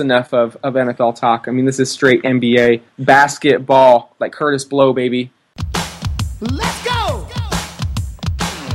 [0.00, 1.46] enough of, of NFL talk.
[1.48, 5.30] I mean, this is straight NBA basketball, like Kurtis Blow, baby.
[6.40, 7.26] Let's go!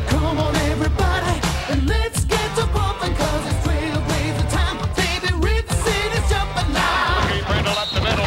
[0.07, 4.77] Come on, everybody, and let's get to bumping, cause it's trailblazer time.
[4.95, 7.27] Baby, Rip City's jumping now.
[7.47, 8.25] Brindle up the middle.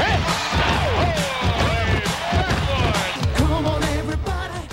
[3.36, 4.68] Come on, everybody.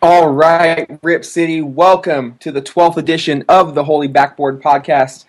[0.00, 5.24] All right, Rip City, welcome to the 12th edition of the Holy Backboard Podcast.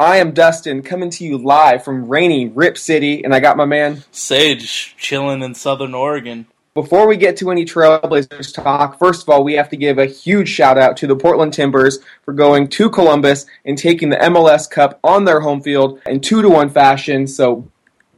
[0.00, 3.64] I am Dustin, coming to you live from rainy Rip City, and I got my
[3.64, 4.04] man.
[4.12, 6.46] Sage chilling in Southern Oregon.
[6.72, 10.06] Before we get to any Trailblazers talk, first of all, we have to give a
[10.06, 14.70] huge shout out to the Portland Timbers for going to Columbus and taking the MLS
[14.70, 17.26] Cup on their home field in two to one fashion.
[17.26, 17.66] So,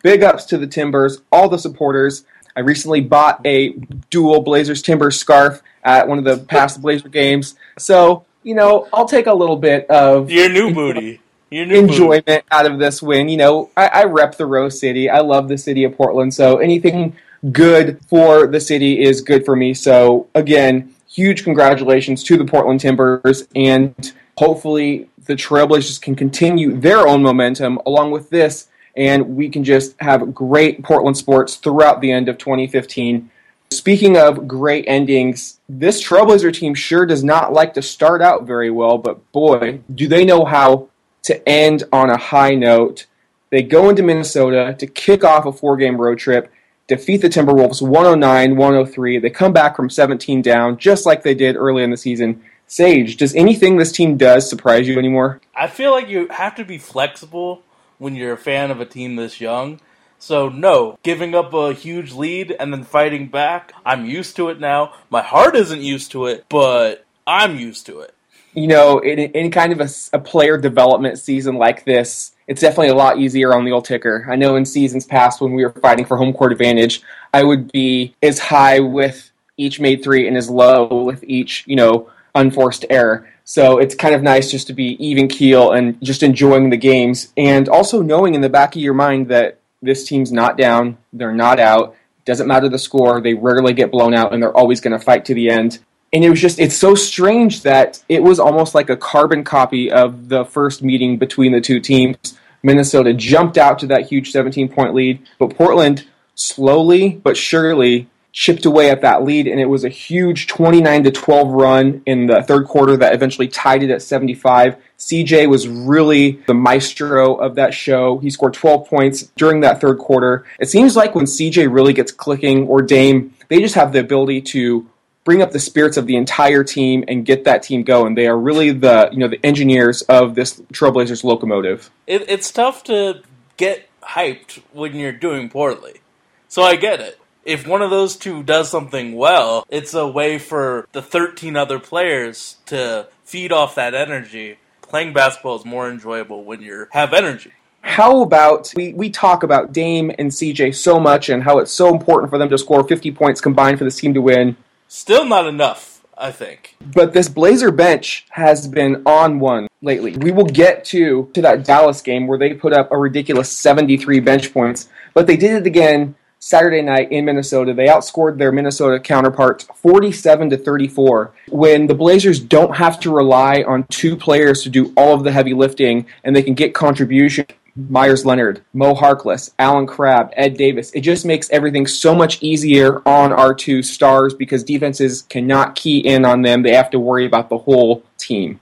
[0.03, 2.27] big ups to the Timbers, all the supporters.
[2.55, 3.71] I recently bought a
[4.11, 7.55] dual Blazers Timbers scarf at one of the past Blazer games.
[7.79, 11.23] So, you know, I'll take a little bit of Your new booty.
[11.51, 13.29] Enjoyment out of this win.
[13.29, 15.11] You know, I, I rep the Rose City.
[15.11, 16.33] I love the city of Portland.
[16.33, 17.17] So anything
[17.53, 19.75] good for the city is good for me.
[19.75, 27.07] So again, huge congratulations to the Portland Timbers, and hopefully the Trailblazers can continue their
[27.07, 32.13] own momentum along with this, and we can just have great Portland sports throughout the
[32.13, 33.31] end of 2015.
[33.73, 38.71] Speaking of great endings, this Trailblazer team sure does not like to start out very
[38.71, 40.89] well, but boy, do they know how
[41.23, 43.07] to end on a high note.
[43.51, 46.53] They go into Minnesota to kick off a four game road trip,
[46.87, 49.19] defeat the Timberwolves 109 103.
[49.19, 52.43] They come back from 17 down, just like they did early in the season.
[52.67, 55.41] Sage, does anything this team does surprise you anymore?
[55.57, 57.63] I feel like you have to be flexible
[57.99, 59.81] when you're a fan of a team this young.
[60.21, 64.61] So, no, giving up a huge lead and then fighting back, I'm used to it
[64.61, 64.93] now.
[65.09, 68.15] My heart isn't used to it, but I'm used to it.
[68.53, 69.81] You know, in, in kind of
[70.13, 74.27] a player development season like this, it's definitely a lot easier on the old ticker.
[74.29, 77.71] I know in seasons past when we were fighting for home court advantage, I would
[77.71, 82.85] be as high with each made three and as low with each, you know, unforced
[82.91, 83.29] error.
[83.45, 87.33] So it's kind of nice just to be even keel and just enjoying the games
[87.37, 91.33] and also knowing in the back of your mind that this team's not down, they're
[91.33, 91.97] not out.
[92.25, 95.25] Doesn't matter the score, they rarely get blown out and they're always going to fight
[95.27, 95.79] to the end.
[96.13, 99.91] And it was just, it's so strange that it was almost like a carbon copy
[99.91, 102.37] of the first meeting between the two teams.
[102.63, 108.65] Minnesota jumped out to that huge 17 point lead, but Portland slowly but surely chipped
[108.65, 112.43] away at that lead, and it was a huge 29 to 12 run in the
[112.43, 114.77] third quarter that eventually tied it at 75.
[114.99, 118.19] CJ was really the maestro of that show.
[118.19, 120.45] He scored 12 points during that third quarter.
[120.61, 124.43] It seems like when CJ really gets clicking, or Dame, they just have the ability
[124.43, 124.89] to
[125.25, 128.15] bring up the spirits of the entire team and get that team going.
[128.15, 131.91] They are really the you know the engineers of this Trailblazers locomotive.
[132.07, 132.29] it.
[132.29, 133.23] It's tough to
[133.57, 136.01] get hyped when you're doing poorly.
[136.49, 137.19] So I get it.
[137.45, 141.79] If one of those two does something well, it's a way for the 13 other
[141.79, 144.59] players to feed off that energy.
[144.83, 147.53] Playing basketball is more enjoyable when you have energy.
[147.83, 151.89] How about we, we talk about Dame and CJ so much and how it's so
[151.89, 154.57] important for them to score 50 points combined for this team to win.
[154.93, 156.75] Still not enough, I think.
[156.81, 160.17] But this Blazer bench has been on one lately.
[160.17, 164.19] We will get to to that Dallas game where they put up a ridiculous 73
[164.19, 167.73] bench points, but they did it again Saturday night in Minnesota.
[167.73, 171.35] They outscored their Minnesota counterparts 47 to 34.
[171.51, 175.31] When the Blazers don't have to rely on two players to do all of the
[175.31, 177.47] heavy lifting and they can get contribution
[177.89, 180.91] Meyers Leonard, Mo Harkless, Allen Crabbe, Ed Davis.
[180.93, 185.99] It just makes everything so much easier on our two stars because defenses cannot key
[185.99, 186.63] in on them.
[186.63, 188.61] They have to worry about the whole team.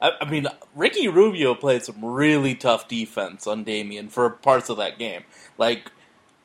[0.00, 4.76] I, I mean, Ricky Rubio played some really tough defense on Damian for parts of
[4.78, 5.22] that game.
[5.58, 5.90] Like,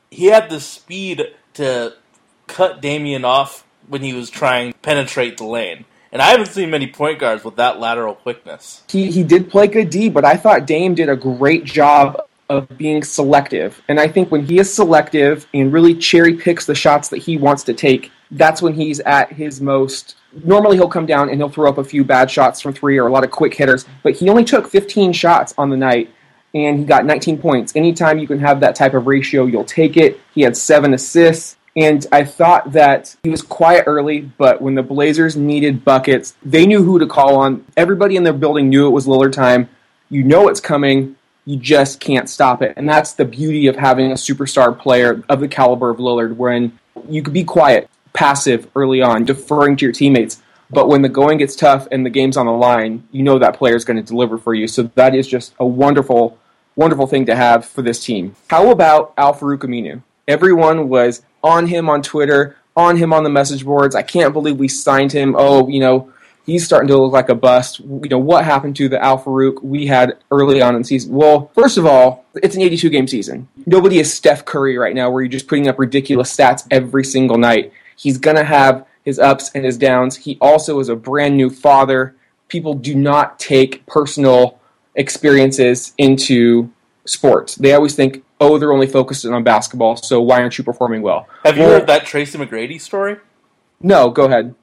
[0.09, 1.93] he had the speed to
[2.47, 5.85] cut Damian off when he was trying to penetrate the lane.
[6.11, 8.83] And I haven't seen many point guards with that lateral quickness.
[8.89, 12.77] He he did play good D, but I thought Dame did a great job of
[12.77, 13.81] being selective.
[13.87, 17.37] And I think when he is selective and really cherry picks the shots that he
[17.37, 20.15] wants to take, that's when he's at his most.
[20.43, 23.07] Normally he'll come down and he'll throw up a few bad shots from three or
[23.07, 26.09] a lot of quick hitters, but he only took 15 shots on the night
[26.53, 27.73] and he got 19 points.
[27.75, 30.19] Anytime you can have that type of ratio, you'll take it.
[30.35, 31.55] He had seven assists.
[31.75, 36.65] And I thought that he was quiet early, but when the Blazers needed buckets, they
[36.65, 37.65] knew who to call on.
[37.77, 39.69] Everybody in their building knew it was Lillard time.
[40.09, 41.15] You know it's coming.
[41.45, 42.73] You just can't stop it.
[42.75, 46.77] And that's the beauty of having a superstar player of the caliber of Lillard, when
[47.07, 50.43] you could be quiet, passive early on, deferring to your teammates.
[50.69, 53.55] But when the going gets tough and the game's on the line, you know that
[53.55, 54.67] player is going to deliver for you.
[54.67, 56.37] So that is just a wonderful,
[56.75, 58.35] wonderful thing to have for this team.
[58.49, 60.01] How about Al-Farouq Aminu?
[60.27, 63.95] Everyone was on him on Twitter, on him on the message boards.
[63.95, 65.35] I can't believe we signed him.
[65.37, 66.11] Oh, you know,
[66.45, 67.79] he's starting to look like a bust.
[67.79, 71.13] You know, what happened to the Al-Farouq we had early on in the season?
[71.13, 73.47] Well, first of all, it's an 82 game season.
[73.65, 77.37] Nobody is Steph Curry right now where you're just putting up ridiculous stats every single
[77.37, 77.73] night.
[77.95, 80.15] He's going to have his ups and his downs.
[80.15, 82.15] He also is a brand new father.
[82.47, 84.59] People do not take personal
[84.95, 86.69] experiences into
[87.11, 87.55] sports.
[87.55, 91.27] They always think, oh, they're only focused on basketball, so why aren't you performing well?
[91.45, 93.17] Have you Well, heard that Tracy McGrady story?
[93.81, 94.55] No, go ahead.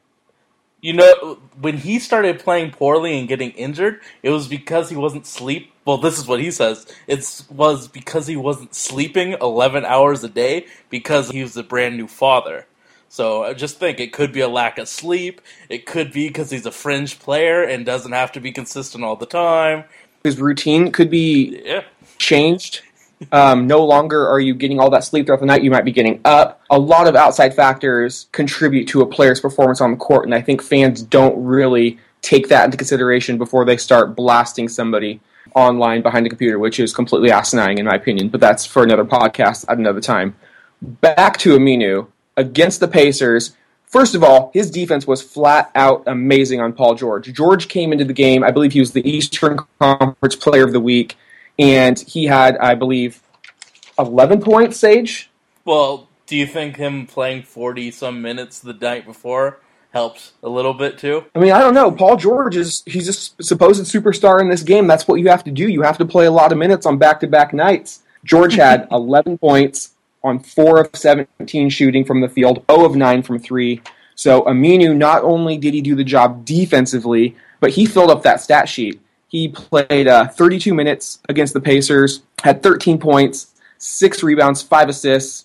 [0.80, 5.26] You know, when he started playing poorly and getting injured, it was because he wasn't
[5.26, 5.72] sleep.
[5.84, 6.86] Well, this is what he says.
[7.08, 11.96] It was because he wasn't sleeping 11 hours a day because he was a brand
[11.96, 12.66] new father.
[13.08, 15.40] So I just think it could be a lack of sleep.
[15.68, 19.16] It could be because he's a fringe player and doesn't have to be consistent all
[19.16, 19.84] the time.
[20.24, 21.84] His routine could be Yeah.
[22.18, 22.82] Changed.
[23.32, 25.64] Um, no longer are you getting all that sleep throughout the night.
[25.64, 26.62] You might be getting up.
[26.70, 30.40] A lot of outside factors contribute to a player's performance on the court, and I
[30.40, 35.20] think fans don't really take that into consideration before they start blasting somebody
[35.54, 38.28] online behind a computer, which is completely asinine in my opinion.
[38.28, 40.36] But that's for another podcast at another time.
[40.80, 42.06] Back to Aminu
[42.36, 43.56] against the Pacers.
[43.86, 47.32] First of all, his defense was flat out amazing on Paul George.
[47.32, 48.44] George came into the game.
[48.44, 51.16] I believe he was the Eastern Conference Player of the Week,
[51.58, 53.22] and he had, I believe,
[53.98, 55.30] 11 points, Sage.
[55.64, 59.60] Well, do you think him playing 40 some minutes the night before
[59.92, 61.24] helps a little bit too?
[61.34, 61.90] I mean, I don't know.
[61.90, 64.86] Paul George is he's a supposed superstar in this game.
[64.86, 65.68] That's what you have to do.
[65.68, 68.02] You have to play a lot of minutes on back-to-back nights.
[68.24, 73.22] George had 11 points on 4 of 17 shooting from the field, 0 of 9
[73.22, 73.80] from 3.
[74.14, 78.40] So Aminu not only did he do the job defensively, but he filled up that
[78.40, 79.00] stat sheet.
[79.28, 85.44] He played uh, 32 minutes against the Pacers, had 13 points, 6 rebounds, 5 assists,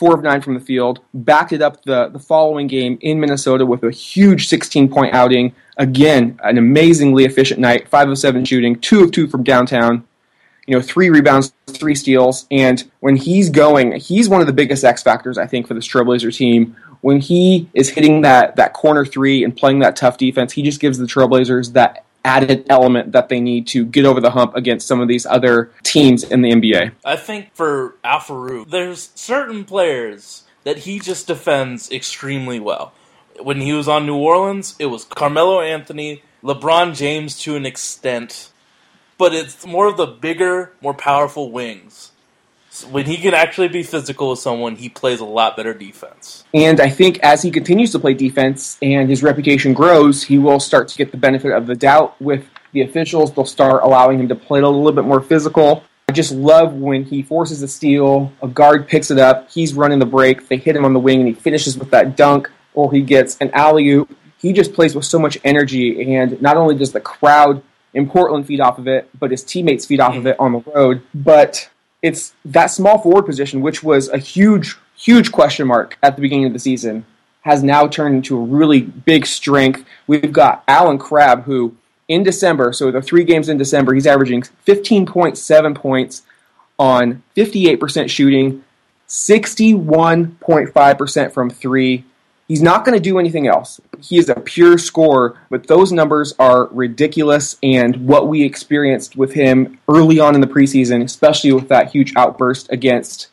[0.00, 1.00] four of nine from the field.
[1.12, 5.54] Backed it up the, the following game in Minnesota with a huge 16 point outing.
[5.76, 7.86] Again, an amazingly efficient night.
[7.86, 10.04] Five of seven shooting, two of two from downtown.
[10.66, 12.46] You know, three rebounds, three steals.
[12.50, 15.86] And when he's going, he's one of the biggest X factors, I think, for this
[15.86, 16.76] Trailblazer team.
[17.02, 20.80] When he is hitting that, that corner three and playing that tough defense, he just
[20.80, 24.86] gives the Trailblazers that added element that they need to get over the hump against
[24.86, 26.92] some of these other teams in the NBA.
[27.04, 32.92] I think for Al-Farouq, there's certain players that he just defends extremely well.
[33.40, 38.50] When he was on New Orleans, it was Carmelo Anthony, LeBron James to an extent,
[39.16, 42.09] but it's more of the bigger, more powerful wings.
[42.84, 46.44] When he can actually be physical with someone, he plays a lot better defense.
[46.54, 50.60] And I think as he continues to play defense and his reputation grows, he will
[50.60, 53.32] start to get the benefit of the doubt with the officials.
[53.32, 55.84] They'll start allowing him to play a little bit more physical.
[56.08, 60.00] I just love when he forces a steal, a guard picks it up, he's running
[60.00, 62.90] the break, they hit him on the wing, and he finishes with that dunk, or
[62.92, 64.16] he gets an alley oop.
[64.36, 67.62] He just plays with so much energy, and not only does the crowd
[67.94, 70.28] in Portland feed off of it, but his teammates feed off of mm-hmm.
[70.28, 71.02] it on the road.
[71.14, 71.70] But
[72.02, 76.46] it's that small forward position, which was a huge, huge question mark at the beginning
[76.46, 77.04] of the season,
[77.42, 79.84] has now turned into a really big strength.
[80.06, 81.76] We've got Allen Crabbe, who
[82.08, 86.22] in December, so the three games in December, he's averaging 15.7 points
[86.78, 88.64] on 58% shooting,
[89.08, 92.04] 61.5% from three.
[92.50, 93.80] He's not going to do anything else.
[94.00, 97.56] He is a pure scorer, but those numbers are ridiculous.
[97.62, 102.12] And what we experienced with him early on in the preseason, especially with that huge
[102.16, 103.28] outburst against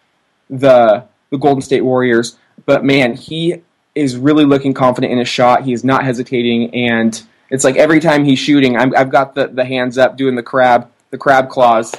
[0.52, 2.38] the the Golden State Warriors.
[2.68, 3.64] But man, he
[3.96, 5.64] is really looking confident in his shot.
[5.64, 7.20] He is not hesitating, and
[7.50, 10.44] it's like every time he's shooting, I'm, I've got the, the hands up doing the
[10.44, 11.92] crab the crab claws.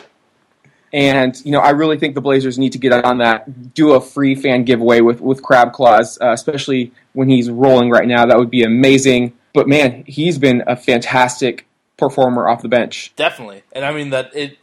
[0.92, 3.74] And you know, I really think the Blazers need to get on that.
[3.74, 8.06] Do a free fan giveaway with with crab claws, uh, especially when he's rolling right
[8.06, 8.26] now.
[8.26, 9.34] That would be amazing.
[9.52, 11.66] But man, he's been a fantastic
[11.96, 13.12] performer off the bench.
[13.16, 13.62] Definitely.
[13.72, 14.58] And I mean that it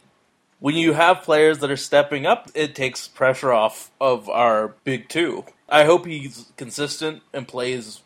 [0.58, 5.08] when you have players that are stepping up, it takes pressure off of our big
[5.08, 5.44] two.
[5.68, 8.00] I hope he's consistent and plays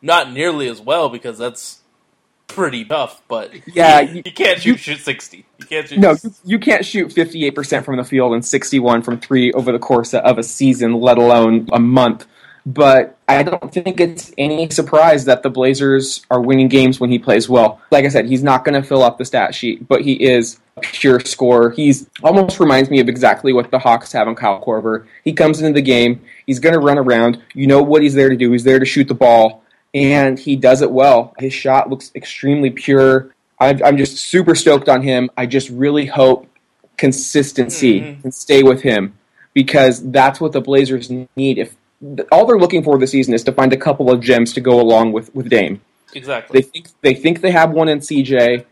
[0.00, 1.79] not nearly as well because that's
[2.52, 5.44] pretty tough, but Yeah, you, you- you can't shoot, shoot 60.
[5.58, 9.18] You can't shoot No, you, you can't shoot 58% from the field and 61 from
[9.20, 12.26] three over the course of a season, let alone a month.
[12.66, 17.18] But I don't think it's any surprise that the Blazers are winning games when he
[17.18, 17.80] plays well.
[17.90, 20.60] Like I said, he's not going to fill up the stat sheet, but he is
[20.76, 21.70] a pure scorer.
[21.70, 25.06] He's almost reminds me of exactly what the Hawks have on Kyle Korver.
[25.24, 27.42] He comes into the game, he's going to run around.
[27.54, 28.52] You know what he's there to do.
[28.52, 29.64] He's there to shoot the ball.
[29.94, 31.34] And he does it well.
[31.38, 33.34] His shot looks extremely pure.
[33.58, 35.30] I'm, I'm just super stoked on him.
[35.36, 36.46] I just really hope
[36.96, 38.22] consistency Mhm.
[38.22, 39.14] can stay with him
[39.54, 41.58] because that's what the Blazers need.
[41.58, 41.74] If
[42.30, 44.80] all they're looking for this season is to find a couple of gems to go
[44.80, 45.80] along with with Dame.
[46.14, 46.60] Exactly.
[46.60, 48.64] They think they think they have one in CJ.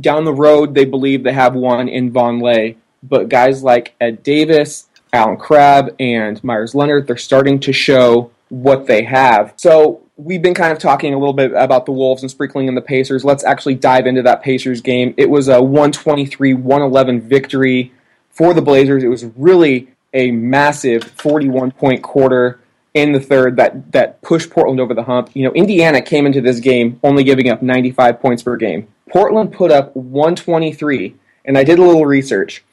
[0.00, 2.76] Down the road, they believe they have one in Vonleh.
[3.02, 8.86] But guys like Ed Davis, Allen Crabbe, and Meyers Leonard, they're starting to show what
[8.86, 9.52] they have.
[9.56, 12.74] So we've been kind of talking a little bit about the Wolves and sprinkling in
[12.74, 13.24] the Pacers.
[13.24, 15.14] Let's actually dive into that Pacers game.
[15.16, 17.92] It was a 123 111 victory
[18.30, 19.02] for the Blazers.
[19.02, 22.60] It was really a massive 41 point quarter
[22.94, 25.30] in the third that that pushed Portland over the hump.
[25.34, 28.86] You know, Indiana came into this game only giving up 95 points per game.
[29.10, 32.64] Portland put up 123, and I did a little research.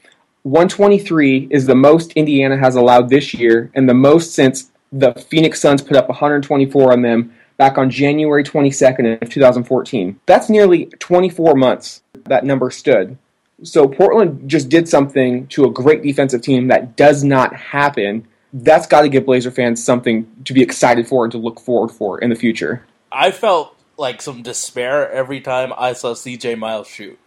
[0.44, 5.62] 123 is the most Indiana has allowed this year, and the most since the Phoenix
[5.62, 10.20] Suns put up 124 on them back on January 22nd of 2014.
[10.26, 13.18] That's nearly 24 months that number stood.
[13.64, 18.28] So Portland just did something to a great defensive team that does not happen.
[18.52, 21.90] That's got to give Blazer fans something to be excited for and to look forward
[21.90, 22.86] for in the future.
[23.12, 27.20] I felt like some despair every time I saw CJ Miles shoot.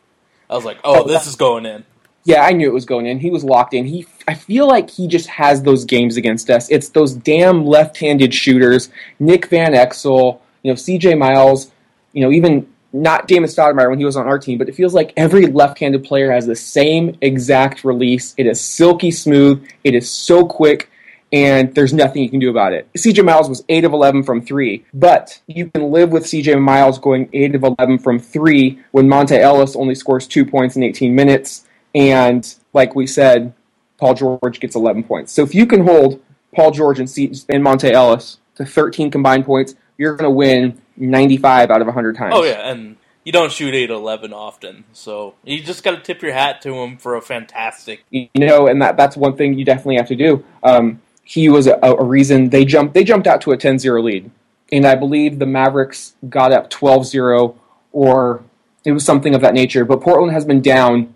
[0.50, 1.84] I was like, "Oh, Oh, this is going in."
[2.24, 3.18] Yeah, I knew it was going in.
[3.18, 3.84] He was locked in.
[3.84, 6.70] He, I feel like he just has those games against us.
[6.70, 8.88] It's those damn left-handed shooters.
[9.18, 11.14] Nick Van Exel, you know, C.J.
[11.16, 11.70] Miles,
[12.14, 14.94] you know, even not Damon Stoudemire when he was on our team, but it feels
[14.94, 18.34] like every left-handed player has the same exact release.
[18.38, 19.66] It is silky smooth.
[19.82, 20.90] It is so quick,
[21.32, 22.88] and there's nothing you can do about it.
[22.96, 23.20] C.J.
[23.20, 26.54] Miles was eight of eleven from three, but you can live with C.J.
[26.54, 30.82] Miles going eight of eleven from three when Monta Ellis only scores two points in
[30.82, 31.66] 18 minutes.
[31.94, 33.52] And like we said,
[33.98, 35.32] Paul George gets 11 points.
[35.32, 36.20] So if you can hold
[36.54, 40.80] Paul George and, C- and Monta Ellis to 13 combined points, you're going to win
[40.96, 42.34] 95 out of 100 times.
[42.36, 46.20] Oh yeah, and you don't shoot eight eleven often, so you just got to tip
[46.20, 48.04] your hat to him for a fantastic.
[48.10, 50.44] you know, and that that's one thing you definitely have to do.
[50.62, 54.30] Um, he was a, a reason they jumped they jumped out to a 10-0 lead,
[54.70, 57.56] and I believe the Mavericks got up 12-0
[57.92, 58.44] or
[58.84, 59.86] it was something of that nature.
[59.86, 61.13] But Portland has been down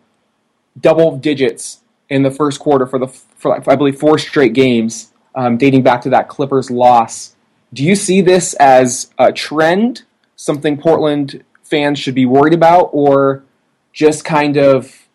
[0.81, 5.57] double digits in the first quarter for the for I believe four straight games, um,
[5.57, 7.35] dating back to that Clippers loss.
[7.73, 10.03] Do you see this as a trend,
[10.37, 13.45] something Portland fans should be worried about, or
[13.93, 15.07] just kind of,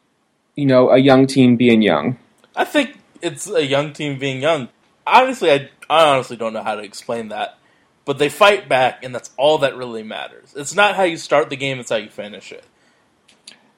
[0.55, 2.17] you know, a young team being young?
[2.55, 4.69] I think it's a young team being young.
[5.05, 7.57] Honestly, I, I honestly don't know how to explain that,
[8.05, 10.53] but they fight back, and that's all that really matters.
[10.55, 12.63] It's not how you start the game; it's how you finish it.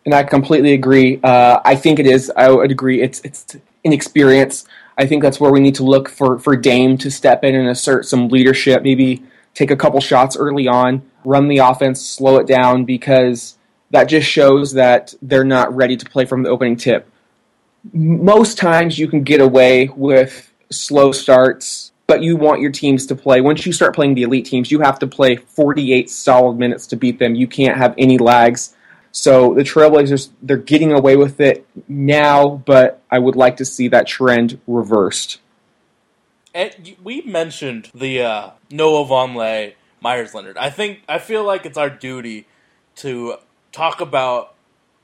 [0.05, 1.19] And I completely agree.
[1.23, 2.31] Uh, I think it is.
[2.35, 3.01] I would agree.
[3.01, 4.65] It's it's inexperience.
[4.97, 7.67] I think that's where we need to look for for Dame to step in and
[7.67, 8.83] assert some leadership.
[8.83, 9.23] Maybe
[9.55, 13.57] take a couple shots early on, run the offense, slow it down because
[13.91, 17.09] that just shows that they're not ready to play from the opening tip.
[17.93, 23.15] Most times you can get away with slow starts, but you want your teams to
[23.15, 23.41] play.
[23.41, 26.95] Once you start playing the elite teams, you have to play 48 solid minutes to
[26.95, 27.35] beat them.
[27.35, 28.74] You can't have any lags.
[29.15, 33.87] So the Trailblazers, they're getting away with it now, but I would like to see
[33.87, 35.39] that trend reversed.
[36.53, 40.57] And we mentioned the uh, Noah Vonleh, Meyers Leonard.
[40.57, 42.45] I think I feel like it's our duty
[42.97, 43.37] to
[43.71, 44.53] talk about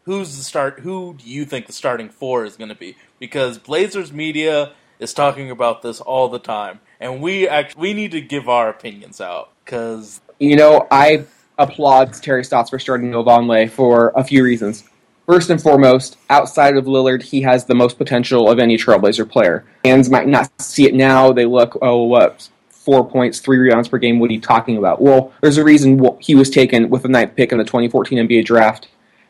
[0.03, 0.81] who's the start.
[0.81, 2.97] Who do you think the starting four is going to be?
[3.17, 8.11] Because Blazers media is talking about this all the time, and we act- we need
[8.11, 11.23] to give our opinions out because You know, I
[11.57, 14.83] applaud Terry Stotts for starting Noah Vonleh for a few reasons.
[15.25, 19.63] First and foremost, outside of Lillard, he has the most potential of any Trailblazer player.
[19.83, 21.31] Fans might not see it now.
[21.31, 24.19] They look, oh, what, four points, three rebounds per game.
[24.19, 25.01] What are you talking about?
[25.01, 28.45] Well, there's a reason he was taken with the ninth pick in the 2014 NBA
[28.45, 28.87] draft,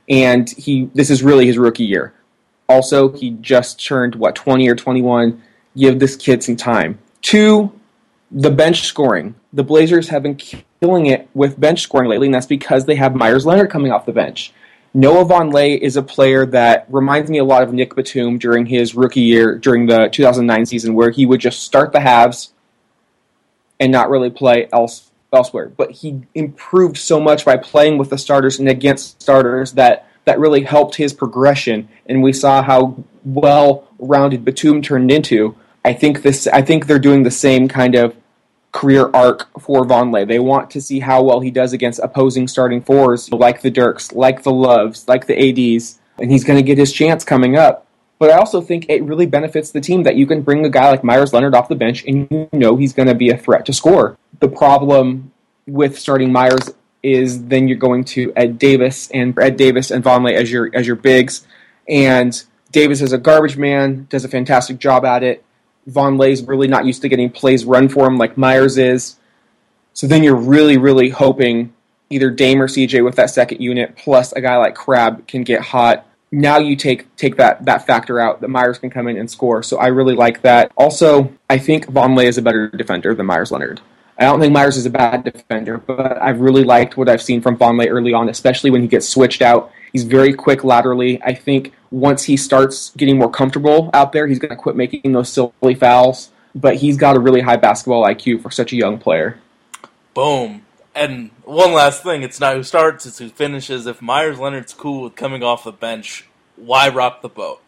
[0.10, 2.14] and he this is really his rookie year.
[2.70, 5.42] Also, he just turned what 20 or 21.
[5.78, 7.00] Give this kid some time.
[7.22, 7.72] Two,
[8.32, 9.36] the bench scoring.
[9.54, 10.36] The Blazers have been
[10.82, 14.08] killing it with bench scoring lately, and that's because they have Meyers Leonard coming off
[14.08, 14.52] the bench.
[14.94, 18.96] Noah Vonleh is a player that reminds me a lot of Nick Batum during his
[18.96, 22.52] rookie year, during the 2009 season, where he would just start the halves
[23.80, 25.70] and not really play else, elsewhere.
[25.70, 30.40] But he improved so much by playing with the starters and against starters that that
[30.40, 35.56] really helped his progression, and we saw how well-rounded Batum turned into.
[35.86, 36.48] I think this.
[36.48, 38.16] I think they're doing the same kind of
[38.72, 40.28] career arc for Vonleh.
[40.28, 44.14] They want to see how well he does against opposing starting fours like the Dirks,
[44.14, 47.88] like the Loves, like the ADs, and he's going to get his chance coming up.
[48.20, 50.92] But I also think it really benefits the team that you can bring a guy
[50.92, 53.66] like Meyers Leonard off the bench and you know he's going to be a threat
[53.66, 54.16] to score.
[54.40, 55.32] The problem
[55.66, 56.70] with starting Meyers
[57.02, 60.86] is then you're going to Ed Davis and Ed Davis and Vonleh as your as
[60.86, 61.48] your bigs,
[61.88, 65.44] and Davis is a garbage man, does a fantastic job at it.
[65.90, 69.18] Vonleh's really not used to getting plays run for him like Meyers is.
[69.94, 71.74] So then you're really, really hoping
[72.10, 75.62] either Dame or CJ with that second unit, plus a guy like Crabbe can get
[75.62, 76.06] hot.
[76.32, 79.64] Now you take take that that factor out that Meyers can come in and score.
[79.64, 80.72] So I really like that.
[80.78, 83.82] Also, I think Vonleh is a better defender than Meyers Leonard.
[84.18, 87.42] I don't think Meyers is a bad defender, but I've really liked what I've seen
[87.42, 89.72] from Vonleh early on, especially when he gets switched out.
[89.92, 91.22] He's very quick laterally.
[91.24, 95.12] I think once he starts getting more comfortable out there, he's going to quit making
[95.12, 96.30] those silly fouls.
[96.54, 99.40] But he's got a really high basketball IQ for such a young player.
[100.14, 100.66] Boom.
[100.94, 103.88] And one last thing, it's not who starts, it's who finishes.
[103.88, 106.26] If Meyers Leonard's cool with coming off the bench,
[106.58, 107.62] why rock the boat?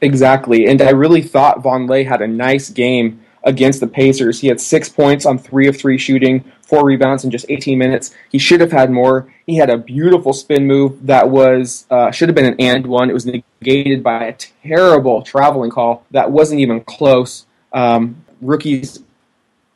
[0.00, 0.66] Exactly.
[0.66, 4.40] And I really thought Von Vonleh had a nice game against the Pacers.
[4.40, 8.14] He had six points on three of three shooting, four rebounds in just 18 minutes.
[8.30, 9.32] He should have had more.
[9.46, 13.08] He had a beautiful spin move that was uh, should have been an and one.
[13.08, 17.46] It was negated by a terrible traveling call that wasn't even close.
[17.72, 19.02] Um, rookies,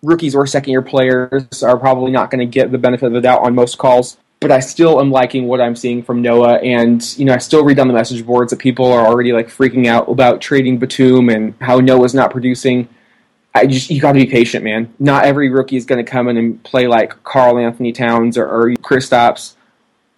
[0.02, 3.23] rookies or second year players are probably not going to get the benefit of the
[3.23, 4.19] doubt on most calls.
[4.38, 7.64] But I still am liking what I'm seeing from Noah, and you know I still
[7.64, 11.31] read on the message boards that people are already like freaking out about trading Batum
[11.31, 12.88] and how Noah's not producing.
[13.55, 14.93] I just you got to be patient, man.
[14.99, 18.71] Not every rookie is going to come in and play like Karl-Anthony Towns or, or
[18.77, 19.55] Kristaps,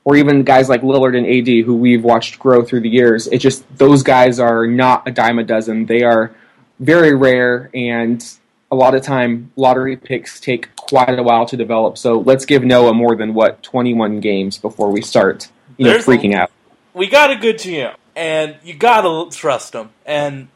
[0.05, 3.27] or even guys like Lillard and AD, who we've watched grow through the years.
[3.27, 5.87] It just those guys are not a dime a dozen.
[5.87, 6.35] They are
[6.79, 8.25] very rare, and
[8.71, 11.97] a lot of time lottery picks take quite a while to develop.
[11.99, 16.07] So let's give Noah more than what 21 games before we start, you know, There's
[16.07, 16.51] a- freaking out.
[16.93, 19.91] we got a good GM, and you gotta trust him.
[20.07, 20.49] And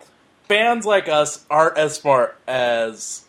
[0.48, 3.24] fans like us aren't as smart as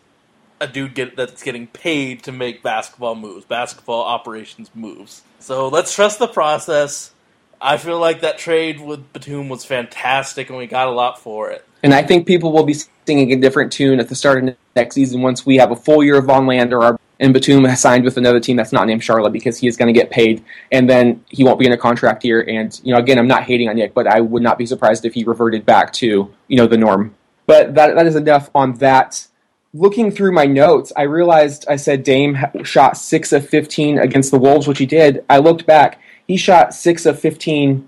[0.60, 5.22] a dude get, that's getting paid to make basketball moves, basketball operations moves.
[5.38, 7.12] So let's trust the process.
[7.60, 11.50] I feel like that trade with Batum was fantastic, and we got a lot for
[11.50, 11.64] it.
[11.82, 12.74] And I think people will be
[13.06, 16.02] singing a different tune at the start of next season once we have a full
[16.02, 19.04] year of Von Lander or and Batum has signed with another team that's not named
[19.04, 21.76] Charlotte because he is going to get paid, and then he won't be in a
[21.76, 22.42] contract year.
[22.42, 25.04] And you know, again, I'm not hating on Nick, but I would not be surprised
[25.04, 27.14] if he reverted back to you know the norm.
[27.46, 29.26] But that that is enough on that.
[29.72, 34.38] Looking through my notes, I realized I said Dame shot six of 15 against the
[34.38, 35.24] Wolves, which he did.
[35.28, 37.86] I looked back; he shot six of 15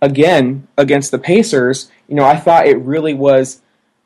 [0.00, 1.90] again against the Pacers.
[2.08, 3.61] You know, I thought it really was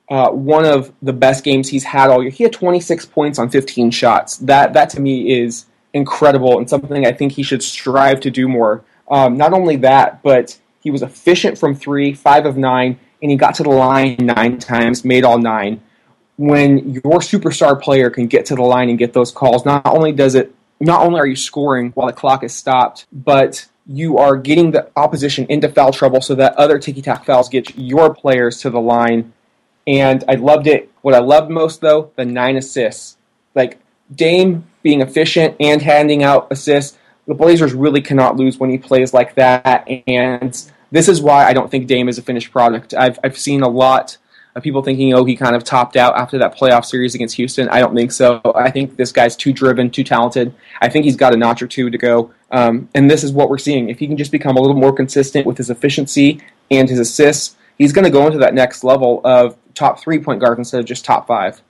[0.09, 2.31] uh, one of the best games he's had all year.
[2.31, 4.37] He had 26 points on 15 shots.
[4.39, 8.49] That that to me is incredible and something I think he should strive to do
[8.49, 8.85] more.
[9.11, 13.37] Um, not only that, but he was efficient from three, five of nine, and he
[13.37, 15.81] got to the line nine times, made all nine.
[16.37, 20.13] When your superstar player can get to the line and get those calls, not only
[20.13, 24.37] does it, not only are you scoring while the clock is stopped, but you are
[24.37, 28.61] getting the opposition into foul trouble so that other ticky tack fouls get your players
[28.61, 29.33] to the line
[29.87, 30.91] and I loved it.
[31.03, 33.17] What I loved most, though, the nine assists.
[33.55, 33.79] Like
[34.15, 36.97] Dame being efficient and handing out assists.
[37.27, 41.53] The Blazers really cannot lose when he plays like that, and this is why I
[41.53, 42.95] don't think Dame is a finished product.
[42.95, 44.17] I've I've seen a lot
[44.57, 47.69] of people thinking, oh, he kind of topped out after that playoff series against Houston.
[47.69, 48.41] I don't think so.
[48.55, 50.55] I think this guy's too driven, too talented.
[50.81, 52.33] I think he's got a notch or two to go.
[52.51, 53.91] Um, and this is what we're seeing.
[53.91, 57.55] If he can just become a little more consistent with his efficiency and his assists,
[57.79, 60.87] he's going to go into that next level of top three point guard instead of
[60.87, 61.63] just top five.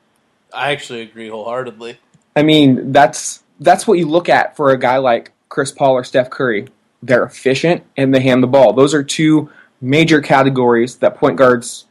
[0.52, 1.98] I actually agree wholeheartedly.
[2.34, 6.04] I mean, that's that's what you look at for a guy like Chris Paul or
[6.04, 6.68] Steph Curry.
[7.02, 8.72] They're efficient and they hand the ball.
[8.72, 11.86] Those are two major categories that point guards.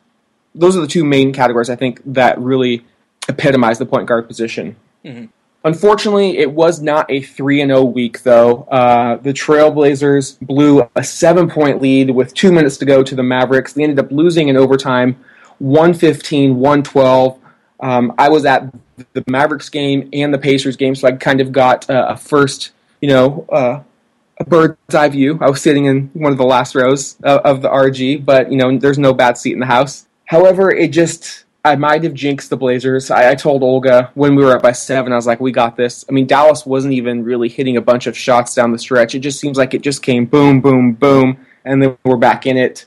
[0.54, 2.86] Those are the two main categories I think that really
[3.28, 4.76] epitomize the point guard position.
[5.04, 5.30] Mhm.
[5.66, 8.64] Unfortunately, it was not a 3 and 0 week, though.
[8.70, 13.24] Uh, the Trailblazers blew a seven point lead with two minutes to go to the
[13.24, 13.74] Mavericks.
[13.74, 15.16] They ended up losing in overtime
[15.58, 17.40] 115, 112.
[17.80, 18.72] Um, I was at
[19.14, 22.72] the Mavericks game and the Pacers game, so I kind of got uh, a first,
[23.02, 23.82] you know, uh,
[24.40, 25.40] a bird's eye view.
[25.42, 28.58] I was sitting in one of the last rows of, of the RG, but you
[28.58, 30.06] know, there's no bad seat in the house.
[30.26, 33.10] However, it just I might have jinxed the Blazers.
[33.10, 35.76] I, I told Olga when we were up by seven, I was like, "We got
[35.76, 39.16] this." I mean, Dallas wasn't even really hitting a bunch of shots down the stretch.
[39.16, 42.56] It just seems like it just came boom, boom, boom, and then we're back in
[42.56, 42.86] it.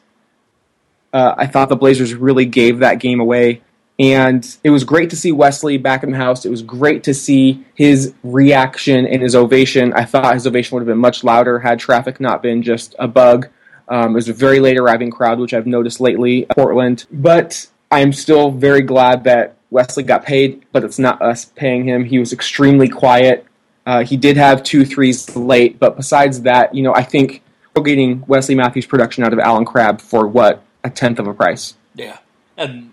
[1.12, 3.62] Uh, I thought the Blazers really gave that game away.
[3.98, 6.44] And it was great to see Wesley back in the house.
[6.44, 9.92] It was great to see his reaction and his ovation.
[9.92, 13.08] I thought his ovation would have been much louder had traffic not been just a
[13.08, 13.48] bug.
[13.88, 17.06] Um, it was a very late arriving crowd, which I've noticed lately Portland.
[17.10, 22.04] But I'm still very glad that Wesley got paid, but it's not us paying him.
[22.04, 23.46] He was extremely quiet.
[23.86, 27.42] Uh, he did have two threes late, but besides that, you know, I think
[27.74, 31.34] we're getting Wesley Matthews production out of Allen Crabbe for what a tenth of a
[31.34, 31.74] price.
[31.94, 32.18] Yeah,
[32.56, 32.92] and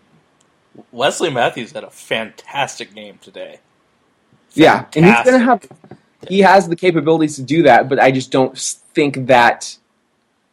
[0.91, 3.59] Wesley Matthews had a fantastic game today.
[4.53, 5.67] Yeah, and he's gonna have
[6.27, 9.77] he has the capabilities to do that, but I just don't think that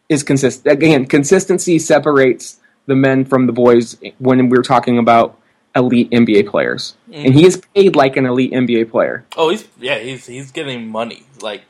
[0.08, 0.72] is consistent.
[0.72, 5.38] Again, consistency separates the men from the boys when we're talking about
[5.74, 9.24] elite NBA players, and he is paid like an elite NBA player.
[9.36, 11.24] Oh, he's yeah, he's he's getting money.
[11.40, 11.62] Like,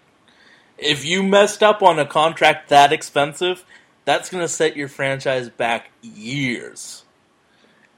[0.78, 3.64] if you messed up on a contract that expensive,
[4.04, 7.04] that's gonna set your franchise back years.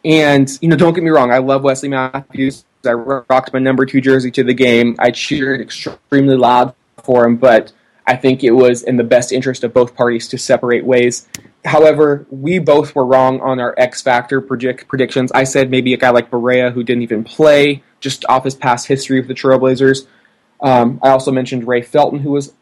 [0.05, 2.65] And you know, don't get me wrong, I love Wesley Matthews.
[2.87, 4.97] I rocked my number two jersey to the game.
[4.99, 7.73] I cheered extremely loud for him, but
[8.07, 11.27] I think it was in the best interest of both parties to separate ways.
[11.65, 15.33] However, we both were wrong on our X Factor predict- predictions.
[15.33, 18.87] I said maybe a guy like Barea who didn't even play, just off his past
[18.87, 20.07] history of the Trailblazers.
[20.61, 22.53] Um, I also mentioned Ray Felton, who was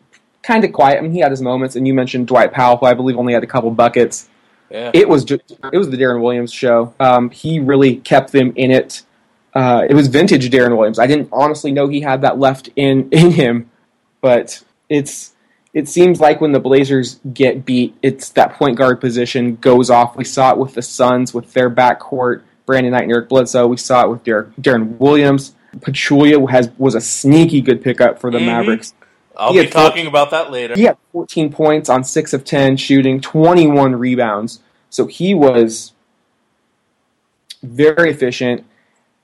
[0.43, 0.99] kind of quiet.
[0.99, 3.33] I mean, he had his moments, and you mentioned Dwight Powell, who I believe only
[3.33, 4.29] had a couple buckets
[4.71, 6.95] Yeah, it was just, it was the Deron Williams show.
[7.01, 9.03] Um, he really kept them in it.
[9.55, 10.99] Uh, it was vintage Deron Williams.
[10.99, 13.71] I didn't honestly know he had that left in in him,
[14.21, 15.32] but it's
[15.75, 20.17] it seems like when the Blazers get beat, it's that point guard position goes off.
[20.17, 23.67] We saw it with the Suns with their backcourt, Brandon Knight and Eric Bledsoe.
[23.67, 25.55] We saw it with Dar- Deron Williams.
[25.79, 28.47] Pachulia has was a sneaky good pickup for the Mhm.
[28.47, 28.93] Mavericks.
[29.35, 30.75] I'll be had four- talking about that later.
[30.75, 34.61] He had 14 points on 6 of 10 shooting, 21 rebounds.
[34.91, 35.93] So he was
[37.63, 38.65] very efficient.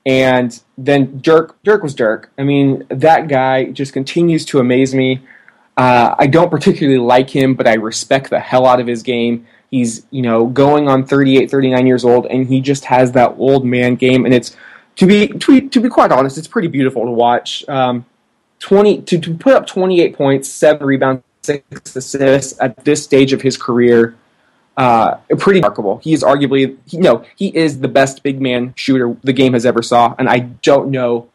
[0.05, 2.31] And then Dirk, Dirk was Dirk.
[2.39, 5.19] I mean, that guy just continues to amaze me.
[5.79, 9.47] Uh, I don't particularly like him, but I respect the hell out of his game.
[9.71, 13.65] He's, you know, going on 38, 39 years old, and he just has that old
[13.65, 14.25] man game.
[14.25, 14.57] And it's,
[14.97, 17.63] to be, to be, to be quite honest, it's pretty beautiful to watch.
[17.69, 18.05] Um,
[18.59, 23.41] 20 to, to put up 28 points, seven rebounds, six assists at this stage of
[23.41, 24.17] his career.
[24.75, 25.99] Uh, pretty remarkable.
[25.99, 29.81] He is arguably, no, he is the best big man shooter the game has ever
[29.81, 31.29] saw, and I don't know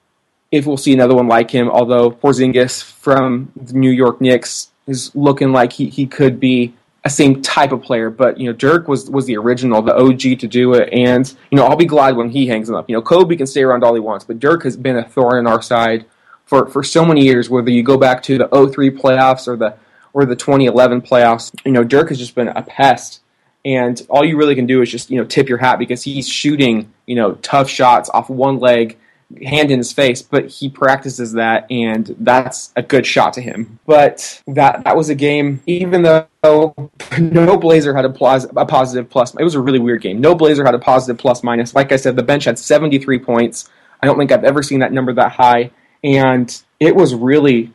[0.54, 1.68] if we'll see another one like him.
[1.68, 7.10] Although Porzingis from the New York Knicks is looking like he, he could be a
[7.10, 10.48] same type of player, but you know Dirk was was the original, the OG to
[10.48, 12.88] do it, and you know I'll be glad when he hangs him up.
[12.88, 15.38] You know Kobe can stay around all he wants, but Dirk has been a thorn
[15.38, 16.06] in our side
[16.46, 17.50] for, for so many years.
[17.50, 19.76] Whether you go back to the 03 playoffs or the
[20.14, 23.20] or the 2011 playoffs, you know Dirk has just been a pest,
[23.66, 26.26] and all you really can do is just you know tip your hat because he's
[26.26, 28.96] shooting you know tough shots off one leg,
[29.42, 33.78] hand in his face, but he practices that, and that's a good shot to him.
[33.86, 36.26] But that that was a game, even though
[37.18, 39.34] no Blazer had a, plus, a positive plus.
[39.34, 40.20] It was a really weird game.
[40.20, 41.74] No Blazer had a positive plus minus.
[41.74, 43.68] Like I said, the bench had 73 points.
[44.02, 45.70] I don't think I've ever seen that number that high,
[46.02, 47.72] and it was really,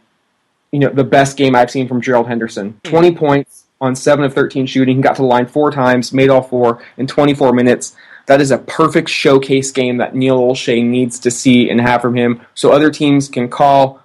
[0.71, 2.79] you know, the best game I've seen from Gerald Henderson.
[2.83, 4.97] 20 points on seven of 13 shooting.
[4.97, 7.95] He got to the line four times, made all four in 24 minutes.
[8.29, 12.15] That is a perfect showcase game that Neil Olshey needs to see and have from
[12.15, 13.99] him, so other teams can call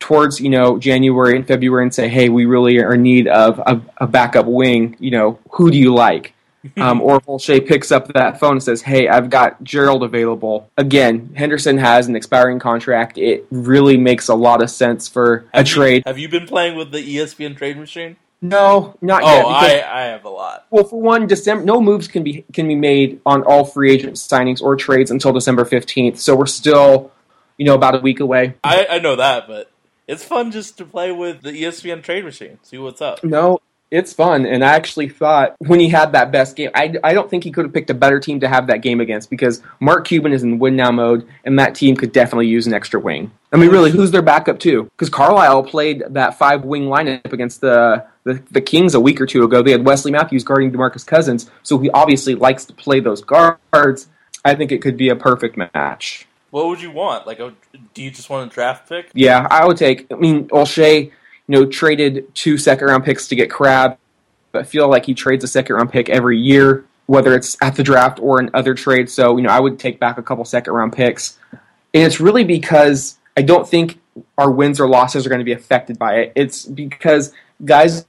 [0.00, 3.60] towards you know January and February and say, hey, we really are in need of
[3.60, 4.96] a, a backup wing.
[4.98, 6.34] You know, who do you like?
[6.76, 10.68] Um, or if Olshey picks up that phone and says, "Hey, I've got Gerald available."
[10.76, 13.16] Again, Henderson has an expiring contract.
[13.16, 16.02] It really makes a lot of sense for a you- trade.
[16.04, 18.16] have you been playing with the ESPN trade machine?
[18.40, 19.44] No, not oh, yet.
[19.44, 20.66] Oh, I, I have a lot.
[20.70, 24.14] well, for one, December no moves can be can be made on all free agent
[24.14, 26.20] signings or trades until December fifteenth.
[26.20, 27.10] So we're still,
[27.56, 28.54] you know, about a week away.
[28.62, 29.70] I, I know that, but
[30.06, 32.58] it's fun just to play with the ESPN trade machine.
[32.62, 33.24] See what's up.
[33.24, 37.14] No, it's fun, and I actually thought when he had that best game, I, I
[37.14, 39.62] don't think he could have picked a better team to have that game against because
[39.80, 43.00] Mark Cuban is in win now mode, and that team could definitely use an extra
[43.00, 43.30] wing.
[43.52, 44.84] I mean, really, who's their backup too?
[44.84, 49.26] Because Carlisle played that five wing lineup against the, the the Kings a week or
[49.26, 49.62] two ago.
[49.62, 54.08] They had Wesley Matthews guarding Demarcus Cousins, so he obviously likes to play those guards.
[54.44, 56.26] I think it could be a perfect match.
[56.50, 57.26] What would you want?
[57.26, 57.54] Like, a,
[57.92, 59.10] do you just want a draft pick?
[59.14, 60.10] Yeah, I would take.
[60.10, 61.12] I mean, Olshey,
[61.48, 63.98] you know, traded two second round picks to get Crabbe.
[64.54, 67.82] I feel like he trades a second round pick every year, whether it's at the
[67.82, 69.12] draft or in other trades.
[69.12, 71.38] So, you know, I would take back a couple second round picks.
[71.94, 73.98] And it's really because I don't think
[74.36, 76.32] our wins or losses are going to be affected by it.
[76.34, 77.32] It's because
[77.64, 78.06] guys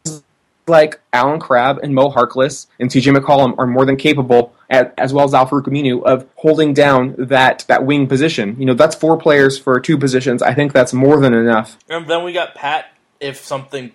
[0.68, 5.26] like Allen Crabbe and Mo Harkless and CJ McCollum are more than capable, as well
[5.26, 8.56] as Al-Farouq Aminu, of holding down that, that wing position.
[8.60, 10.42] You know, that's four players for two positions.
[10.42, 11.78] I think that's more than enough.
[11.90, 13.92] And then we got Pat if something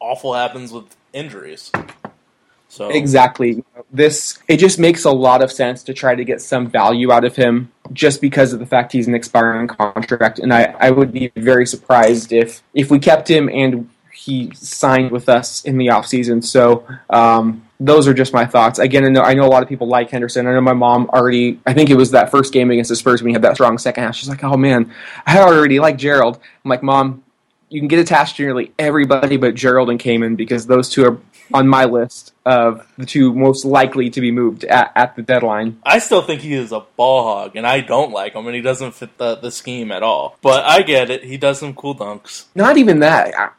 [0.00, 1.70] awful happens with injuries.
[2.68, 3.62] So Exactly.
[3.92, 7.24] This it just makes a lot of sense to try to get some value out
[7.24, 10.40] of him just because of the fact he's an expiring contract.
[10.40, 15.10] And I, I would be very surprised if if we kept him and he signed
[15.10, 16.42] with us in the offseason.
[16.42, 18.78] So um, those are just my thoughts.
[18.78, 20.46] Again, I know, I know a lot of people like Henderson.
[20.46, 23.22] I know my mom already, I think it was that first game against the Spurs
[23.22, 24.14] when he had that strong second half.
[24.14, 24.92] She's like, oh man,
[25.26, 26.38] I already like Gerald.
[26.64, 27.23] I'm like, mom,
[27.74, 31.18] you can get attached to nearly everybody but Gerald and Kaman because those two are
[31.52, 35.80] on my list of the two most likely to be moved at, at the deadline.
[35.82, 38.62] I still think he is a ball hog, and I don't like him, and he
[38.62, 40.38] doesn't fit the, the scheme at all.
[40.40, 41.24] But I get it.
[41.24, 42.44] He does some cool dunks.
[42.54, 43.54] Not even that.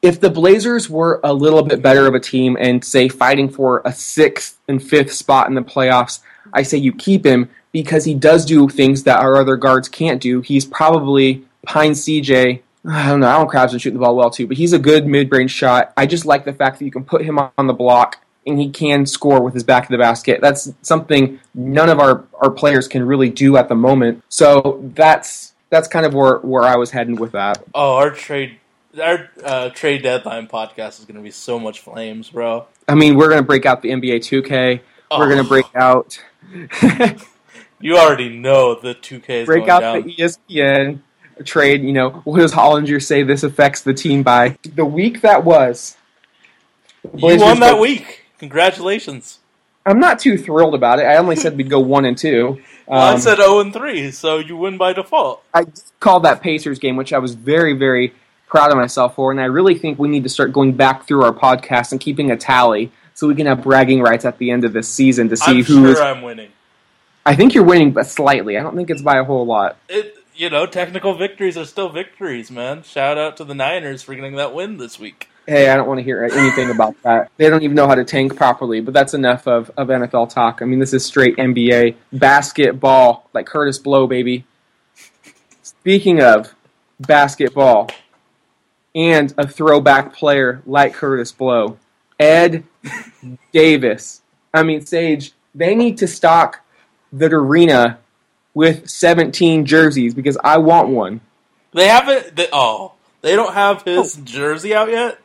[0.00, 3.82] If the Blazers were a little bit better of a team and say fighting for
[3.84, 6.20] a sixth and fifth spot in the playoffs,
[6.52, 10.20] I say you keep him because he does do things that our other guards can't
[10.20, 10.40] do.
[10.40, 12.60] He's probably Pine CJ.
[12.86, 13.26] I don't know.
[13.28, 15.92] Allen Crabbe's is shooting the ball well too, but he's a good mid-range shot.
[15.96, 18.68] I just like the fact that you can put him on the block and he
[18.68, 20.40] can score with his back to the basket.
[20.42, 24.22] That's something none of our, our players can really do at the moment.
[24.28, 27.64] So that's that's kind of where, where I was heading with that.
[27.74, 28.58] Oh, our trade
[29.02, 32.66] our uh, trade deadline podcast is going to be so much flames, bro.
[32.86, 34.80] I mean, we're going to break out the NBA 2K.
[35.10, 35.42] We're going Oh.
[35.42, 36.20] to break out
[37.80, 40.02] You already know the 2K is break going out down.
[40.02, 41.00] the ESPN
[41.44, 41.82] trade.
[41.82, 44.56] You know, what does Hollinger say this affects the team by?
[44.74, 45.96] The week that was.
[47.16, 48.26] you won that week.
[48.38, 49.38] Congratulations.
[49.86, 51.02] I'm not too thrilled about it.
[51.02, 52.62] I only said we'd go one and two.
[52.86, 55.42] Well, I Um, said 0 and 3, so you win by default.
[55.52, 55.66] I
[56.00, 58.12] called that Pacers game, which I was very, very
[58.46, 61.22] proud of myself for, and I really think we need to start going back through
[61.24, 64.64] our podcast and keeping a tally so we can have bragging rights at the end
[64.64, 66.00] of this season to see I'm who sure is.
[66.00, 66.50] I'm winning.
[67.26, 68.58] I think you're winning, but slightly.
[68.58, 69.76] I don't think it's by a whole lot.
[69.88, 72.82] It, you know, technical victories are still victories, man.
[72.82, 75.28] Shout out to the Niners for getting that win this week.
[75.46, 77.30] Hey, I don't want to hear anything about that.
[77.36, 80.62] They don't even know how to tank properly, but that's enough of, of NFL talk.
[80.62, 84.44] I mean, this is straight NBA basketball, like Kurtis Blow, baby.
[85.62, 86.54] Speaking of
[86.98, 87.90] basketball
[88.94, 91.78] and a throwback player like Kurtis Blow,
[92.18, 92.64] Ed
[93.52, 94.22] Davis.
[94.54, 96.60] I mean, Sage, they need to stock
[97.12, 97.98] the arena
[98.54, 101.20] with 17 jerseys because I want one.
[101.72, 102.36] They haven't.
[102.36, 105.18] They, oh, they don't have his jersey out yet.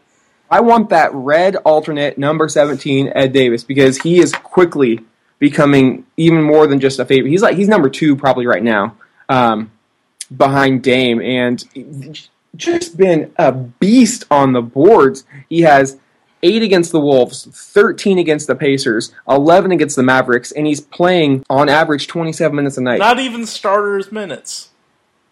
[0.51, 5.01] I want that red alternate number 17 Ed Davis because he is quickly
[5.37, 7.29] becoming even more than just a favorite.
[7.29, 8.97] He's like he's number 2 probably right now.
[9.29, 9.71] Um,
[10.35, 11.63] behind Dame and
[12.55, 15.23] just been a beast on the boards.
[15.49, 15.97] He has
[16.41, 21.43] 8 against the Wolves, 13 against the Pacers, 11 against the Mavericks and he's playing
[21.49, 22.99] on average 27 minutes a night.
[22.99, 24.69] Not even starters minutes.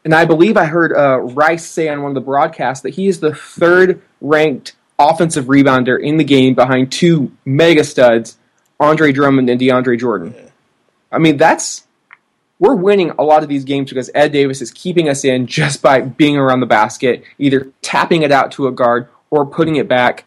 [0.03, 3.07] And I believe I heard uh, Rice say on one of the broadcasts that he
[3.07, 8.37] is the third ranked offensive rebounder in the game behind two mega studs,
[8.79, 10.33] Andre Drummond and DeAndre Jordan.
[11.11, 11.83] I mean, that's.
[12.59, 15.81] We're winning a lot of these games because Ed Davis is keeping us in just
[15.83, 19.87] by being around the basket, either tapping it out to a guard or putting it
[19.87, 20.25] back.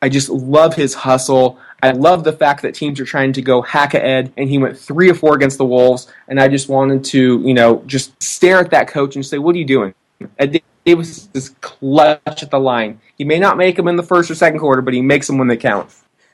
[0.00, 1.58] I just love his hustle.
[1.82, 4.58] I love the fact that teams are trying to go hack at Ed, and he
[4.58, 6.10] went three or four against the Wolves.
[6.28, 9.54] And I just wanted to, you know, just stare at that coach and say, "What
[9.54, 9.94] are you doing?"
[10.38, 13.00] Ed Davis is clutch at the line.
[13.16, 15.38] He may not make them in the first or second quarter, but he makes them
[15.38, 15.90] when they count.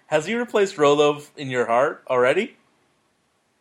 [0.06, 2.56] Has he replaced Rolo in your heart already?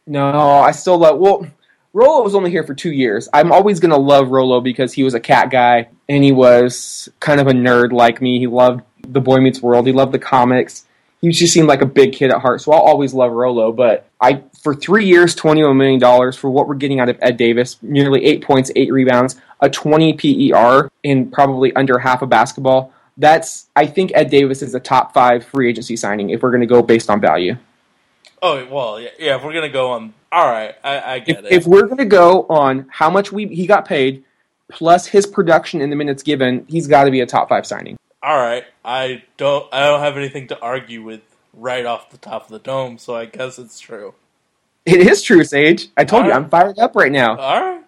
[0.05, 1.17] No, I still love.
[1.17, 1.47] Well,
[1.93, 3.29] Rolo was only here for two years.
[3.33, 7.07] I'm always going to love Rolo because he was a cat guy and he was
[7.19, 8.39] kind of a nerd like me.
[8.39, 9.85] He loved the Boy Meets World.
[9.85, 10.85] He loved the comics.
[11.21, 12.61] He just seemed like a big kid at heart.
[12.61, 13.71] So I'll always love Rolo.
[13.71, 17.37] But I, for three years, twenty-one million dollars for what we're getting out of Ed
[17.37, 22.91] Davis, nearly eight points, eight rebounds, a twenty PER in probably under half of basketball.
[23.15, 26.61] That's I think Ed Davis is a top five free agency signing if we're going
[26.61, 27.55] to go based on value.
[28.41, 29.09] Oh well, yeah.
[29.17, 31.51] yeah if we're gonna go on, all right, I, I if, get it.
[31.51, 34.25] if we're going to go on how much we he got paid
[34.69, 37.97] plus his production in the minutes given, he's got to be a top five signing.
[38.23, 41.21] All right, I don't, I don't have anything to argue with
[41.53, 44.15] right off the top of the dome, so I guess it's true.
[44.85, 45.89] It is true, Sage.
[45.97, 46.31] I told you.
[46.31, 47.37] I'm fired up right now.
[47.37, 47.83] All right,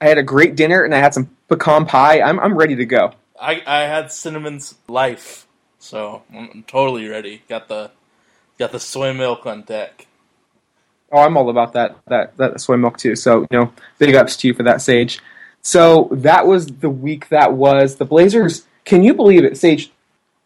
[0.00, 2.20] I had a great dinner and I had some pecan pie.
[2.20, 3.12] I'm I'm ready to go.
[3.40, 5.46] I, I had Cinnamon's life,
[5.78, 7.42] so I'm, I'm totally ready.
[7.48, 7.92] Got the,
[8.58, 10.06] got the soy milk on deck.
[11.12, 13.16] Oh, I'm all about that that that soy milk too.
[13.16, 15.20] So you know, big ups to you for that, Sage.
[15.62, 18.66] So that was the week that was the Blazers.
[18.88, 19.92] Can you believe it, Sage?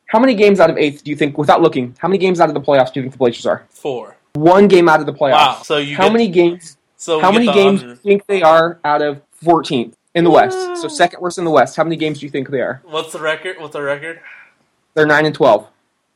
[0.07, 2.49] How many games out of eighth do you think, without looking, how many games out
[2.49, 3.65] of the playoffs do you think the Blazers are?
[3.71, 4.17] Four.
[4.33, 5.33] One game out of the playoffs.
[5.33, 5.63] Wow.
[5.63, 8.43] So you how get, many games So we How many games do you think they
[8.43, 10.83] are out of 14th in the West?
[10.83, 11.77] So second worst in the West.
[11.77, 12.83] How many games do you think they are?
[12.85, 13.61] What's the record?
[13.61, 14.21] What's the record?
[14.95, 15.69] They're nine and 12.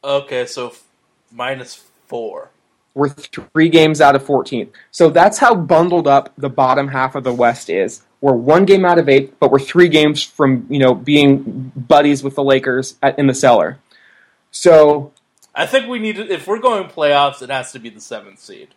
[0.03, 0.83] Okay, so f-
[1.31, 2.51] minus four.
[2.97, 4.71] We're three games out of 14th.
[4.91, 8.03] So that's how bundled up the bottom half of the West is.
[8.23, 12.25] We're one game out of eight, but we're three games from you know being buddies
[12.25, 13.79] with the Lakers at, in the cellar.
[14.51, 15.13] So
[15.55, 18.39] I think we need to, if we're going playoffs, it has to be the seventh
[18.39, 18.69] seed.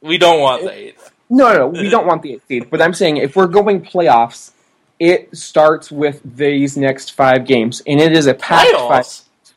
[0.00, 1.12] We don't want the eighth.
[1.30, 2.68] no, no, we don't want the eighth seed.
[2.68, 4.50] But I'm saying if we're going playoffs,
[4.98, 9.06] it starts with these next five games, and it is a packed five.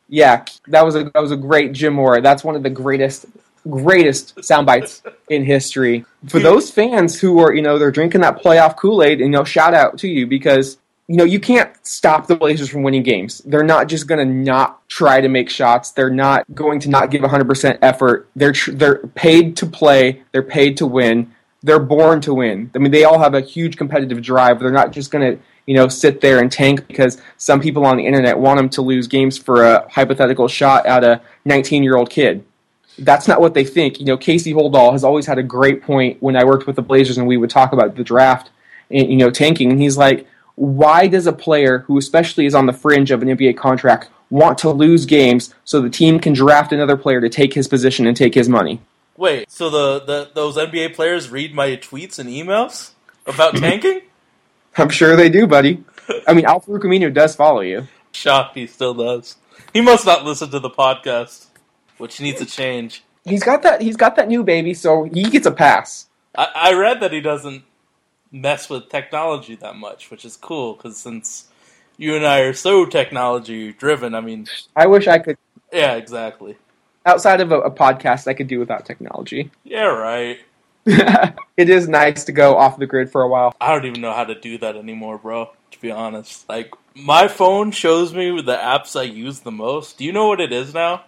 [0.08, 2.20] Yeah, that was a that was a great Jim Mora.
[2.20, 3.26] That's one of the greatest
[3.68, 6.04] greatest sound bites in history.
[6.28, 9.44] For those fans who are, you know, they're drinking that playoff Kool-Aid, and you know,
[9.44, 13.38] shout out to you because you know, you can't stop the Blazers from winning games.
[13.44, 15.90] They're not just going to not try to make shots.
[15.90, 18.30] They're not going to not give 100% effort.
[18.36, 21.32] They're tr- they're paid to play, they're paid to win.
[21.64, 22.70] They're born to win.
[22.74, 24.58] I mean, they all have a huge competitive drive.
[24.58, 27.96] They're not just going to you know, sit there and tank because some people on
[27.96, 31.96] the internet want them to lose games for a hypothetical shot at a 19 year
[31.96, 32.44] old kid.
[32.98, 33.98] That's not what they think.
[33.98, 36.82] You know, Casey Holdahl has always had a great point when I worked with the
[36.82, 38.50] Blazers and we would talk about the draft
[38.90, 39.70] and, you know, tanking.
[39.70, 43.28] And he's like, why does a player who especially is on the fringe of an
[43.28, 47.54] NBA contract want to lose games so the team can draft another player to take
[47.54, 48.80] his position and take his money?
[49.16, 52.92] Wait, so the, the those NBA players read my tweets and emails
[53.26, 54.00] about tanking?
[54.76, 55.84] I'm sure they do, buddy.
[56.26, 57.88] I mean, Al-Farouq Aminu does follow you.
[58.12, 59.36] Shocked he still does.
[59.72, 61.46] He must not listen to the podcast,
[62.02, 63.04] which needs to change.
[63.24, 63.80] He's got that.
[63.80, 66.08] He's got that new baby, so he gets a pass.
[66.36, 67.62] I, I read that he doesn't
[68.32, 71.46] mess with technology that much, which is cool because since
[71.96, 75.38] you and I are so technology driven, I mean, I wish I could.
[75.72, 76.56] yeah, exactly.
[77.06, 79.50] Outside of a, a podcast, I could do without technology.
[79.64, 80.40] Yeah, right.
[80.84, 83.54] it is nice to go off the grid for a while.
[83.60, 85.52] I don't even know how to do that anymore, bro.
[85.70, 89.98] To be honest, like my phone shows me the apps I use the most.
[89.98, 91.04] Do you know what it is now?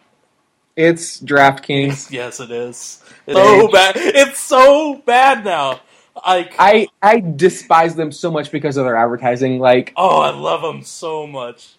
[0.77, 2.11] It's DraftKings.
[2.13, 3.03] Yes, it is.
[3.27, 3.95] It's so bad.
[3.97, 5.81] It's so bad now.
[6.27, 9.59] Like, I I despise them so much because of their advertising.
[9.59, 11.75] Like, oh, I love them so much.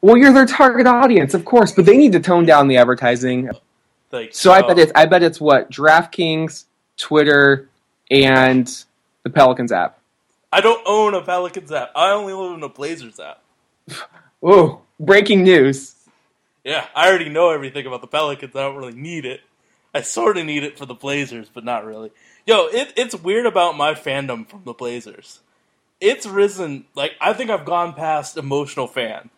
[0.00, 3.50] well, you're their target audience, of course, but they need to tone down the advertising.
[4.12, 6.64] Like, So I bet it's I bet it's what DraftKings,
[6.96, 7.68] Twitter,
[8.10, 8.84] and
[9.24, 9.98] the Pelicans app.
[10.52, 11.90] I don't own a Pelicans app.
[11.96, 13.42] I only own a Blazers app.
[14.42, 15.93] oh, breaking news.
[16.64, 18.56] Yeah, I already know everything about the Pelicans.
[18.56, 19.40] I don't really need it.
[19.94, 22.10] I sort of need it for the Blazers, but not really.
[22.46, 25.40] Yo, it, it's weird about my fandom from the Blazers.
[26.00, 29.30] It's risen, like, I think I've gone past emotional fan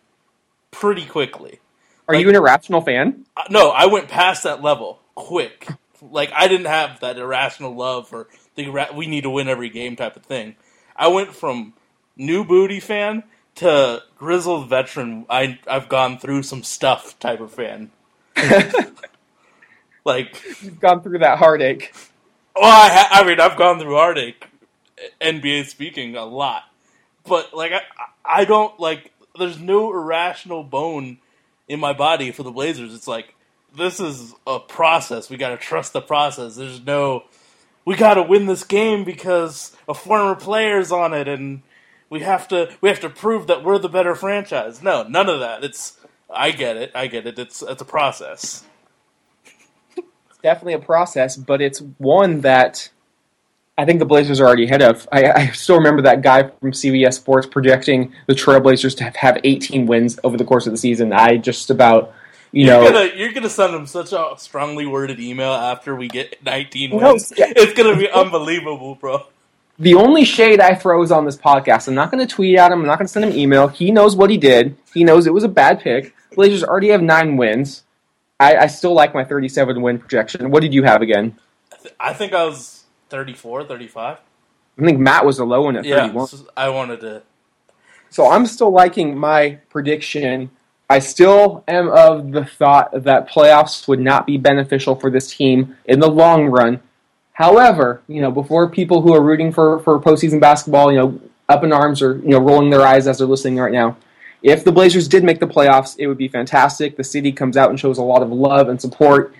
[0.71, 1.59] pretty quickly.
[2.07, 3.25] Are Like- you an irrational fan?
[3.49, 5.67] No, I went past that level quick.
[6.01, 9.95] Like, I didn't have that irrational love for the we need to win every game
[9.95, 10.55] type of thing.
[10.95, 11.73] I went from
[12.15, 13.23] new booty fan
[13.57, 15.25] to grizzled veteran.
[15.29, 17.91] I, I've gone through some stuff type of fan.
[20.05, 21.93] like, You've gone through that heartache.
[22.55, 24.47] oh, I, ha- I mean, I've gone through heartache,
[25.21, 26.63] eh, NBA speaking, a lot.
[27.25, 27.81] But, like, I,
[28.23, 31.17] I don't, like, there's no irrational bone
[31.67, 32.93] in my body for the Blazers.
[32.93, 33.35] It's like,
[33.75, 35.29] this is a process.
[35.29, 36.55] We got to trust the process.
[36.55, 37.25] There's no,
[37.85, 41.61] we got to win this game because a former player's on it and
[42.09, 44.81] we have to, we have to prove that we're the better franchise.
[44.81, 45.63] No, none of that.
[45.63, 45.97] It's,
[46.29, 46.91] I get it.
[46.95, 47.37] I get it.
[47.39, 48.63] It's, it's a process.
[49.95, 52.89] It's definitely a process, but it's one that
[53.77, 55.07] I think the Blazers are already ahead of.
[55.11, 59.37] I, I still remember that guy from CBS Sports projecting the Trailblazers to have, have
[59.43, 61.13] 18 wins over the course of the season.
[61.13, 62.13] I just about,
[62.51, 66.07] you You're know, gonna you're gonna send him such a strongly worded email after we
[66.07, 67.31] get 19 No, wins.
[67.37, 67.53] yeah.
[67.55, 69.25] It's gonna be unbelievable, bro.
[69.79, 71.87] The only shade I throw is on this podcast.
[71.87, 72.81] I'm not going to tweet at him.
[72.81, 73.67] I'm not going to send him email.
[73.67, 74.75] He knows what he did.
[74.93, 76.15] He knows it was a bad pick.
[76.35, 77.83] Blazers already have nine wins.
[78.39, 80.49] I, I still like my 37 win projection.
[80.51, 81.37] What did you have again?
[81.71, 84.17] I, th- I think I was 34, 35.
[84.79, 86.27] I think Matt was the low one at Yeah, 31.
[86.27, 87.23] so I wanted to.
[88.09, 90.51] So I'm still liking my prediction.
[90.89, 95.75] I still am of the thought that playoffs would not be beneficial for this team
[95.85, 96.79] in the long run.
[97.37, 101.63] However, you know, before people who are rooting for, for postseason basketball, you know, up
[101.63, 103.95] in arms or you know rolling their eyes as they're listening right now,
[104.41, 106.97] if the Blazers did make the playoffs, it would be fantastic.
[106.97, 109.35] The city comes out and shows a lot of love and support.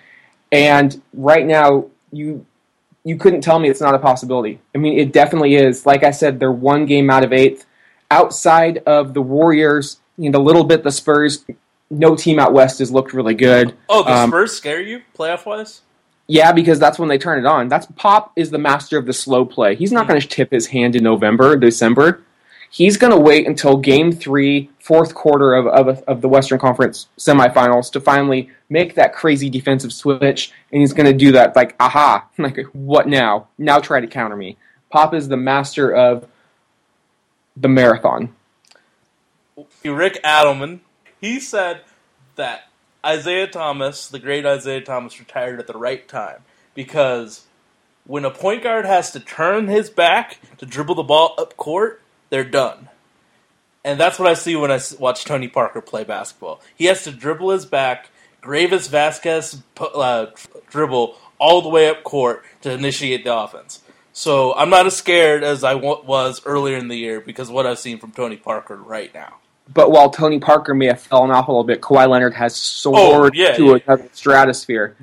[0.51, 2.45] And right now, you
[3.03, 4.61] you couldn't tell me it's not a possibility.
[4.75, 5.87] I mean, it definitely is.
[5.87, 7.65] Like I said, they're one game out of eighth.
[8.11, 11.45] Outside of the Warriors, you know, a little bit the Spurs,
[11.89, 13.75] no team out west has looked really good.
[13.89, 15.81] Oh, the Um, Spurs scare you playoff wise?
[16.27, 17.69] Yeah, because that's when they turn it on.
[17.69, 19.75] That's Pop is the master of the slow play.
[19.75, 20.11] He's not hmm.
[20.11, 22.21] going to tip his hand in November, December.
[22.69, 27.07] He's going to wait until game three, fourth quarter of, of, of the Western Conference
[27.17, 30.51] semifinals to finally make that crazy defensive switch.
[30.71, 33.47] And he's going to do that like, aha, like, what now?
[33.57, 34.57] Now try to counter me.
[34.89, 36.27] Pop is the master of
[37.55, 38.35] the marathon.
[39.83, 40.81] Rick Adelman,
[41.19, 41.81] he said
[42.35, 42.66] that
[43.05, 46.43] Isiah Thomas, the great Isiah Thomas, retired at the right time
[46.73, 47.45] because
[48.05, 52.01] when a point guard has to turn his back to dribble the ball up court,
[52.29, 52.89] they're done.
[53.83, 56.61] And that's what I see when I watch Tony Parker play basketball.
[56.75, 58.09] He has to dribble his back,
[58.41, 60.27] Greivis Vasquez uh,
[60.69, 63.81] dribble all the way up court to initiate the offense.
[64.13, 67.77] So I'm not as scared as I was earlier in the year because what I've
[67.77, 69.35] seen from Tony Parker right now.
[69.73, 72.97] But while Tony Parker may have fallen off a little bit, Kawhi Leonard has soared
[72.97, 73.77] Oh, yeah, to yeah.
[73.85, 74.95] another stratosphere.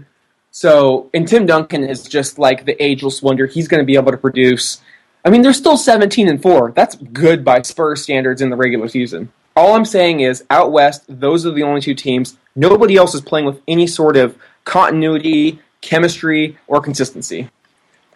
[0.51, 3.47] So, and Tim Duncan is just like the ageless wonder.
[3.47, 4.81] He's going to be able to produce.
[5.25, 6.73] I mean, they're still 17 and 4.
[6.77, 9.33] That's good by Spurs standards in the regular season.
[9.57, 12.37] All I'm saying is, out west, those are the only two teams.
[12.57, 17.49] Nobody else is playing with any sort of continuity, chemistry, or consistency.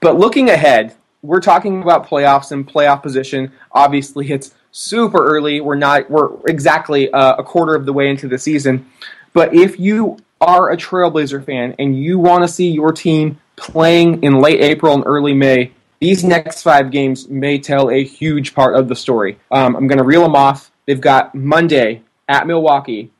[0.01, 3.53] But looking ahead, we're talking about playoffs and playoff position.
[3.73, 5.61] Obviously, it's super early.
[5.61, 6.11] We're not.
[6.11, 8.87] We're exactly uh, a quarter of the way into the season.
[9.33, 14.23] But if you are a Trailblazer fan and you want to see your team playing
[14.23, 18.77] in late April and early May, these next five games may tell a huge part
[18.77, 19.39] of the story.
[19.51, 20.71] Um, I'm going to reel them off.
[20.87, 23.11] They've got Monday at Milwaukee,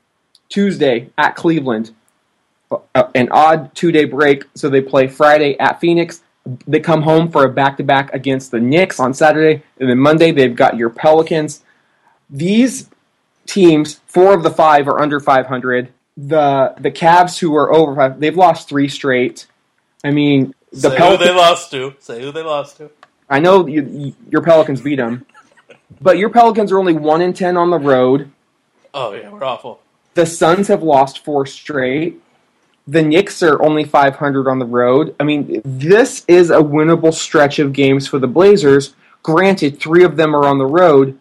[0.49, 1.91] Tuesday at Cleveland,
[2.71, 4.45] uh, an odd two day break.
[4.55, 6.23] So they play Friday at Phoenix.
[6.67, 9.63] They come home for a back to back against the Knicks on Saturday.
[9.79, 11.63] And then Monday, they've got your Pelicans.
[12.31, 12.89] These
[13.47, 15.93] teams, four of the five are under 500.
[16.17, 19.47] The the Cavs, who are over five, they've lost three straight.
[20.03, 21.29] I mean, the Say who Pelicans.
[21.29, 21.95] they lost to.
[22.01, 22.91] Say who they lost to.
[23.31, 25.27] I know you, your Pelicans beat them,
[26.01, 28.31] but your Pelicans are only one in ten on the road.
[28.95, 29.81] Oh yeah, we're awful.
[30.15, 32.21] The Suns have lost four straight.
[32.89, 35.15] The Knicks are only 500 on the road.
[35.21, 38.95] I mean, this is a winnable stretch of games for the Blazers.
[39.23, 41.19] Granted, three of them are on the road.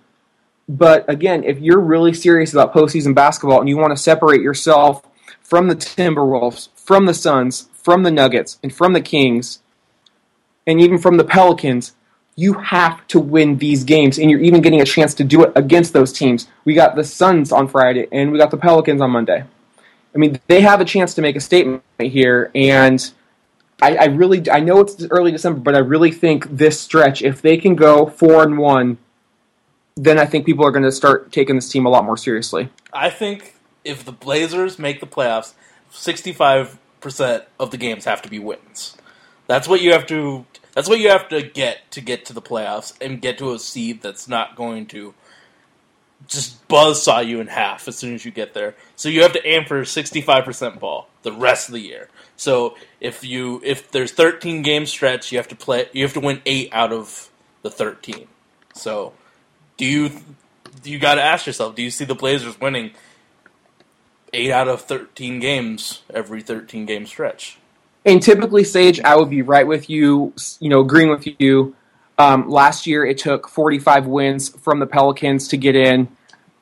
[0.70, 5.06] But again, if you're really serious about postseason basketball and you want to separate yourself
[5.42, 9.60] from the Timberwolves, from the Suns, from the Nuggets, and from the Kings,
[10.66, 11.96] and even from the Pelicans,
[12.38, 15.52] you have to win these games, and you're even getting a chance to do it
[15.54, 16.48] against those teams.
[16.64, 19.44] We got the Suns on Friday, and we got the Pelicans on Monday.
[20.18, 23.08] I mean, they have a chance to make a statement here, and
[23.84, 27.44] I, I really, I know it's early December, but I really think this stretch, if
[27.44, 28.98] they can go four and one,
[29.96, 32.70] then I think people are going to start taking this team a lot more seriously.
[32.92, 33.54] I think
[33.84, 35.54] if the Blazers make the playoffs,
[35.92, 38.98] sixty-five percent of the games have to be wins.
[39.46, 40.48] That's what you have to.
[40.74, 43.60] That's what you have to get to get to the playoffs and get to a
[43.60, 45.14] seed that's not going to
[46.28, 48.76] just buzzsaw you in half as soon as you get there.
[48.96, 52.10] So you have to aim for sixty-five percent ball the rest of the year.
[52.36, 55.88] So if you if there's thirteen game stretch, you have to play.
[55.94, 57.30] You have to win eight out of
[57.62, 58.28] the thirteen.
[58.74, 59.14] So
[59.78, 60.12] do you
[60.84, 61.76] you got to ask yourself?
[61.76, 62.92] Do you see the Blazers winning
[64.34, 67.58] eight out of thirteen games every thirteen game stretch?
[68.06, 71.76] And typically, Sage, I would be right with you, you know, agreeing with you.
[72.18, 76.08] Um, last year, it took 45 wins from the Pelicans to get in.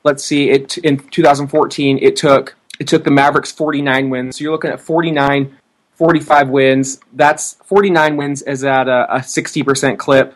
[0.04, 4.36] Let's see, it in 2014, it took it took the Mavericks 49 wins.
[4.36, 5.56] So you're looking at 49,
[5.94, 7.00] 45 wins.
[7.12, 10.34] That's 49 wins is at a, a 60% clip.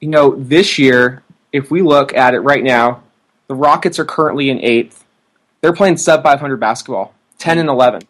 [0.00, 3.02] You know, this year, if we look at it right now,
[3.48, 5.04] the Rockets are currently in eighth.
[5.60, 8.02] They're playing sub 500 basketball, 10 and 11.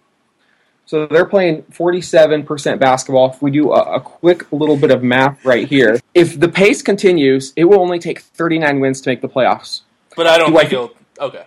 [0.87, 3.31] So they're playing 47% basketball.
[3.31, 6.83] If we do a, a quick little bit of math right here, if the pace
[6.83, 9.83] continues, it will only take 39 wins to make the playoffs.
[10.17, 11.27] But I don't Do I think think- it'll.
[11.29, 11.45] Okay,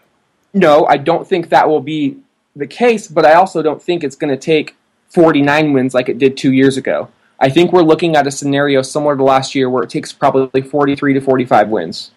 [0.53, 2.17] No, I don't think that will be
[2.55, 4.75] the case, but I also don't think it's going to take
[5.09, 7.09] 49 wins like it did two years ago.
[7.39, 10.61] I think we're looking at a scenario similar to last year where it takes probably
[10.61, 12.11] 43 to 45 wins.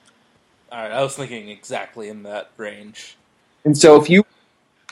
[0.71, 0.93] all right.
[0.93, 3.17] I was thinking exactly in that range.
[3.65, 4.25] And so if you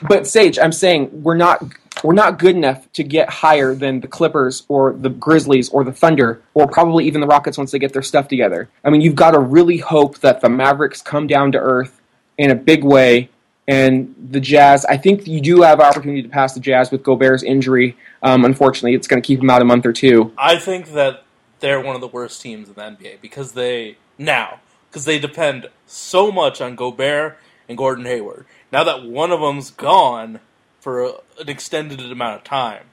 [0.07, 1.63] but Sage, I'm saying we're not
[2.03, 5.91] we're not good enough to get higher than the Clippers or the Grizzlies or the
[5.91, 8.69] Thunder or probably even the Rockets once they get their stuff together.
[8.83, 12.01] I mean, you've got to really hope that the Mavericks come down to earth
[12.37, 13.29] in a big way
[13.67, 17.43] and the Jazz, I think you do have opportunity to pass the Jazz with Gobert's
[17.43, 17.97] injury.
[18.23, 20.31] Um, unfortunately, it's going to keep him out a month or two.
[20.37, 21.23] I think that
[21.59, 25.69] they're one of the worst teams in the NBA because they now because they depend
[25.85, 27.37] so much on Gobert
[27.67, 28.45] and Gordon Hayward.
[28.71, 30.39] Now that one of them's gone
[30.87, 31.11] for a,
[31.41, 32.85] an extended amount of time,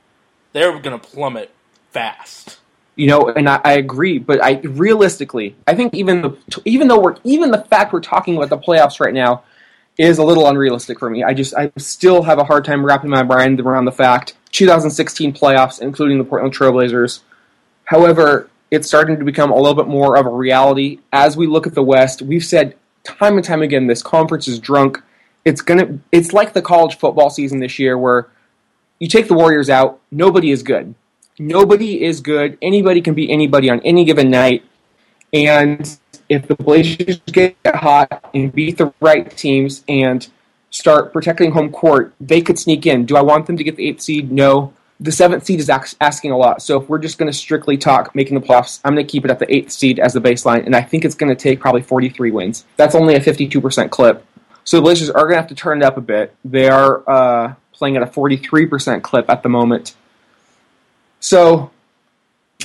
[0.52, 1.52] they're going to plummet
[1.92, 2.58] fast.
[2.96, 6.98] You know, and I, I agree, but I realistically, I think even the even though
[6.98, 9.44] we're even the fact we're talking about the playoffs right now
[9.96, 11.22] is a little unrealistic for me.
[11.22, 15.32] I just I still have a hard time wrapping my mind around the fact 2016
[15.32, 17.20] playoffs, including the Portland Trailblazers.
[17.84, 21.68] However, it's starting to become a little bit more of a reality as we look
[21.68, 22.22] at the West.
[22.22, 22.74] We've said
[23.04, 25.00] time and time again this conference is drunk.
[25.44, 28.28] It's gonna it's like the college football season this year where
[28.98, 30.94] you take the Warriors out, nobody is good.
[31.38, 32.56] Nobody is good.
[32.62, 34.64] Anybody can beat anybody on any given night.
[35.32, 40.26] And if the Blazers get hot and beat the right teams and
[40.70, 43.04] start protecting home court, they could sneak in.
[43.04, 44.30] Do I want them to get the eighth seed?
[44.30, 44.72] No.
[45.00, 46.62] The seventh seed is asking a lot.
[46.62, 49.24] So if we're just going to strictly talk making the playoffs, I'm going to keep
[49.24, 51.58] it at the eighth seed as the baseline, and I think it's going to take
[51.58, 52.64] probably 43 wins.
[52.76, 54.24] That's only a 52% clip.
[54.64, 56.34] So the Blazers are going to have to turn it up a bit.
[56.44, 59.94] They are uh, playing at a 43% clip at the moment.
[61.20, 61.70] So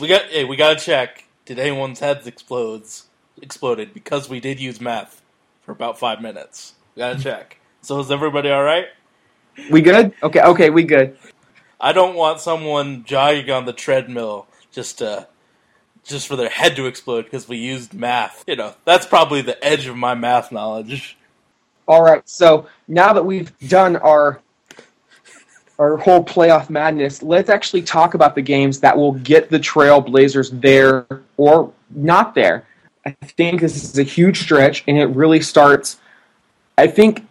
[0.01, 1.25] We got hey, we gotta check.
[1.45, 3.05] Did anyone's heads explodes
[3.41, 5.21] exploded because we did use math
[5.63, 6.73] for about five minutes.
[6.95, 7.59] We gotta check.
[7.81, 8.87] So is everybody all right?
[9.71, 10.13] we good?
[10.21, 11.17] Okay, okay, we good.
[11.79, 15.27] I don't want someone jogging on the treadmill just to
[16.03, 18.43] just for their head to explode because we used math.
[18.47, 21.17] You know, that's probably the edge of my math knowledge.
[21.89, 22.21] All right.
[22.29, 24.39] So now that we've done our
[25.79, 30.61] our whole playoff madness, let's actually talk about the games that will get the Trailblazers
[30.61, 32.67] there or not there.
[33.05, 35.97] I think this is a huge stretch, and it really starts.
[36.77, 37.25] I think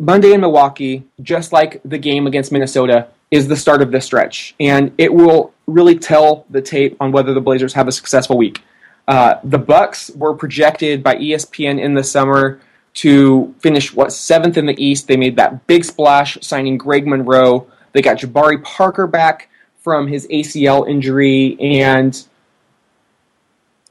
[0.00, 4.56] Monday in Milwaukee, just like the game against Minnesota, is the start of this stretch,
[4.58, 8.62] and it will really tell the tape on whether the Blazers have a successful week.
[9.06, 12.60] Uh, the Bucks were projected by ESPN in the summer
[12.94, 15.08] to finish what seventh in the East.
[15.08, 17.66] They made that big splash, signing Greg Monroe.
[17.92, 22.24] They got Jabari Parker back from his ACL injury, and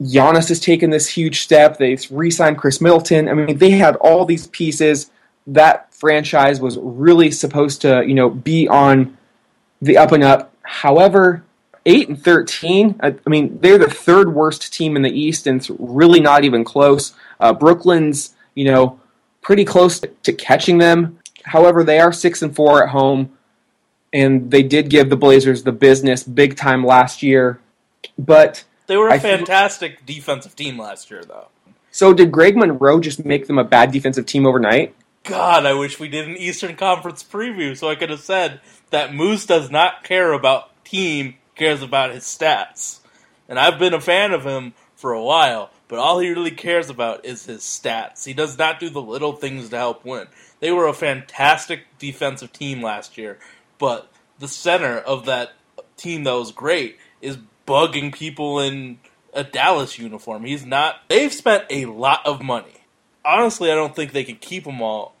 [0.00, 1.78] Giannis has taken this huge step.
[1.78, 3.28] They've re-signed Khris Middleton.
[3.28, 5.10] I mean, they had all these pieces.
[5.46, 9.16] That franchise was really supposed to, you know, be on
[9.80, 10.54] the up and up.
[10.62, 11.44] However,
[11.86, 12.98] eight and thirteen.
[13.02, 16.44] I, I mean, they're the third worst team in the East, and it's really not
[16.44, 17.14] even close.
[17.40, 19.00] Uh, Brooklyn's, you know,
[19.40, 21.18] pretty close to, catching them.
[21.44, 23.36] However, they are six and four at home,
[24.12, 27.60] and they did give the Blazers the business big time last year.
[28.18, 31.48] But They were a I feel- fantastic defensive team last year, though.
[31.90, 34.94] so did Greg Monroe just make them a bad defensive team overnight?
[35.24, 39.14] God, I wish we did an Eastern Conference preview so I could have said that
[39.14, 42.98] Moose does not care about team, cares about his stats.
[43.48, 46.88] And I've been a fan of him for a while, but all he really cares
[46.88, 48.24] about is his stats.
[48.24, 50.28] He does not do the little things to help win.
[50.60, 53.38] They were a fantastic defensive team last year,
[53.78, 55.52] but the center of that
[55.98, 57.36] team that was great is
[57.66, 59.00] bugging people in
[59.34, 60.44] a Dallas uniform.
[60.44, 61.02] He's not.
[61.08, 62.82] They've spent a lot of money
[63.24, 65.14] honestly, I don't think they can keep them all.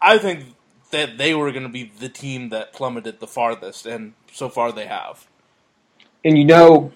[0.00, 0.54] I think
[0.90, 4.72] that they were going to be the team that plummeted the farthest, and so far
[4.72, 5.26] they have.
[6.24, 6.92] And you know,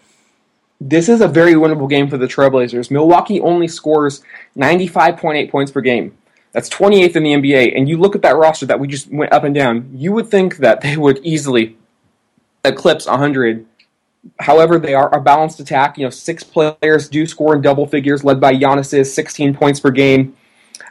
[0.88, 2.90] this is a very winnable game for the Trailblazers.
[2.90, 4.22] Milwaukee only scores
[4.56, 6.16] 95.8 points per game.
[6.52, 7.76] That's 28th in the NBA.
[7.76, 10.28] And you look at that roster that we just went up and down, you would
[10.28, 11.76] think that they would easily
[12.64, 13.64] eclipse 100.
[14.40, 15.98] However, they are a balanced attack.
[15.98, 19.90] You know, six players do score in double figures, led by Giannis's 16 points per
[19.90, 20.36] game.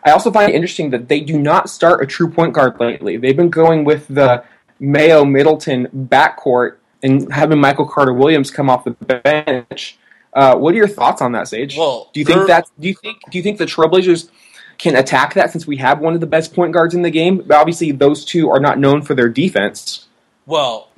[0.03, 3.17] I also find it interesting that they do not start a true point guard lately.
[3.17, 4.43] They've been going with the
[4.79, 9.97] Mayo Middleton backcourt and having Michael Carter Williams come off the bench.
[10.33, 11.77] Uh, what are your thoughts on that, Sage?
[11.77, 14.29] Well, do you think that do you think do you think the Trailblazers
[14.77, 17.43] can attack that since we have one of the best point guards in the game?
[17.45, 20.07] But obviously, those two are not known for their defense.
[20.45, 20.89] Well,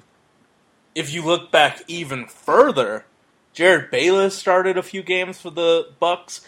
[0.96, 3.06] if you look back even further,
[3.56, 6.42] Jerryd Bayless started a few games for the Bucks.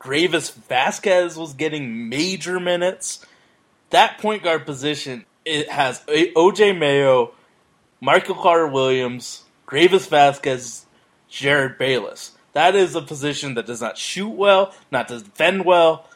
[0.00, 3.24] Greivis Vasquez was getting major minutes.
[3.90, 7.32] That point guard position it has OJ Mayo,
[8.02, 10.86] Michael Carter Williams, Greivis Vasquez,
[11.30, 12.32] Jerryd Bayless.
[12.52, 16.08] That is a position that does not shoot well, not defend well.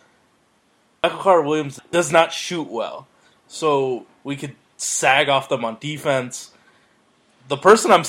[1.01, 3.07] Michael Carter Williams does not shoot well.
[3.47, 6.51] So we could sag off them on defense.
[7.47, 8.05] The person I'm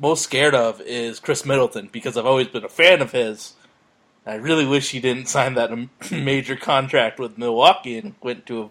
[0.00, 3.54] most scared of is Khris Middleton because I've always been a fan of his.
[4.24, 5.76] I really wish he didn't sign that
[6.12, 8.70] major contract with Milwaukee and went to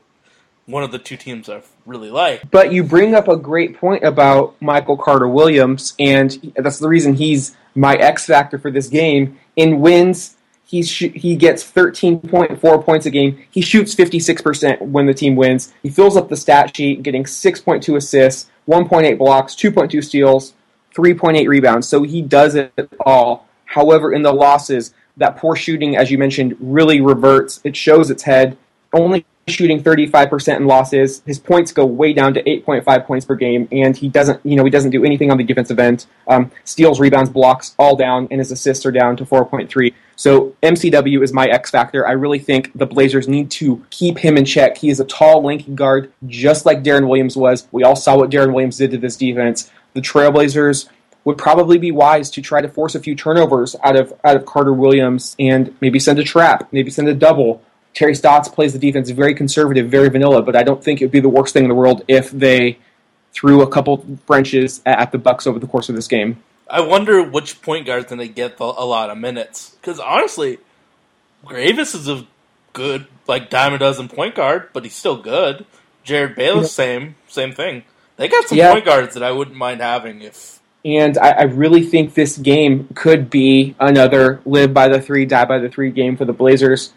[0.66, 2.50] one of the two teams I really like.
[2.50, 7.16] But you bring up a great point about Michael Carter Williams, and that's the reason
[7.16, 9.38] he's my X factor for this game.
[9.56, 10.36] In wins,
[10.66, 13.44] he's sh- he gets 13.4 points a game.
[13.52, 15.74] He shoots 56% when the team wins.
[15.84, 20.54] He fills up the stat sheet, getting 6.2 assists, 1.8 blocks, 2.2 steals,
[20.96, 21.88] 3.8 rebounds.
[21.88, 22.74] So he does it
[23.06, 23.48] all.
[23.66, 27.62] However, in the losses, that poor shooting, as you mentioned, really reverts.
[27.64, 28.58] It shows its head.
[28.94, 31.22] Only shooting 35% in losses.
[31.26, 34.64] His points go way down to 8.5 points per game, and he doesn't, you know,
[34.64, 36.08] he doesn't do anything on the defensive end.
[36.28, 39.94] Um, steals, rebounds, blocks, all down, and his assists are down to 4.3.
[40.16, 42.08] So MCW is my X factor.
[42.08, 44.78] I really think the Blazers need to keep him in check.
[44.78, 47.68] He is a tall, lanky guard, just like Deron Williams was.
[47.72, 49.72] We all saw what Deron Williams did to this defense.
[49.94, 50.90] The Trailblazers
[51.24, 54.46] would probably be wise to try to force a few turnovers out of out of
[54.46, 57.62] Carter Williams and maybe send a trap, maybe send a double.
[57.96, 61.12] Terry Stotts plays the defense very conservative, very vanilla, but I don't think it would
[61.12, 62.78] be the worst thing in the world if they
[63.34, 66.44] threw a couple Frenches at the Bucks over the course of this game.
[66.70, 69.76] I wonder which point guard's going to get a lot of minutes.
[69.82, 70.60] Because honestly,
[71.46, 72.28] Greivis is a
[72.74, 75.66] good, like, dime a dozen point guard, but he's still good.
[76.06, 77.84] Jerryd Bayless, same, same thing.
[78.18, 78.74] They got some Yeah.
[78.74, 80.60] point guards that I wouldn't mind having if.
[80.84, 85.46] And I, I really think this game could be another live by the three, die
[85.46, 86.94] by the three game for the Blazers.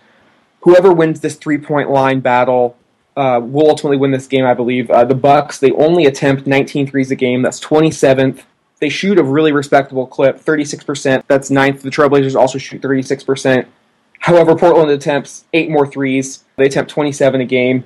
[0.61, 2.76] Whoever wins this three point line battle
[3.16, 4.90] uh, will ultimately win this game, I believe.
[4.90, 7.42] Uh, the Bucks, they only attempt 19 threes a game.
[7.42, 8.42] That's 27th.
[8.80, 11.24] They shoot a really respectable clip, 36%.
[11.26, 11.82] That's ninth.
[11.82, 13.66] The Trailblazers also shoot 36%.
[14.20, 16.44] However, Portland attempts eight more threes.
[16.56, 17.84] They attempt 27 a game.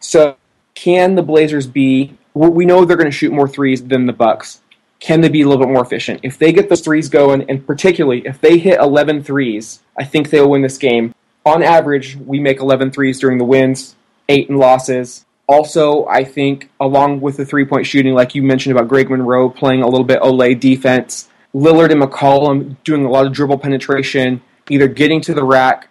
[0.00, 0.36] So,
[0.74, 2.16] can the Blazers be?
[2.34, 4.60] We know they're going to shoot more threes than the Bucks.
[4.98, 6.20] Can they be a little bit more efficient?
[6.22, 10.30] If they get those threes going, and particularly if they hit 11 threes, I think
[10.30, 11.14] they'll win this game.
[11.44, 13.96] On average, we make 11 threes during the wins,
[14.28, 15.26] eight in losses.
[15.46, 19.50] Also, I think along with the three point shooting, like you mentioned about Greg Monroe
[19.50, 24.40] playing a little bit olé defense, Lillard and McCollum doing a lot of dribble penetration,
[24.70, 25.88] either getting to the rack,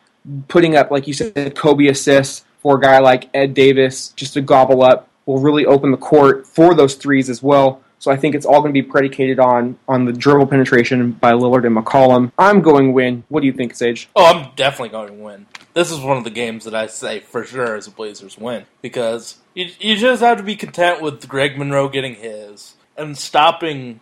[0.47, 4.41] putting up, like you said, Kobe assists for a guy like Ed Davis just to
[4.41, 7.82] gobble up will really open the court for those threes as well.
[8.03, 11.31] So I think it's all going to be predicated on on the dribble penetration by
[11.31, 12.33] Lillard and McCollum.
[12.37, 13.23] I'm going win.
[13.29, 14.09] What do you think, Sage?
[14.13, 15.45] Oh, I'm definitely going win.
[15.73, 18.65] This is one of the games that I say for sure is a Blazers win
[18.81, 24.01] because you, you just have to be content with Greg Monroe getting his and stopping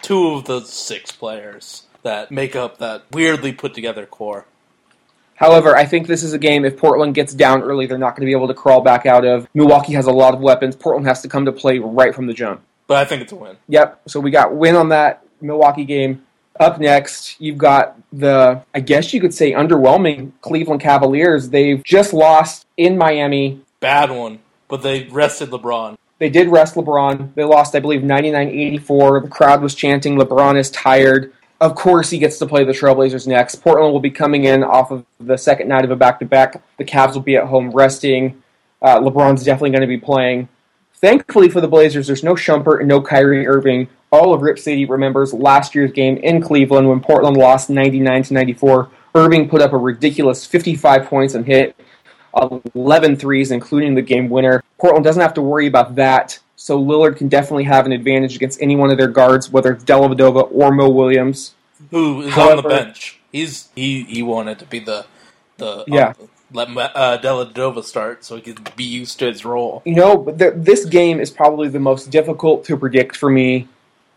[0.00, 4.46] two of the six players that make up that weirdly put together core.
[5.34, 6.64] However, I think this is a game.
[6.64, 9.26] If Portland gets down early, they're not going to be able to crawl back out
[9.26, 9.46] of.
[9.52, 10.74] Milwaukee has a lot of weapons.
[10.74, 12.62] Portland has to come to play right from the jump.
[12.86, 13.56] But I think it's a win.
[13.68, 14.02] Yep.
[14.06, 16.22] So we got win on that Milwaukee game.
[16.58, 21.50] Up next, you've got the, I guess you could say, underwhelming Cleveland Cavaliers.
[21.50, 23.60] They've just lost in Miami.
[23.80, 25.98] Bad one, but they rested LeBron.
[26.18, 27.34] They did rest LeBron.
[27.34, 29.20] They lost, I believe, 99 84.
[29.20, 31.32] The crowd was chanting, LeBron is tired.
[31.60, 33.56] Of course, he gets to play the Trailblazers next.
[33.56, 36.62] Portland will be coming in off of the second night of a back to back.
[36.78, 38.42] The Cavs will be at home resting.
[38.82, 40.48] Uh, LeBron's definitely going to be playing.
[41.06, 43.86] Thankfully for the Blazers, there's no Shumpert and no Kyrie Irving.
[44.10, 48.34] All of Rip City remembers last year's game in Cleveland when Portland lost 99 to
[48.34, 48.90] 94.
[49.14, 51.76] Irving put up a ridiculous 55 points and hit
[52.74, 54.64] 11 threes, including the game winner.
[54.78, 58.60] Portland doesn't have to worry about that, so Lillard can definitely have an advantage against
[58.60, 61.54] any one of their guards, whether it's Dellavedova or Mo Williams.
[61.92, 63.20] Who is on the bench?
[63.30, 65.06] He's he he wanted to be the
[65.58, 66.14] the Yeah.
[66.20, 69.82] Um, let uh, Deladova start so he could be used to his role.
[69.84, 73.68] You know, but the, this game is probably the most difficult to predict for me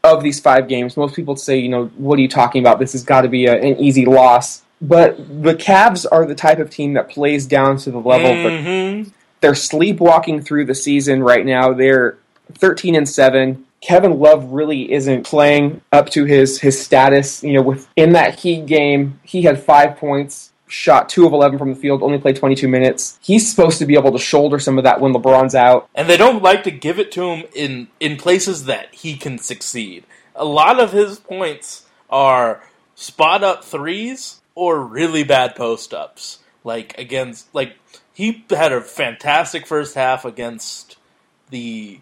[0.03, 0.95] of these five games.
[0.95, 2.79] Most people say, you know, what are you talking about?
[2.79, 4.61] This has got to be a, an easy loss.
[4.81, 8.53] But the Cavs are the type of team that plays down to the level, but
[8.53, 9.11] Mhm.
[9.41, 11.73] they're sleepwalking through the season right now.
[11.73, 12.17] They're
[12.53, 13.65] 13 and 7.
[13.81, 17.43] Kevin Love really isn't playing up to his his status.
[17.43, 21.69] You know, within that Heat game, he had 5 points, shot 2 of 11 from
[21.73, 23.19] the field, only played 22 minutes.
[23.21, 25.89] He's supposed to be able to shoulder some of that when LeBron's out.
[25.95, 29.37] and they don't like to give it to him in in places that he can
[29.37, 30.05] succeed.
[30.35, 32.63] A lot of his points are
[32.95, 36.39] spot up threes or really bad post ups.
[36.63, 37.75] Like against like
[38.13, 40.97] he had a fantastic first half against
[41.49, 41.99] the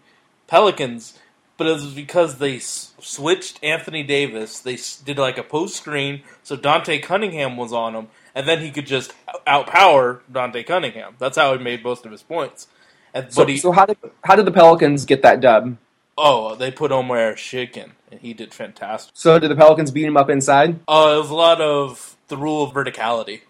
[0.48, 1.18] Pelicans,
[1.56, 4.58] but it was because they switched Anthony Davis.
[4.60, 8.70] They did like a post screen, so Dante Cunningham was on him, and then he
[8.70, 9.12] could just
[9.46, 11.14] outpower Dante Cunningham.
[11.18, 12.68] That's how he made most of his points.
[13.14, 15.76] And, So, but he, so how did how did the Pelicans get that dub?
[16.18, 19.12] oh, they put Omer Shikin, and he did fantastic.
[19.14, 20.80] So did the Pelicans beat him up inside?
[20.88, 23.42] Uh, it was a lot of the rule of verticality.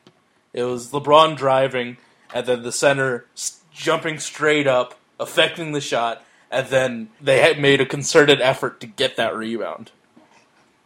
[0.52, 1.96] It was LeBron driving,
[2.32, 3.26] and then the center
[3.72, 8.86] jumping straight up, affecting the shot, and then they had made a concerted effort to
[8.86, 9.90] get that rebound.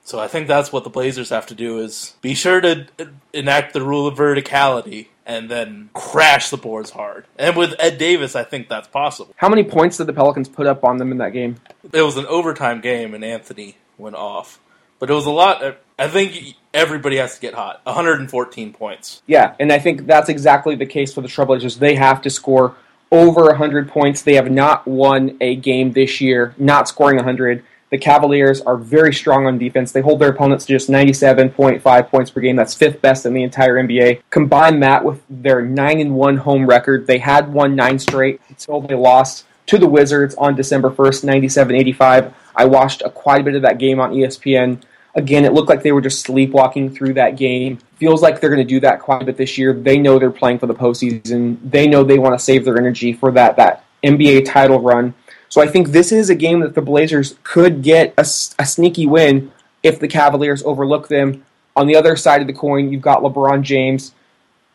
[0.04, 2.86] So I think that's what the Blazers have to do is be sure to
[3.32, 7.26] enact the rule of verticality and then crash the boards hard.
[7.38, 9.32] And with Ed Davis, I think that's possible.
[9.36, 11.56] How many points did the Pelicans put up on them in that game?
[11.92, 14.58] It was an overtime game, and Anthony went off.
[14.98, 15.78] But it was a lot.
[15.98, 17.80] I think everybody has to get hot.
[17.84, 19.22] 114 points.
[19.26, 21.78] Yeah, and I think that's exactly the case for the Trailblazers.
[21.78, 22.74] They have to score
[23.10, 24.22] over 100 points.
[24.22, 27.64] They have not won a game this year, not scoring 100.
[27.92, 29.92] The Cavaliers are very strong on defense.
[29.92, 32.56] They hold their opponents to just 97.5 points per game.
[32.56, 34.22] That's fifth best in the entire NBA.
[34.30, 37.06] Combine that with their 9 and 1 home record.
[37.06, 42.32] They had won 9 straight until they lost to the Wizards on December 1st, 97-85.
[42.56, 44.82] I watched a quite a bit of that game on ESPN.
[45.14, 47.78] Again, it looked like they were just sleepwalking through that game.
[47.96, 49.74] Feels like they're going to do that quite a bit this year.
[49.74, 51.58] They know they're playing for the postseason.
[51.62, 55.12] They know they want to save their energy for that that NBA title run.
[55.52, 59.52] So I think this is a game that the Blazers could get a sneaky win
[59.82, 61.44] if the Cavaliers overlook them.
[61.76, 64.14] On the other side of the coin, you've got LeBron James,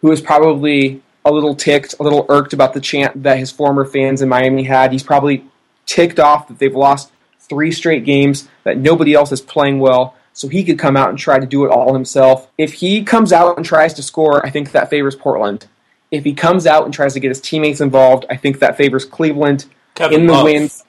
[0.01, 3.85] who is probably a little ticked, a little irked about the chant that his former
[3.85, 4.91] fans in Miami had.
[4.91, 5.45] He's probably
[5.87, 10.47] ticked off that they've lost three straight games, that nobody else is playing well, so
[10.47, 12.51] he could come out and try to do it all himself.
[12.55, 15.65] If he comes out and tries to score, I think that favors Portland.
[16.11, 19.05] If he comes out and tries to get his teammates involved, I think that favors
[19.05, 19.65] Cleveland.
[19.97, 20.45] Kevin in the Love.
[20.45, 20.83] wins,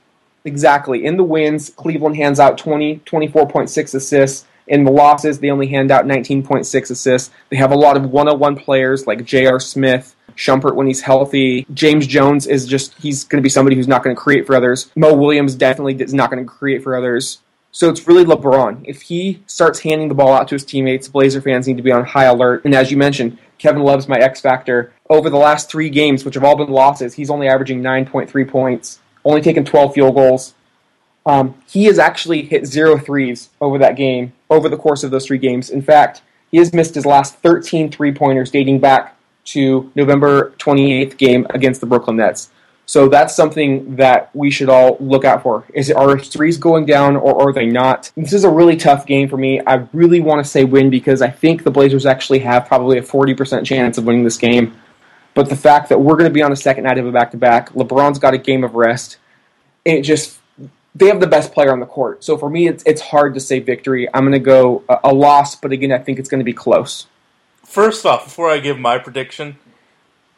[0.45, 1.05] exactly.
[1.05, 4.47] In the wins, Cleveland hands out 20, 24.6 assists.
[4.67, 7.31] In the losses, they only hand out 19.6 assists.
[7.49, 9.59] They have a lot of one-on-one players like J.R.
[9.59, 11.67] Smith, Shumpert when he's healthy.
[11.73, 14.55] James Jones is just, he's going to be somebody who's not going to create for
[14.55, 14.91] others.
[14.95, 17.41] Mo Williams definitely is not going to create for others.
[17.71, 18.83] So it's really LeBron.
[18.85, 21.93] If he starts handing the ball out to his teammates, Blazer fans need to be
[21.93, 22.67] on high alert.
[22.67, 24.93] And as you mentioned, Kevin Love's my X factor.
[25.11, 29.01] Over the last three games, which have all been losses, he's only averaging 9.3 points,
[29.25, 30.55] only taken 12 field goals.
[31.27, 35.27] Um, he has actually hit zero threes over that game, over the course of those
[35.27, 35.69] three games.
[35.69, 41.17] In fact, he has missed his last 13 three pointers dating back to November 28th
[41.19, 42.51] game against the Brooklyn Nets.
[42.89, 45.63] So that's something that we should all look out for.
[45.75, 48.11] Is are threes going down or are they not?
[48.17, 49.61] This is a really tough game for me.
[49.67, 53.03] I really want to say win because I think the Blazers actually have probably a
[53.03, 54.75] 40% chance of winning this game.
[55.35, 57.33] But the fact that we're going to be on the second night of a back
[57.33, 59.19] to back, LeBron's got a game of rest.
[59.85, 60.39] It just
[60.95, 62.25] they have the best player on the court.
[62.25, 64.09] So for me, it's it's hard to say victory.
[64.15, 66.55] I'm going to go a, a loss, but again, I think it's going to be
[66.55, 67.07] close.
[67.67, 69.59] First off, before I give my prediction,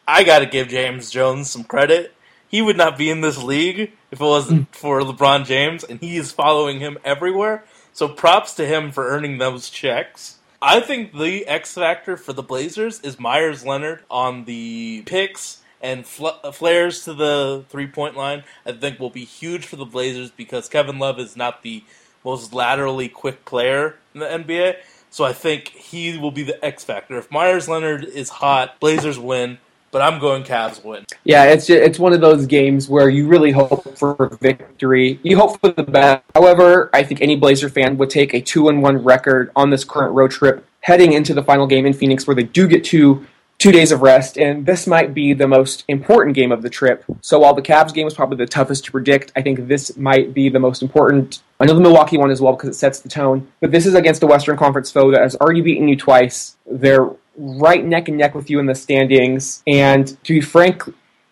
[0.08, 2.12] I got to give James Jones some credit.
[2.50, 4.72] He would not be in this league if it wasn't hmm.
[4.72, 7.64] for LeBron James, and he is following him everywhere.
[7.92, 10.38] So props to him for earning those checks.
[10.60, 16.04] I think the X factor for the Blazers is Meyers Leonard on the picks and
[16.04, 18.42] fl- flares to the three point line.
[18.66, 21.84] I think will be huge for the Blazers because Kevin Love is not the
[22.24, 24.76] most laterally quick player in the NBA.
[25.08, 27.16] So I think he will be the X factor.
[27.16, 29.58] If Meyers Leonard is hot, Blazers win,
[29.90, 31.04] but I'm going Cavs win.
[31.24, 35.18] Yeah, it's it's one of those games where you really hope for victory.
[35.22, 36.22] You hope for the best.
[36.34, 39.84] However, I think any Blazer fan would take a two and one record on this
[39.84, 43.26] current road trip heading into the final game in Phoenix, where they do get two
[43.60, 47.04] two days of rest, and this might be the most important game of the trip.
[47.20, 50.32] So while the Cavs game was probably the toughest to predict, I think this might
[50.32, 51.42] be the most important.
[51.60, 53.94] I know the Milwaukee one as well because it sets the tone, but this is
[53.94, 56.56] against a Western Conference foe that has already beaten you twice.
[56.64, 60.82] They're right neck and neck with you in the standings, and to be frank,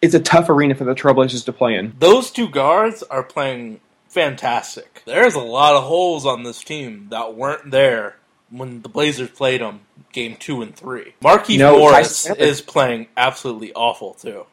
[0.01, 1.95] it's a tough arena for the Trailblazers to play in.
[1.99, 5.03] Those two guards are playing fantastic.
[5.07, 8.17] There's a lot of holes on this team that weren't there
[8.51, 9.81] when the Blazers played them
[10.13, 11.15] game two and three.
[11.21, 14.47] Marquise No, Morris Tyson is playing absolutely awful too.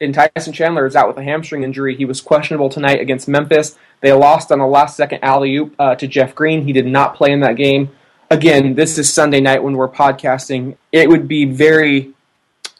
[0.00, 1.96] And Tyson Chandler is out with a hamstring injury.
[1.96, 3.78] He was questionable tonight against Memphis.
[4.00, 6.64] They lost on a last second alley oop uh, to Jeff Green.
[6.64, 7.90] He did not play in that game.
[8.34, 10.76] Again, this is Sunday night when we're podcasting.
[10.90, 12.12] It would be very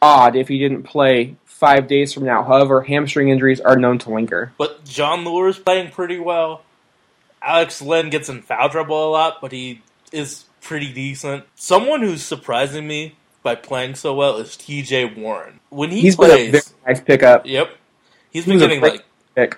[0.03, 2.43] odd if he didn't play five days from now.
[2.43, 4.53] However, hamstring injuries are known to linger.
[4.59, 6.63] But Jon Leuer's playing pretty well.
[7.41, 9.81] Alex Len gets in foul trouble a lot, but he
[10.11, 11.45] is pretty decent.
[11.55, 15.61] Someone who's surprising me by playing so well is TJ Warren.
[15.71, 16.65] When he He's been a plays, very
[16.97, 17.47] nice pickup.
[17.47, 17.71] yep,
[18.33, 19.05] he's He been getting like
[19.37, 19.57] pick.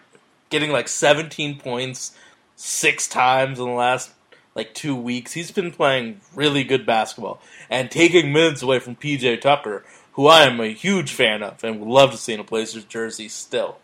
[0.51, 2.15] getting like 17 points
[2.55, 4.11] six times in the last
[4.57, 5.35] like two weeks.
[5.35, 7.41] He's been playing really good basketball
[7.71, 11.79] and taking minutes away from PJ Tucker, who I am a huge fan of and
[11.79, 13.79] would love to see in a Blazers jersey still.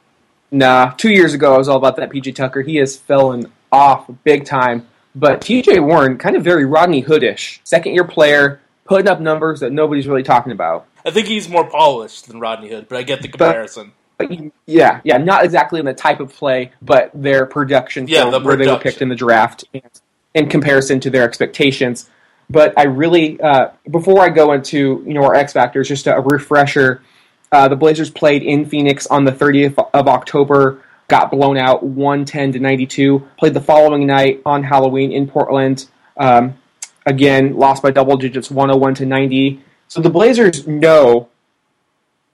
[0.50, 2.62] Nah, two years ago I was all about that PJ Tucker.
[2.62, 4.88] He has fallen off big time.
[5.14, 7.60] But TJ Warren, kind of very Rodney Hoodish.
[7.64, 10.86] Second year player, putting up numbers that nobody's really talking about.
[11.04, 13.92] I think he's more polished than Rodney Hood, but I get the comparison.
[14.16, 14.30] But
[14.66, 18.56] yeah, yeah, not exactly in the type of play, but their production Yeah, the where
[18.56, 19.64] they were picked in the draft
[20.34, 22.08] in comparison to their expectations.
[22.50, 26.20] But I really, uh, before I go into you know our X factors, just a
[26.20, 27.02] refresher.
[27.50, 32.52] Uh, the Blazers played in Phoenix on the 30th of October got blown out 110
[32.52, 33.28] to 92.
[33.36, 35.86] Played the following night on Halloween in Portland.
[36.16, 36.54] Um,
[37.04, 39.60] again, lost by double digits 101 to 90.
[39.88, 41.28] So the Blazers know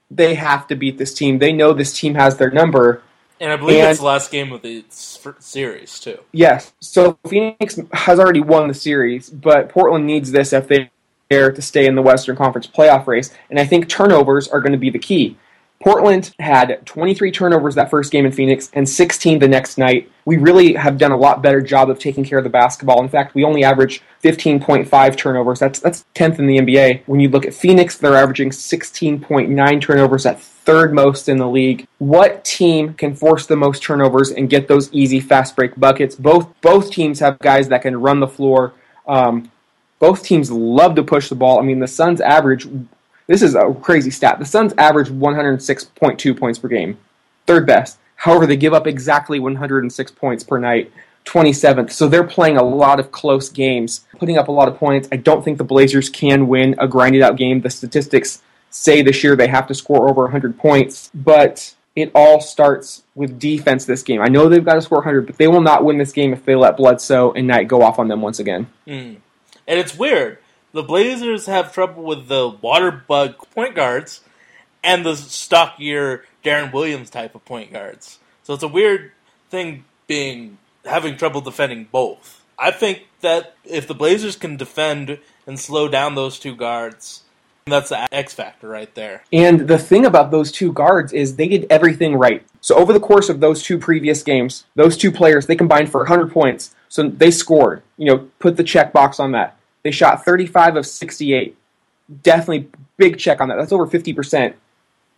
[0.09, 1.39] they have to beat this team.
[1.39, 3.03] They know this team has their number.
[3.39, 6.19] And I believe And- it's the last game of the series too.
[6.31, 6.73] Yes.
[6.79, 10.89] So Phoenix has already won the series, but Portland needs this if they
[11.31, 13.31] are to stay in the Western Conference playoff race.
[13.49, 15.37] And I think turnovers are going to be the key.
[15.81, 20.11] Portland had 23 turnovers that first game in Phoenix and 16 the next night.
[20.25, 23.01] We really have done a lot better job of taking care of the basketball.
[23.01, 25.59] In fact, we only average 15.5 turnovers.
[25.59, 27.03] That's that's 10th in the NBA.
[27.05, 31.87] When you look at Phoenix, they're averaging 16.9 turnovers, at third most in the league.
[31.97, 36.13] What team can force the most turnovers and get those easy fast break buckets?
[36.13, 38.73] Both both teams have guys that can run the floor.
[39.07, 39.49] Um,
[39.99, 41.57] both teams love to push the ball.
[41.57, 42.67] I mean, the Suns average
[43.29, 44.39] this is a crazy stat.
[44.39, 46.97] The Suns average 106.2 points per game,
[47.45, 47.99] third best.
[48.15, 50.91] However, they give up exactly 106 points per night,
[51.25, 51.91] 27th.
[51.91, 55.07] So they're playing a lot of close games, putting up a lot of points.
[55.11, 57.61] I don't think the Blazers can win a grinded out game.
[57.61, 62.41] The statistics say this year they have to score over 100 points, but it all
[62.41, 64.21] starts with defense this game.
[64.21, 66.45] I know they've got to score 100, but they will not win this game if
[66.45, 68.65] they let Bledsoe and Knight go off on them once again.
[68.85, 69.15] Hmm.
[69.67, 70.39] And it's weird.
[70.71, 74.21] The Blazers have trouble with the water bug point guards
[74.83, 78.19] and the stockier Deron Williams type of point guards.
[78.43, 79.11] So it's a weird
[79.49, 82.43] thing being having trouble defending both.
[82.57, 87.23] I think that if the Blazers can defend and slow down those two guards,
[87.65, 89.23] that's the X factor right there.
[89.31, 92.43] And the thing about those two guards is they did everything right.
[92.61, 95.99] So over the course of those two previous games, those two players they combined for
[96.01, 96.75] 100 points.
[96.89, 97.83] So they scored.
[97.97, 99.55] You know, put the check box on that.
[99.83, 101.55] They shot 35 of 68.
[102.23, 103.55] Definitely big check on that.
[103.55, 104.53] That's over 50%.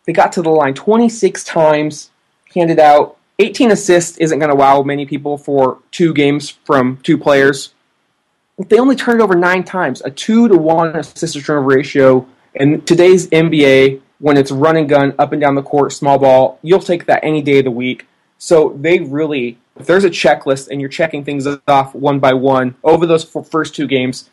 [0.06, 2.12] They got to the line 26 times,
[2.54, 7.18] handed out 18 assists isn't going to wow many people for two games from two
[7.18, 7.74] players.
[8.68, 12.28] They only turned it over nine times, a two to one assist to turnover ratio.
[12.54, 16.60] In today's NBA, when it's run and gun up and down the court, small ball,
[16.62, 18.06] you'll take that any day of the week.
[18.38, 22.76] So they really, if there's a checklist and you're checking things off one by one
[22.84, 24.30] over those first two games,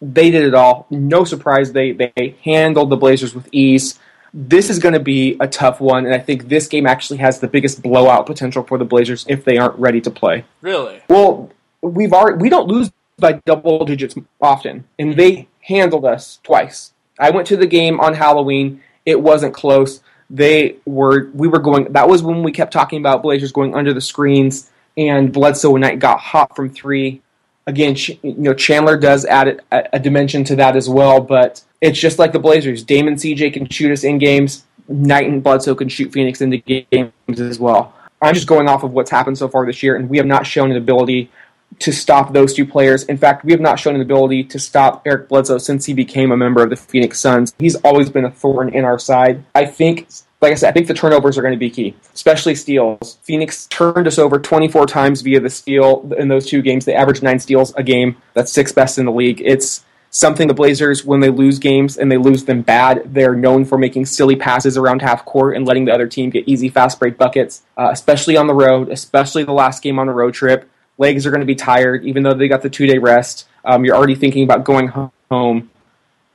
[0.00, 0.86] they did it all.
[0.90, 3.98] No surprise, they they handled the Blazers with ease.
[4.32, 7.40] This is going to be a tough one, and I think this game actually has
[7.40, 10.44] the biggest blowout potential for the Blazers if they aren't ready to play.
[10.60, 11.02] Really?
[11.08, 11.50] Well,
[11.82, 15.18] we've already we don't lose by double digits often, and mm-hmm.
[15.18, 16.92] they handled us twice.
[17.18, 18.82] I went to the game on Halloween.
[19.04, 20.00] It wasn't close.
[20.30, 21.92] They were we were going.
[21.92, 25.82] That was when we kept talking about Blazers going under the screens, and Bledsoe and
[25.82, 27.20] Knight got hot from three.
[27.66, 31.98] Again, you know Chandler does add a, a dimension to that as well, but it's
[31.98, 32.82] just like the Blazers.
[32.82, 34.64] Damon CJ can shoot us in games.
[34.88, 37.94] Knight and Bledsoe can shoot Phoenix into games as well.
[38.20, 40.46] I'm just going off of what's happened so far this year, and we have not
[40.46, 41.30] shown an ability
[41.78, 43.04] to stop those two players.
[43.04, 46.32] In fact, we have not shown an ability to stop Eric Bledsoe since he became
[46.32, 47.54] a member of the Phoenix Suns.
[47.58, 49.44] He's always been a thorn in our side.
[49.54, 50.08] I think,
[50.40, 53.18] like I said, I think the turnovers are going to be key, especially steals.
[53.22, 56.86] Phoenix turned us over 24 times via the steal in those two games.
[56.86, 58.16] They averaged nine steals a game.
[58.32, 59.42] That's sixth best in the league.
[59.44, 63.64] It's something the Blazers, when they lose games and they lose them bad, they're known
[63.64, 66.98] for making silly passes around half court and letting the other team get easy fast
[66.98, 70.68] break buckets, uh, especially on the road, especially the last game on the road trip.
[70.98, 73.46] Legs are going to be tired, even though they got the two day rest.
[73.64, 75.70] Um, you're already thinking about going home.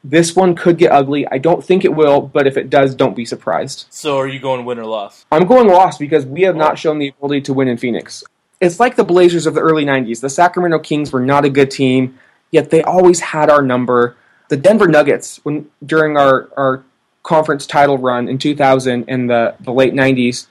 [0.07, 1.27] This one could get ugly.
[1.27, 3.87] I don't think it will, but if it does, don't be surprised.
[3.89, 5.25] So are you going win or loss?
[5.31, 6.75] I'm going lost because we have not oh.
[6.75, 8.23] shown the ability to win in Phoenix.
[8.61, 10.21] It's like the Blazers of the early 90s.
[10.21, 12.19] The Sacramento Kings were not a good team,
[12.51, 14.15] yet they always had our number.
[14.49, 16.83] The Denver Nuggets, when during our, our
[17.23, 20.45] conference title run in 2000 and the, the late 90s,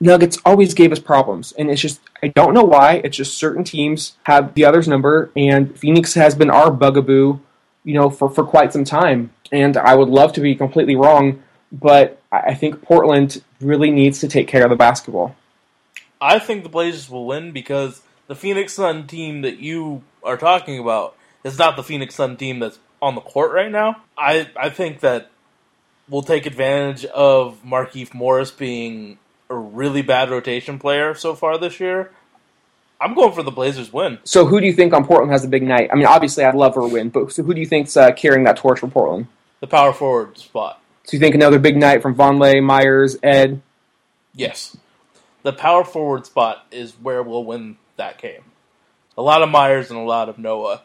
[0.00, 1.52] Nuggets always gave us problems.
[1.52, 3.00] And it's just, I don't know why.
[3.04, 7.38] It's just certain teams have the other's number, and Phoenix has been our bugaboo,
[7.84, 9.30] you know, for, for quite some time.
[9.50, 14.28] And I would love to be completely wrong, but I think Portland really needs to
[14.28, 15.36] take care of the basketball.
[16.20, 20.78] I think the Blazers will win because the Phoenix Sun team that you are talking
[20.78, 23.96] about is not the Phoenix Sun team that's on the court right now.
[24.16, 25.30] I I think that
[26.08, 29.18] we'll take advantage of Markieff Morris being
[29.50, 32.12] a really bad rotation player so far this year.
[33.02, 34.18] I'm going for the Blazers win.
[34.22, 35.90] So, who do you think on Portland has a big night?
[35.92, 38.12] I mean, obviously, I'd love for a win, but so who do you think's uh,
[38.12, 39.26] carrying that torch for Portland?
[39.60, 40.80] The power forward spot.
[41.04, 43.60] So, you think another big night from Vonleh, Meyers, Ed?
[44.34, 44.76] Yes.
[45.42, 48.42] The power forward spot is where we'll win that game.
[49.18, 50.82] A lot of Meyers and a lot of Noah.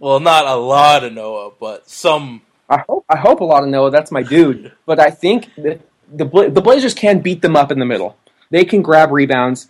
[0.00, 2.42] Well, not a lot of Noah, but some.
[2.68, 3.92] I hope I hope a lot of Noah.
[3.92, 4.72] That's my dude.
[4.86, 5.78] But I think the
[6.12, 8.16] the, the Blazers can beat them up in the middle.
[8.50, 9.68] They can grab rebounds.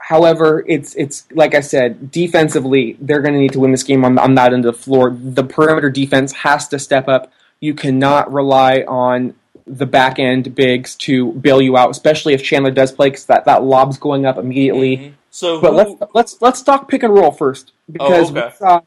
[0.00, 4.04] However, it's it's like I said, defensively, they're going to need to win this game
[4.04, 5.10] on, on that end of the floor.
[5.10, 7.32] The perimeter defense has to step up.
[7.60, 9.34] You cannot rely on
[9.66, 13.44] the back end bigs to bail you out, especially if Chandler does play, because that,
[13.44, 14.96] that lob's going up immediately.
[14.96, 15.12] Mhm.
[15.30, 18.46] So, But who- let's let's let's talk pick and roll first because okay.
[18.46, 18.80] we saw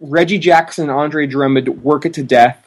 [0.00, 2.66] Reggie Jackson and Andre Drummond work it to death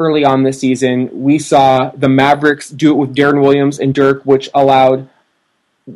[0.00, 1.10] early on this season.
[1.12, 5.08] We saw the Mavericks do it with Deron Williams and Dirk, which allowed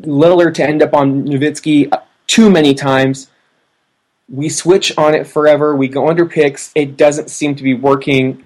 [0.00, 3.28] Lillard to end up on Nowitzki uh, too many times.
[4.28, 5.76] We switch on it forever.
[5.76, 6.72] We go under picks.
[6.74, 8.44] It doesn't seem to be working.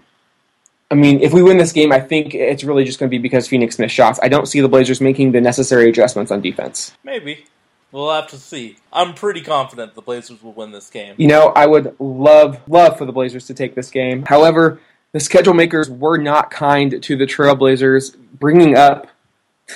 [0.91, 3.21] I mean, if we win this game, I think it's really just going to be
[3.21, 4.19] because Phoenix missed shots.
[4.23, 6.93] I don't see the Blazers making the necessary adjustments on defense.
[7.05, 7.45] maybe
[7.93, 8.77] we'll have to see.
[8.93, 11.15] I'm pretty confident the Blazers will win this game.
[11.19, 14.25] You know, I would love, love for the Blazers to take this game.
[14.27, 14.81] However,
[15.13, 19.09] the schedule makers were not kind to the Trailblazers, bringing up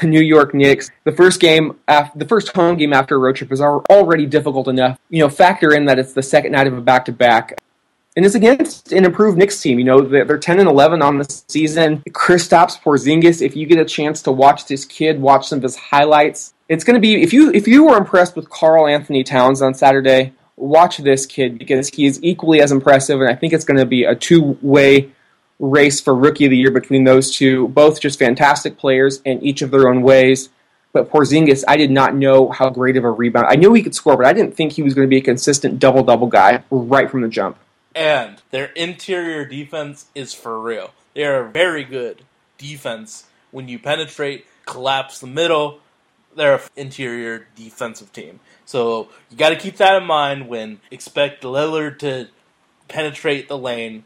[0.01, 0.91] the New York Knicks.
[1.05, 4.69] The first game, af- the first home game after a road trip is already difficult
[4.69, 4.99] enough.
[5.09, 7.61] You know, factor in that it's the second night of a back-to-back.
[8.17, 9.79] And it's against an improved Knicks team.
[9.79, 12.03] You know, they're they're 10 and 11 on the season.
[12.11, 15.77] Kristaps Porzingis, if you get a chance to watch this kid, watch some of his
[15.77, 16.53] highlights.
[16.69, 20.33] It's going to be if you if you were impressed with Karl-Anthony Towns on Saturday,
[20.57, 23.87] watch this kid because he is equally as impressive, and I think it's going to
[23.87, 25.11] be a two way
[25.61, 27.69] race for Rookie of the Year between those two.
[27.69, 30.49] Both just fantastic players in each of their own ways.
[30.93, 33.47] But Porzingis, I did not know how great of a rebound.
[33.49, 35.23] I knew he could score, but I didn't think he was going to be a
[35.23, 37.57] consistent double double guy right from the jump.
[37.95, 40.93] And their interior defense is for real.
[41.15, 42.23] They are a very good
[42.59, 45.81] defense when you penetrate, collapse the middle.
[46.35, 48.41] They're an interior defensive team.
[48.65, 52.29] So you got to keep that in mind when expect Lillard to
[52.89, 54.05] penetrate the lane.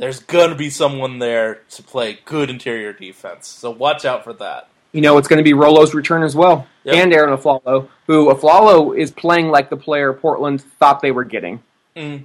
[0.00, 3.48] There's going to be someone there to play good interior defense.
[3.48, 4.68] So watch out for that.
[4.92, 6.94] You know, it's going to be Rolo's return as well, Yep.
[6.96, 11.62] and Arron Afflalo, who Afflalo is playing like the player Portland thought they were getting.
[11.94, 12.24] Mm.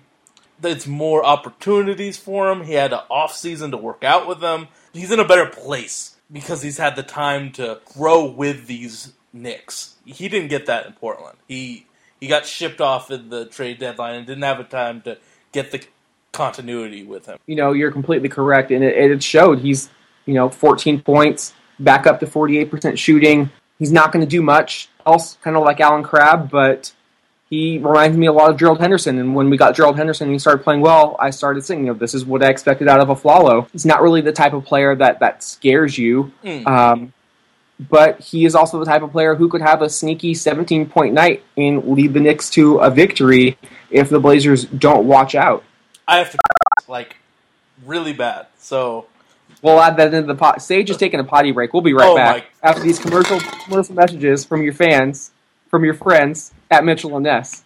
[0.64, 2.64] It's more opportunities for him.
[2.64, 4.70] He had an off season to work out with them.
[4.94, 9.96] He's in a better place because he's had the time to grow with these Knicks.
[10.06, 11.38] He didn't get that in Portland.
[11.48, 11.86] He
[12.22, 15.18] he got shipped off at the trade deadline and didn't have a time to
[15.52, 15.84] get the
[16.36, 17.38] continuity with him.
[17.48, 19.60] you know, you're completely correct, and it, it showed.
[19.60, 19.90] He's,
[20.26, 23.50] you know, 14 points, back up to 48% shooting.
[23.80, 26.94] He's not going to do much else, kind of like Allen Crabbe, but
[27.50, 29.20] he reminds me a lot of Gerald Henderson.
[29.20, 31.94] And when we got Gerald Henderson and he started playing well, I started thinking, you
[31.94, 33.70] know, this is what I expected out of a Flalo.
[33.72, 36.32] He's not really the type of player that, that scares you.
[36.44, 36.66] Mm.
[36.66, 37.14] Um,
[37.80, 41.14] but he is also the type of player who could have a sneaky 17 point
[41.14, 43.58] night and lead the Knicks to a victory
[43.92, 45.64] if the Blazers don't watch out.
[46.08, 46.38] I have to
[46.88, 47.18] like
[47.86, 48.48] really bad.
[48.60, 49.08] So
[49.62, 50.62] We'll add that into the pot.
[50.62, 51.74] Sage is taking a potty break.
[51.74, 55.32] We'll be right Oh back my- after these commercial commercial messages from your fans,
[55.70, 57.64] from your friends at Mitchell and Ness.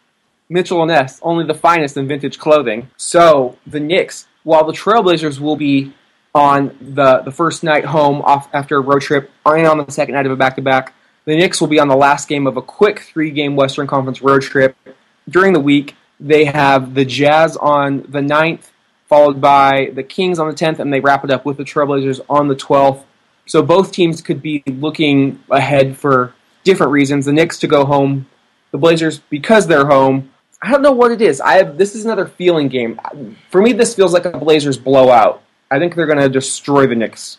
[0.49, 2.89] Mitchell and Ness, only the finest in vintage clothing.
[2.97, 5.93] So the Knicks, while the Trailblazers will be
[6.35, 10.15] on the the first night home off after a road trip, and on the second
[10.15, 10.93] night of a back to back,
[11.25, 14.21] the Knicks will be on the last game of a quick three game Western Conference
[14.21, 14.75] road trip.
[15.29, 18.70] During the week, they have the Jazz on the 9th,
[19.07, 22.22] followed by the Kings on the 10th, and they wrap it up with the Trailblazers
[22.30, 23.03] on the 12th.
[23.45, 27.26] So both teams could be looking ahead for different reasons.
[27.26, 28.28] The Knicks to go home,
[28.72, 30.32] the Blazers because they're home.
[30.61, 31.39] I don't know what it is.
[31.39, 32.99] I have, this is another feeling game.
[33.49, 35.41] For me, this feels like a Blazers blowout.
[35.72, 37.38] I think they're going to destroy the Knicks.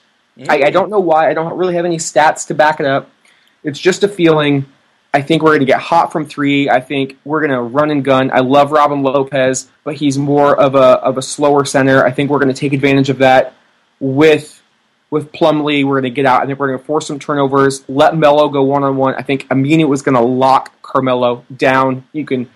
[0.49, 1.29] I, I don't know why.
[1.29, 3.11] I don't really have any stats to back it up.
[3.63, 4.67] It's just a feeling.
[5.13, 6.69] I think we're going to get hot from three.
[6.69, 8.31] I think we're going to run and gun.
[8.33, 12.05] I love Robin Lopez, but he's more of a of a slower center.
[12.05, 13.55] I think we're going to take advantage of that
[13.99, 14.63] with
[15.11, 15.85] with Plumlee.
[15.85, 16.43] We're going to get out.
[16.43, 17.83] I think we're going to force some turnovers.
[17.89, 19.15] Let Melo go one on one.
[19.17, 22.05] I think Aminu was going to lock Carmelo down.
[22.13, 22.49] You can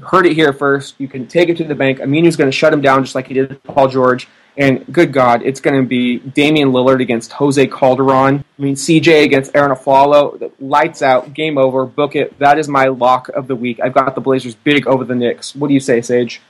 [0.00, 0.94] heard it here first.
[0.98, 1.98] You can take it to the bank.
[1.98, 4.28] Aminu's going to shut him down just like he did Paul George.
[4.56, 8.44] And good God, it's going to be Damian Lillard against Jose Calderon.
[8.58, 10.52] I mean, CJ against Arron Afflalo.
[10.60, 12.38] Lights out, game over, book it.
[12.38, 13.80] That is my lock of the week.
[13.82, 15.54] I've got the Blazers big over the Knicks.
[15.56, 16.42] What do you say, Sage?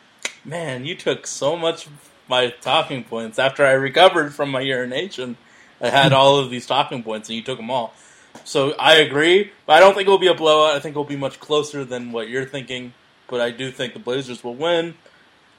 [0.45, 5.36] Man, you took so much of my talking points after I recovered from my urination.
[5.80, 7.95] I had all of these talking points, and you took them all.
[8.45, 10.74] So I agree, but I don't think it will be a blowout.
[10.74, 12.95] I think it will be much closer than what you're thinking.
[13.33, 14.93] But I do think the Blazers will win.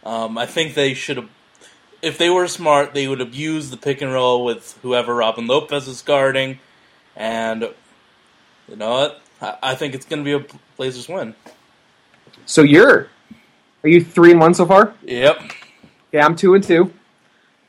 [0.06, 1.28] Um, I think they should have,
[2.04, 5.88] if they were smart, they would abuse the pick and roll with whoever Robin Lopez
[5.88, 6.60] is guarding,
[7.16, 7.68] and
[8.68, 9.22] you know what?
[9.42, 11.34] I, I think it's going to be a Blazers win.
[12.46, 13.10] So you're,
[13.82, 14.94] are you three and one so far?
[15.02, 15.42] Yep.
[16.12, 16.94] Yeah, I'm two and two.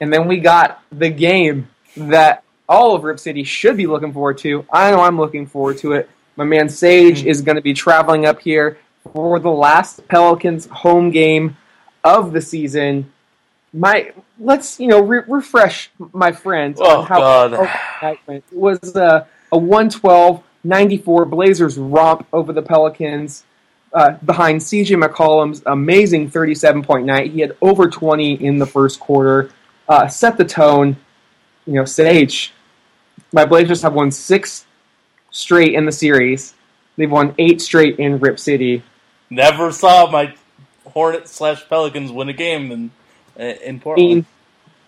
[0.00, 4.36] And then we got the game that all of Rip City should be looking forward
[4.38, 4.66] to.
[4.70, 6.10] I know I'm looking forward to it.
[6.36, 8.76] My man Sage is going to be traveling up here
[9.14, 11.56] for the last Pelicans home game
[12.02, 13.10] of the season.
[13.72, 17.52] My let's you know re- refresh my friends Oh, on how God.
[18.02, 18.44] that went.
[18.52, 23.44] It was uh, a 112-94 Blazers romp over the Pelicans
[23.92, 27.30] uh, behind CJ McCollum's amazing 37 point night.
[27.30, 29.50] He had over 20 in the first quarter,
[29.88, 30.96] uh, set the tone.
[31.66, 32.52] You know, Sage,
[33.32, 34.66] my Blazers have won six
[35.30, 36.54] straight in the series.
[36.96, 38.82] They've won eight straight in Rip City.
[39.30, 40.34] Never saw my
[40.86, 42.90] Hornets slash Pelicans win a game in
[43.36, 44.08] in I Portland.
[44.08, 44.26] mean,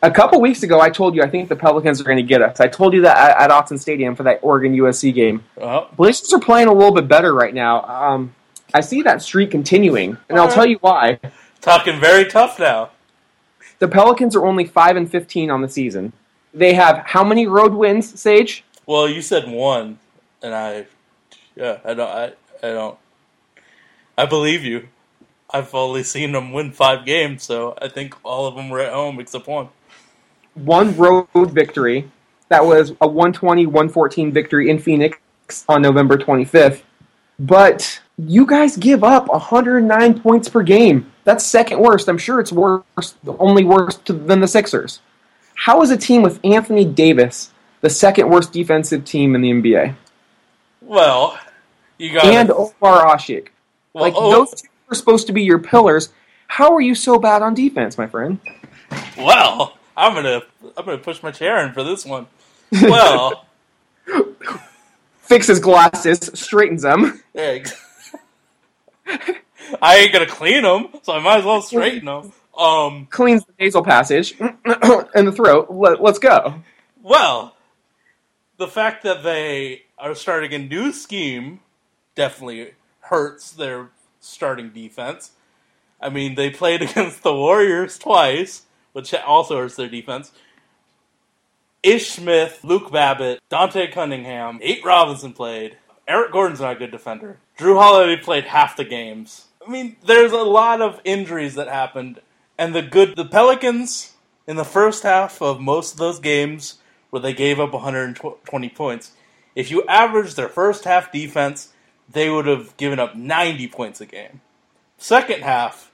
[0.03, 2.43] a couple weeks ago, I told you I think the Pelicans are going to get
[2.43, 2.61] us.
[2.61, 5.43] I told you that at, at Autzen Stadium for that Oregon USC game.
[5.57, 7.82] Well, Blazers are playing a little bit better right now.
[7.82, 8.34] Um,
[8.74, 10.55] I see that streak continuing, and I'll Alright.
[10.55, 11.18] tell you why.
[11.61, 12.91] talking very tough now.
[13.78, 16.12] The Pelicans are only five and fifteen on the season.
[16.55, 18.64] They have how many road wins, Sage?
[18.87, 19.99] Well, you said one,
[20.43, 20.87] and I,
[21.57, 22.24] yeah, I don't, I,
[22.62, 22.97] I don't,
[24.18, 24.88] I believe you.
[25.50, 28.92] I've only seen them win five games, so I think all of them were at
[28.92, 29.68] home except one.
[30.54, 32.10] One road victory.
[32.48, 35.18] That was a 120-114 victory in Phoenix
[35.68, 36.82] on November 25th.
[37.38, 41.12] But you guys give up 109 points per game.
[41.24, 42.08] That's second worst.
[42.08, 45.00] I'm sure it's worse, only worse than the Sixers.
[45.54, 47.50] How is a team with Anthony Davis
[47.80, 49.94] the second worst defensive team in the NBA?
[50.80, 51.38] Well,
[51.98, 53.48] you got And Omer Asik.
[53.97, 56.11] Well, Like oh, those two are supposed to be your pillars.
[56.49, 58.38] How are you so bad on defense, my friend?
[59.16, 60.42] well, I'm gonna,
[60.76, 62.26] I'm gonna push my chair in for this one.
[62.82, 63.47] Well,
[65.20, 67.22] Fixes glasses, straightens them.
[67.34, 67.64] yeah,
[69.82, 72.32] I ain't gonna clean them, so I might as well straighten them.
[72.57, 75.68] Um, cleans the nasal passage and the throat.
[75.70, 76.62] Let, let's go.
[77.03, 77.57] Well,
[78.57, 81.61] the fact that they are starting a new scheme
[82.14, 82.72] definitely
[83.09, 83.90] hurts their
[84.20, 85.32] starting defense.
[86.00, 90.32] I mean, they played against the Warriors twice, which also hurts their defense.
[91.82, 95.76] Ish Smith, Luke Babbitt, Dante Cunningham, Nate Robinson played.
[96.09, 97.38] Eric Gordon's not a good defender.
[97.59, 99.46] Jrue Holiday played half the games.
[99.66, 102.20] I mean, there's a lot of injuries that happened,
[102.59, 104.14] and the good the Pelicans
[104.46, 106.78] in the first half of most of those games
[107.11, 109.12] where they gave up 120 points.
[109.54, 111.72] If you average their first half defense,
[112.11, 114.40] they would have given up 90 points a game.
[114.98, 115.92] Second half,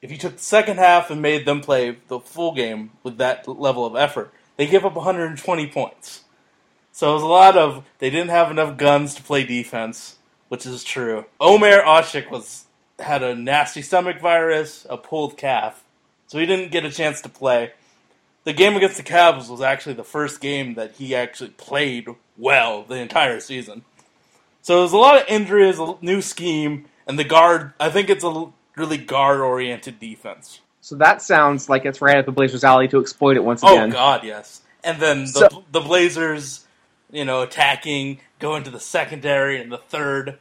[0.00, 3.46] if you took the second half and made them play the full game with that
[3.48, 6.24] level of effort, they give up 120 points.
[6.92, 10.16] So it was a lot of they didn't have enough guns to play defense,
[10.48, 11.26] which is true.
[11.40, 12.64] Omer Asik was
[12.98, 15.84] had a nasty stomach virus, a pulled calf,
[16.26, 17.72] so he didn't get a chance to play.
[18.44, 22.08] The game against the Cavs was actually the first game that he actually played
[22.38, 23.84] well the entire season.
[24.66, 27.72] So there's a lot of injuries, a new scheme, and the guard.
[27.78, 30.58] I think it's a really guard-oriented defense.
[30.80, 33.72] So that sounds like it's right up the Blazers' alley to exploit it once Oh
[33.72, 33.90] again.
[33.90, 34.62] Oh God, yes.
[34.82, 36.66] And then the So- the Blazers,
[37.12, 40.36] you know, attacking, going to the secondary and the third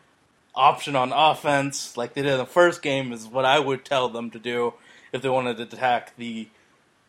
[0.55, 4.09] option on offense, like they did in the first game, is what I would tell
[4.09, 4.73] them to do
[5.11, 6.47] if they wanted to attack the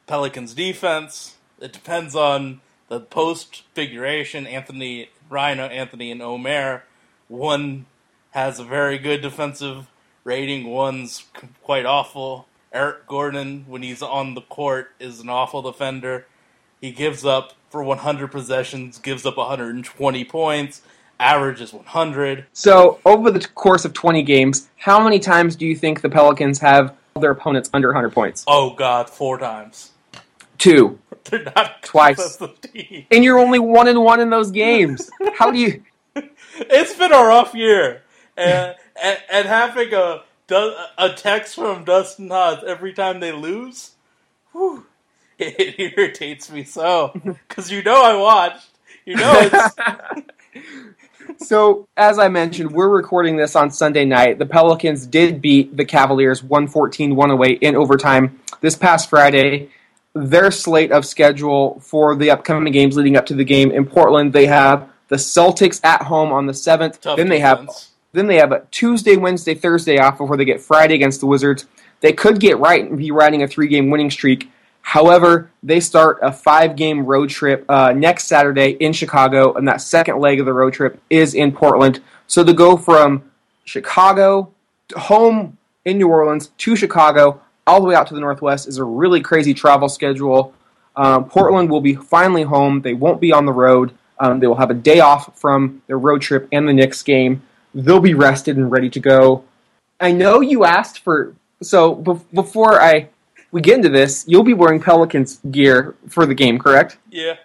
[0.06, 1.36] Pelicans defense.
[1.62, 4.46] It depends on the post figuration.
[4.46, 6.84] Anthony, Rhino, Anthony, and Omer.
[7.28, 7.86] One
[8.30, 9.88] has a very good defensive
[10.24, 10.68] rating.
[10.68, 11.24] One's
[11.62, 12.46] quite awful.
[12.72, 16.26] Eric Gordon, when he's on the court, is an awful defender.
[16.80, 20.82] He gives up for 100 possessions, gives up 120 points.
[21.18, 22.46] Average is 100.
[22.52, 26.58] So over the course of 20 games, how many times do you think the Pelicans
[26.58, 28.44] have their opponents under 100 points?
[28.46, 29.92] Oh God, four times.
[30.58, 30.98] Two.
[31.24, 32.38] They're not Twice.
[32.60, 33.06] team.
[33.10, 35.10] And you're only one and one in those games.
[35.34, 35.82] How do you?
[36.58, 38.02] It's been a rough year,
[38.36, 43.92] and and, and having a a text from Dustin Hodge every time they lose,
[44.52, 44.86] whew,
[45.38, 47.12] it irritates me so
[47.48, 48.68] because you know I watched.
[49.04, 49.76] You know it's
[51.38, 54.38] So, as I mentioned, we're recording this on Sunday night.
[54.38, 59.70] The Pelicans did beat the Cavaliers 114 108 in overtime this past Friday.
[60.14, 64.32] Their slate of schedule for the upcoming games leading up to the game in Portland,
[64.32, 67.00] they have the Celtics at home on the 7th.
[67.00, 67.16] tough.
[67.16, 67.90] then they have defense.
[68.12, 71.66] then they have a Tuesday, Wednesday, Thursday off before they get Friday against the Wizards.
[72.00, 74.50] They could get right and be riding a three game winning streak.
[74.82, 79.80] However, they start a five game road trip uh, next Saturday in Chicago, and that
[79.80, 82.00] second leg of the road trip is in Portland.
[82.28, 83.30] So to go from
[83.64, 84.52] Chicago,
[84.96, 88.84] home in New Orleans, to Chicago, all the way out to the Northwest is a
[88.84, 90.54] really crazy travel schedule.
[90.94, 92.82] Um, Portland will be finally home.
[92.82, 93.92] They won't be on the road.
[94.18, 97.42] Um, they will have a day off from their road trip and the Knicks game.
[97.74, 99.44] They'll be rested and ready to go.
[100.00, 103.08] I know you asked for so be- before I
[103.50, 106.98] we get into this, you'll be wearing Pelicans gear for the game, correct?
[107.10, 107.36] Yeah.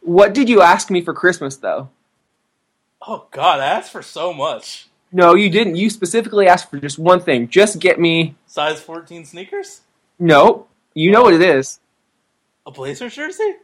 [0.00, 1.88] What did you ask me for Christmas though?
[3.02, 4.88] Oh God, I asked for so much.
[5.12, 5.76] No, you didn't.
[5.76, 7.48] You specifically asked for just one thing.
[7.48, 8.34] Just get me.
[8.46, 9.82] Size 14 sneakers?
[10.18, 11.78] No, you know what it is.
[12.66, 13.56] A Blazers jersey?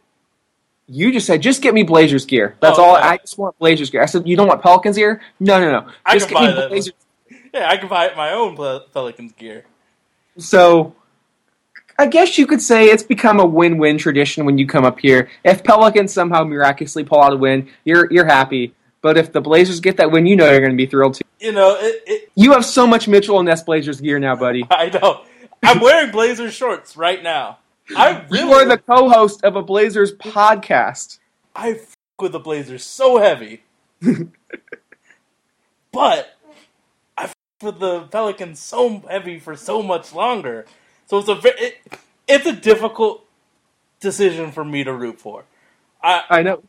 [0.88, 2.56] You just said just get me Blazers gear.
[2.60, 2.96] That's Oh, all.
[2.96, 3.06] okay.
[3.09, 4.02] I just want Blazers gear.
[4.02, 5.20] I said you don't want Pelicans gear.
[5.40, 5.88] No, no, no.
[6.04, 6.68] I Just can get buy me that.
[6.70, 6.92] Blazers.
[7.54, 8.56] Yeah, I can buy my own
[8.94, 9.64] Pelicans gear.
[10.38, 10.94] So,
[11.98, 15.28] I guess you could say it's become a win-win tradition when you come up here.
[15.44, 18.74] If Pelicans somehow miraculously pull out a win, you're you're happy.
[19.02, 21.24] But if the Blazers get that win, you know you're going to be thrilled too.
[21.40, 24.64] You know, it, it, You have so much Mitchell and Ness Blazers gear now, buddy.
[24.70, 25.24] I know.
[25.62, 27.59] I'm wearing Blazers shorts right now.
[27.97, 31.19] I really, You are the co-host of a Blazers podcast.
[31.55, 33.62] I f- with the Blazers so heavy,
[35.93, 36.36] but
[37.19, 40.66] I f- with the Pelicans so heavy for so much longer.
[41.06, 41.78] So it's a very, it,
[42.28, 43.27] it's a difficult
[44.01, 45.44] decision for me to root for.
[46.02, 46.62] I I know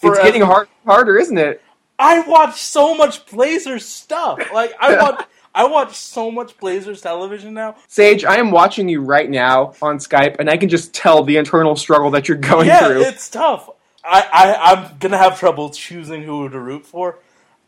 [0.00, 1.62] for it's getting hard, harder, isn't it?
[1.98, 4.50] I watch so much Blazers stuff.
[4.52, 5.24] Like I watch
[5.54, 7.76] I watch so much Blazers television now.
[7.86, 11.36] Sage, I am watching you right now on Skype, and I can just tell the
[11.36, 13.02] internal struggle that you're going yeah, through.
[13.02, 13.70] it's tough.
[14.02, 17.18] I, I I'm gonna have trouble choosing who to root for.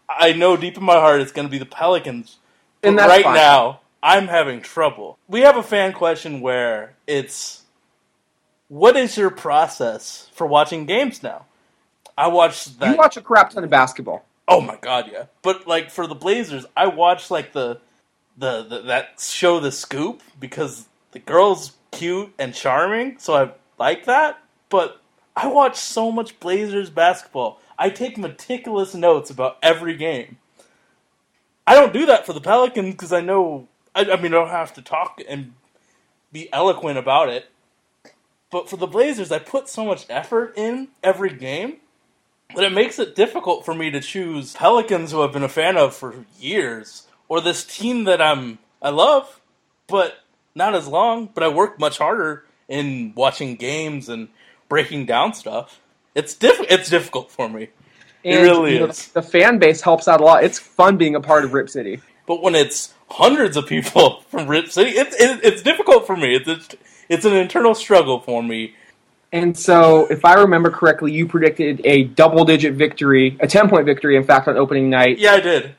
[0.08, 2.38] I know deep in my heart it's gonna be the Pelicans.
[2.82, 3.34] But And that's right fine.
[3.34, 5.18] now, I'm having trouble.
[5.28, 7.62] We have a fan question where it's
[8.68, 11.46] what is your process for watching games now?
[12.18, 14.24] I watch that you watch a crap ton of basketball.
[14.48, 15.24] Oh my god, yeah.
[15.42, 17.80] But like for the Blazers, I watched like the
[18.36, 24.04] the, the that show The Scoop because the girl's cute and charming, so I like
[24.04, 24.42] that.
[24.68, 25.00] But
[25.34, 27.60] I watch so much Blazers basketball.
[27.78, 30.38] I take meticulous notes about every game.
[31.66, 34.48] I don't do that for the Pelicans because I know I, I mean I don't
[34.48, 35.54] have to talk and
[36.32, 37.50] be eloquent about it.
[38.50, 41.78] But for the Blazers, I put so much effort in every game
[42.54, 45.76] but it makes it difficult for me to choose Pelicans who I've been a fan
[45.76, 49.40] of for years or this team that I'm I love,
[49.86, 50.14] but
[50.54, 54.28] not as long, but I work much harder in watching games and
[54.68, 55.80] breaking down stuff.
[56.14, 57.68] It's diff- it's difficult for me.
[58.22, 59.08] It really you know, is.
[59.08, 60.42] the fan base helps out a lot.
[60.42, 62.00] It's fun being a part of Rip City.
[62.26, 66.34] But when it's hundreds of people from Rip City, it, it, it's difficult for me.
[66.34, 66.74] It's, it's
[67.08, 68.74] it's an internal struggle for me.
[69.32, 74.24] And so, if I remember correctly, you predicted a double-digit victory, a ten-point victory, in
[74.24, 75.18] fact, on opening night.
[75.18, 75.74] Yeah, I did.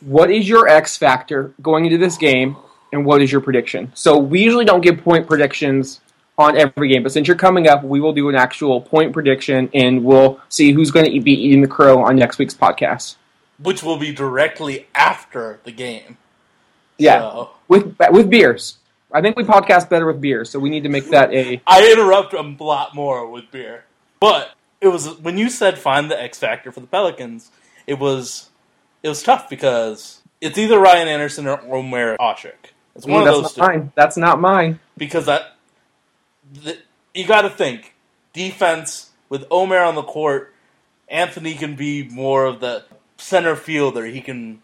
[0.00, 2.56] What is your X factor going into this game,
[2.92, 3.90] and what is your prediction?
[3.94, 6.00] So we usually don't give point predictions
[6.38, 9.68] on every game, but since you're coming up, we will do an actual point prediction,
[9.74, 13.16] and we'll see who's going to be eating the crow on next week's podcast.
[13.58, 16.16] Which will be directly after the game.
[16.98, 18.78] Yeah, So- with with beers.
[19.12, 21.60] I think we podcast better with beer, so we need to make that a.
[21.66, 23.84] I interrupt a lot more with beer.
[24.20, 27.50] But it was when you said find the X factor for the Pelicans,
[27.86, 28.50] it was
[29.02, 32.52] it was tough because it's either Ryan Anderson or Omer Asik.
[32.94, 33.92] It's one Ooh, of that's those not mine.
[33.94, 34.80] That's not mine.
[34.96, 35.56] Because that
[36.52, 36.78] the,
[37.14, 37.94] you got to think
[38.32, 40.52] defense with Omer on the court.
[41.08, 42.84] Anthony can be more of the
[43.18, 44.06] center fielder.
[44.06, 44.62] He can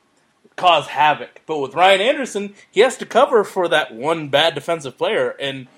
[0.59, 1.40] cause havoc.
[1.47, 5.30] But with Ryan Anderson, he has to cover for that one bad defensive player.
[5.40, 5.68] And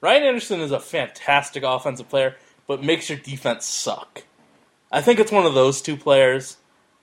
[0.00, 2.36] Ryan Anderson is a fantastic offensive player,
[2.68, 4.22] but makes your defense suck.
[4.92, 6.58] I think it's one of those two players.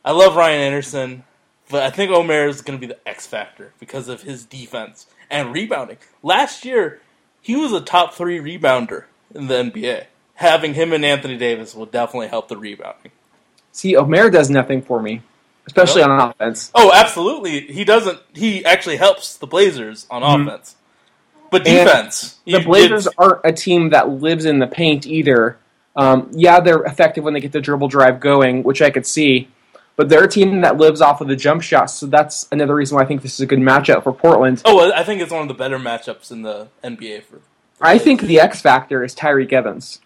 [0.06, 1.24] I love Ryan Anderson,
[1.70, 5.08] but I think Omer is going to be the X factor because of his defense
[5.30, 5.98] and rebounding.
[6.22, 7.02] Last year,
[7.42, 10.06] he was a top three rebounder in the NBA.
[10.36, 13.12] Having him and Anthony Davis will definitely help the rebounding.
[13.72, 15.22] See, Omer does nothing for me,
[15.68, 16.72] especially on offense.
[16.76, 17.62] Oh, absolutely.
[17.62, 18.20] He doesn't.
[18.34, 20.76] He actually helps the Blazers on offense,
[21.52, 22.40] but defense.
[22.46, 25.58] The Blazers it's- aren't a team that lives in the paint either.
[25.96, 29.48] Um, yeah, they're effective when they get the dribble drive going, which I could see,
[29.96, 31.86] but they're a team that lives off of the jump shot.
[31.92, 34.62] So that's another reason why I think this is a good matchup for Portland.
[34.66, 37.42] Oh, I think it's one of the better matchups in the NBA for.
[37.80, 40.00] I think the X factor is Tyreke Evans.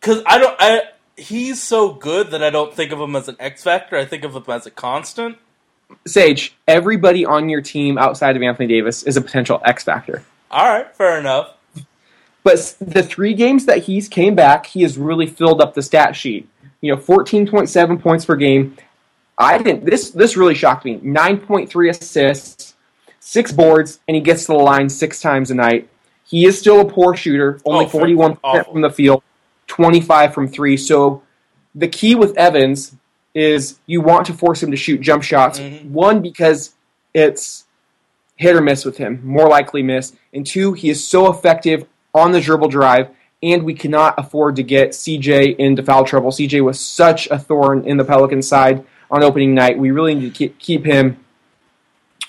[0.00, 0.56] because I don't.
[0.58, 0.82] I
[1.16, 3.96] he's so good that I don't think of him as an X factor.
[3.96, 5.38] I think of him as a constant.
[6.06, 10.22] Sage, everybody on your team outside of Anthony Davis is a potential X factor.
[10.50, 11.54] All right, fair enough.
[12.42, 16.14] But the three games that he's came back, he has really filled up the stat
[16.14, 16.48] sheet.
[16.80, 18.76] You know, fourteen point seven points per game.
[19.38, 19.84] I didn't.
[19.84, 21.00] This this really shocked me.
[21.02, 22.74] Nine point three assists,
[23.18, 25.88] six boards, and he gets to the line six times a night.
[26.24, 29.22] He is still a poor shooter, only Oh, 41% from the field,
[29.66, 30.76] 25 from three.
[30.76, 31.22] So
[31.74, 32.94] the key with Evans
[33.34, 35.58] is you want to force him to shoot jump shots.
[35.58, 35.90] Mhm.
[35.90, 36.72] One, because
[37.12, 37.64] it's
[38.36, 40.12] hit or miss with him, more likely miss.
[40.32, 43.08] And two, he is so effective on the dribble drive,
[43.42, 46.30] and we cannot afford to get CJ into foul trouble.
[46.30, 49.78] CJ was such a thorn in the Pelican side on opening night.
[49.78, 51.18] We really need to keep, keep him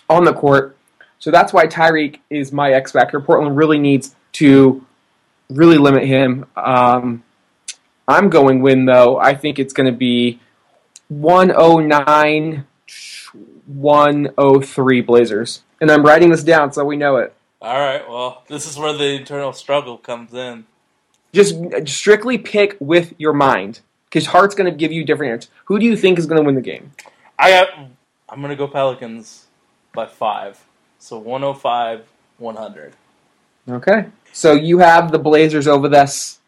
[0.09, 0.75] on the court.
[1.19, 3.19] So that's why Tyreke is my X factor.
[3.19, 4.85] Portland really needs to
[5.49, 6.45] really limit him.
[6.55, 7.23] Um,
[8.07, 9.17] I'm going win though.
[9.17, 10.39] I think it's going to be
[11.09, 12.65] 109
[13.67, 15.63] 103 Blazers.
[15.81, 17.33] And I'm writing this down so we know it.
[17.61, 18.07] All right.
[18.07, 20.65] Well, this is where the internal struggle comes in.
[21.33, 21.55] Just
[21.87, 25.51] strictly pick with your mind because heart's going to give you different answers.
[25.65, 26.93] Who do you think is going to win the game?
[27.37, 27.69] I got.
[28.29, 29.45] I'm gonna go Pelicans
[29.93, 30.65] by five.
[30.99, 32.05] So 105,
[32.39, 32.93] 100.
[33.69, 34.05] Okay.
[34.33, 36.39] So you have the Blazers over this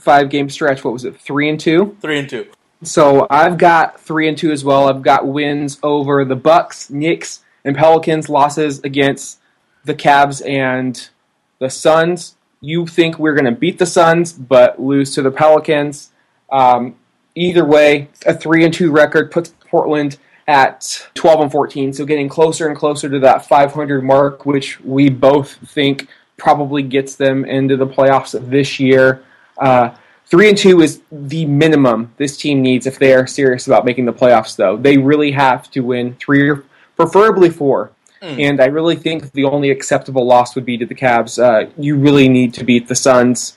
[0.00, 0.84] five game stretch.
[0.84, 1.20] What was it?
[1.20, 1.98] 3 and 2?
[2.00, 2.46] Three and two.
[2.82, 4.88] So I've got three and two as well.
[4.88, 8.30] I've got wins over the Bucks, Knicks, and Pelicans.
[8.30, 9.38] Losses against
[9.84, 11.10] the Cavs and
[11.58, 12.36] the Suns.
[12.62, 16.10] You think we're going to beat the Suns, but lose to the Pelicans.
[16.50, 16.96] Um,
[17.34, 20.16] either way, a three and two record puts Portland
[20.48, 21.92] at 12 and 14.
[21.92, 26.08] So getting closer and closer to that 500 mark, which we both think
[26.38, 29.22] probably gets them into the playoffs this year.
[29.60, 29.94] Uh,
[30.26, 34.04] Three and two is the minimum this team needs if they are serious about making
[34.04, 34.54] the playoffs.
[34.54, 36.64] Though they really have to win three or
[36.94, 37.90] preferably four.
[38.22, 41.42] And I really think the only acceptable loss would be to the Cavs.
[41.42, 43.56] Uh, you really need to beat the Suns,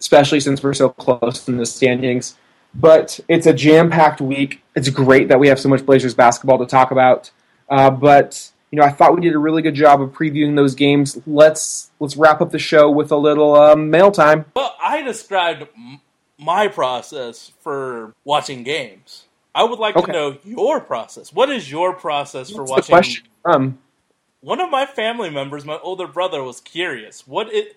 [0.00, 2.36] especially since we're so close in the standings.
[2.74, 4.62] But it's a jam-packed week.
[4.74, 7.30] It's great that we have so much Blazers basketball to talk about.
[7.68, 10.74] Uh, but you know, I thought we did a really good job of previewing those
[10.74, 11.20] games.
[11.26, 14.46] Let's let's wrap up the show with a little uh, mail time.
[14.56, 15.68] Well, I described
[16.38, 19.26] my process for watching games.
[19.54, 20.06] I would like Okay.
[20.06, 21.32] to know your process.
[21.34, 22.94] What is your process for What's the watching?
[22.94, 23.24] question?
[23.44, 23.78] Um,
[24.40, 27.26] One of my family members, my older brother, was curious.
[27.28, 27.76] What it,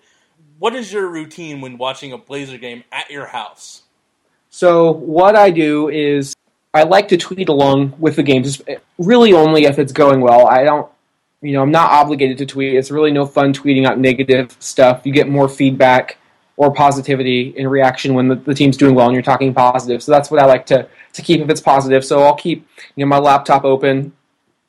[0.58, 3.82] what is your routine when watching a Blazer game at your house?
[4.48, 6.34] So what I do is
[6.76, 8.60] I like to tweet along with the games,
[8.98, 10.46] really only if it's going well.
[10.46, 10.90] I don't,
[11.40, 12.74] you know, I'm not obligated to tweet.
[12.74, 15.02] It's really no fun tweeting out negative stuff.
[15.04, 16.18] You get more feedback
[16.56, 20.02] or positivity in reaction when the, the team's doing well and you're talking positive.
[20.02, 22.04] So that's what I like to to keep if it's positive.
[22.04, 24.12] So I'll keep you know my laptop open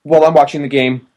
[0.04, 1.08] while I'm watching the game.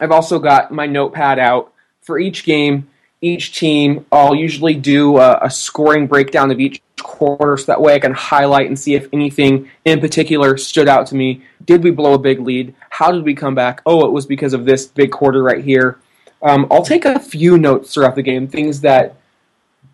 [0.00, 1.72] I've also got my notepad out
[2.02, 2.88] for each game,
[3.20, 4.06] each team.
[4.12, 8.12] I'll usually do a, a scoring breakdown of each quarter so that way I can
[8.12, 11.42] highlight and see if anything in particular stood out to me.
[11.64, 12.74] Did we blow a big lead?
[12.90, 13.82] How did we come back?
[13.84, 15.98] Oh, it was because of this big quarter right here.
[16.42, 19.16] Um, I'll take a few notes throughout the game, things that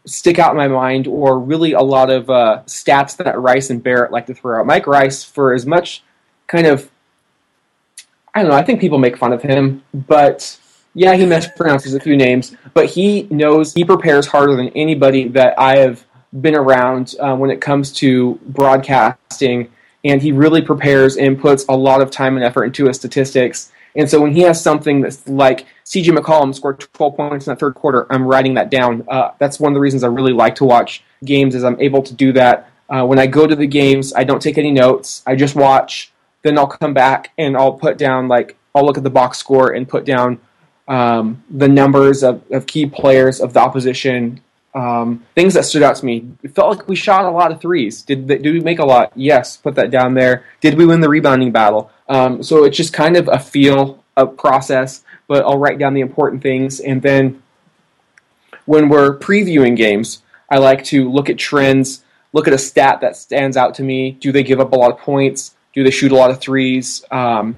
[0.04, 3.82] stick out in my mind, or really a lot of uh, stats that Rice and
[3.82, 4.66] Barrett like to throw out.
[4.66, 6.02] Mike Rice, for as much
[6.46, 6.90] kind of
[8.34, 8.56] I don't know.
[8.56, 10.58] I think people make fun of him, but
[10.94, 12.54] yeah, he mispronounces a few names.
[12.74, 16.04] But he knows he prepares harder than anybody that I have
[16.38, 19.70] been around uh, when it comes to broadcasting,
[20.04, 23.72] and he really prepares and puts a lot of time and effort into his statistics.
[23.96, 27.58] And so when he has something that's like CJ McCollum scored 12 points in that
[27.58, 29.04] third quarter, I'm writing that down.
[29.08, 32.02] Uh, that's one of the reasons I really like to watch games is I'm able
[32.02, 32.70] to do that.
[32.88, 35.22] Uh, when I go to the games, I don't take any notes.
[35.26, 36.12] I just watch.
[36.42, 39.72] Then I'll come back and I'll put down like I'll look at the box score
[39.72, 40.40] and put down
[40.88, 44.40] um, the numbers of, of key players of the opposition.
[44.72, 46.30] Um, things that stood out to me.
[46.42, 48.02] It felt like we shot a lot of threes.
[48.02, 49.12] Did did we make a lot?
[49.16, 50.44] Yes, put that down there.
[50.60, 51.90] Did we win the rebounding battle?
[52.08, 55.02] Um, so it's just kind of a feel, a process.
[55.26, 57.42] But I'll write down the important things, and then
[58.66, 63.16] when we're previewing games, I like to look at trends, look at a stat that
[63.16, 64.12] stands out to me.
[64.12, 65.54] Do they give up a lot of points?
[65.72, 67.04] Do they shoot a lot of threes?
[67.10, 67.56] Um,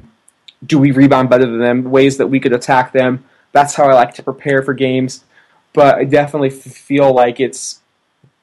[0.65, 1.85] do we rebound better than them?
[1.91, 3.25] Ways that we could attack them.
[3.53, 5.25] That's how I like to prepare for games.
[5.73, 7.81] But I definitely f- feel like it's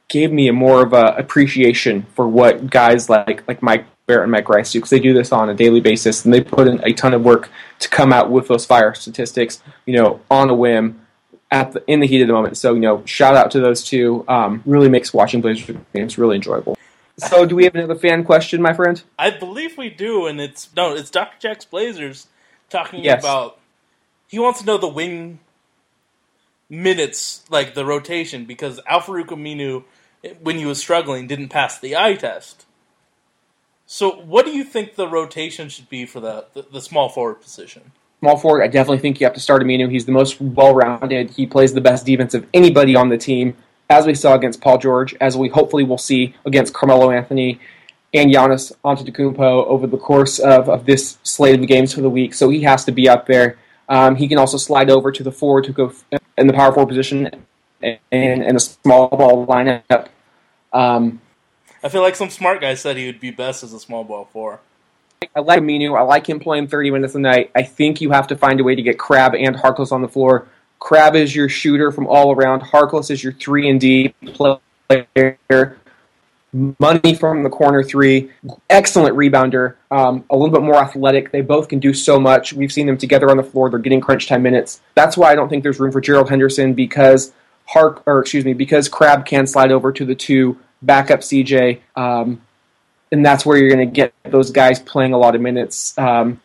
[0.07, 4.31] gave me a more of a appreciation for what guys like like Mike Barrett and
[4.31, 6.84] Mike Rice do because they do this on a daily basis and they put in
[6.84, 7.49] a ton of work
[7.80, 9.61] to come out with those fire statistics.
[9.85, 11.06] You know, on a whim
[11.51, 12.57] at the, in the heat of the moment.
[12.57, 14.26] So you know, shout out to those two.
[14.27, 16.76] Um, really makes watching Blazers games really enjoyable.
[17.18, 19.03] So, do we have another fan question, my friend?
[19.19, 21.35] I believe we do, and it's no, it's Dr.
[21.38, 22.27] Jack's Blazers
[22.69, 23.22] talking Yes.
[23.22, 23.60] about.
[24.27, 25.39] He wants to know the wing
[26.70, 29.84] minutes, like the rotation, because Al-Farouq Aminu,
[30.41, 32.66] when he was struggling, didn't pass the eye test.
[33.86, 37.41] So, what do you think the rotation should be for the the, the small forward
[37.41, 37.91] position?
[38.20, 39.90] small forward, I definitely think you have to start Aminu.
[39.90, 41.32] He's the most well rounded.
[41.32, 43.56] He plays the best defense of anybody on the team,
[43.90, 47.60] as we saw against Paul George, as we hopefully will see against Carmelo Anthony
[48.14, 52.34] and Giannis Antetokounmpo over the course of, of this slate of games for the week.
[52.34, 53.58] So he has to be up there.
[53.90, 55.91] Um, he can also slide over to the forward to go
[56.38, 57.44] in the power forward position
[57.82, 60.07] and, and a small ball lineup.
[60.72, 61.22] Um,
[61.84, 64.30] I feel like some smart guy said he would be best as a small ball
[64.32, 64.60] four.
[65.36, 65.98] I like Aminu.
[65.98, 67.52] I like him playing 30 minutes a night.
[67.56, 70.07] I think you have to find a way to get Crabbe and Harkless on the
[70.07, 70.48] floor.
[70.80, 72.61] Crabbe is your shooter from all around.
[72.61, 75.78] Harkless is your 3 and D player.
[76.51, 78.31] Money from the corner three.
[78.69, 79.76] Excellent rebounder.
[79.91, 81.31] Um, a little bit more athletic.
[81.31, 82.53] They both can do so much.
[82.53, 83.69] We've seen them together on the floor.
[83.69, 84.81] They're getting crunch time minutes.
[84.95, 87.34] That's why I don't think there's room for Gerald Henderson because
[87.65, 91.81] Hark or excuse me because Crabbe can slide over to the two backup CJ.
[91.95, 92.41] Um,
[93.11, 95.97] and that's where you're going to get those guys playing a lot of minutes.
[95.97, 96.41] Um,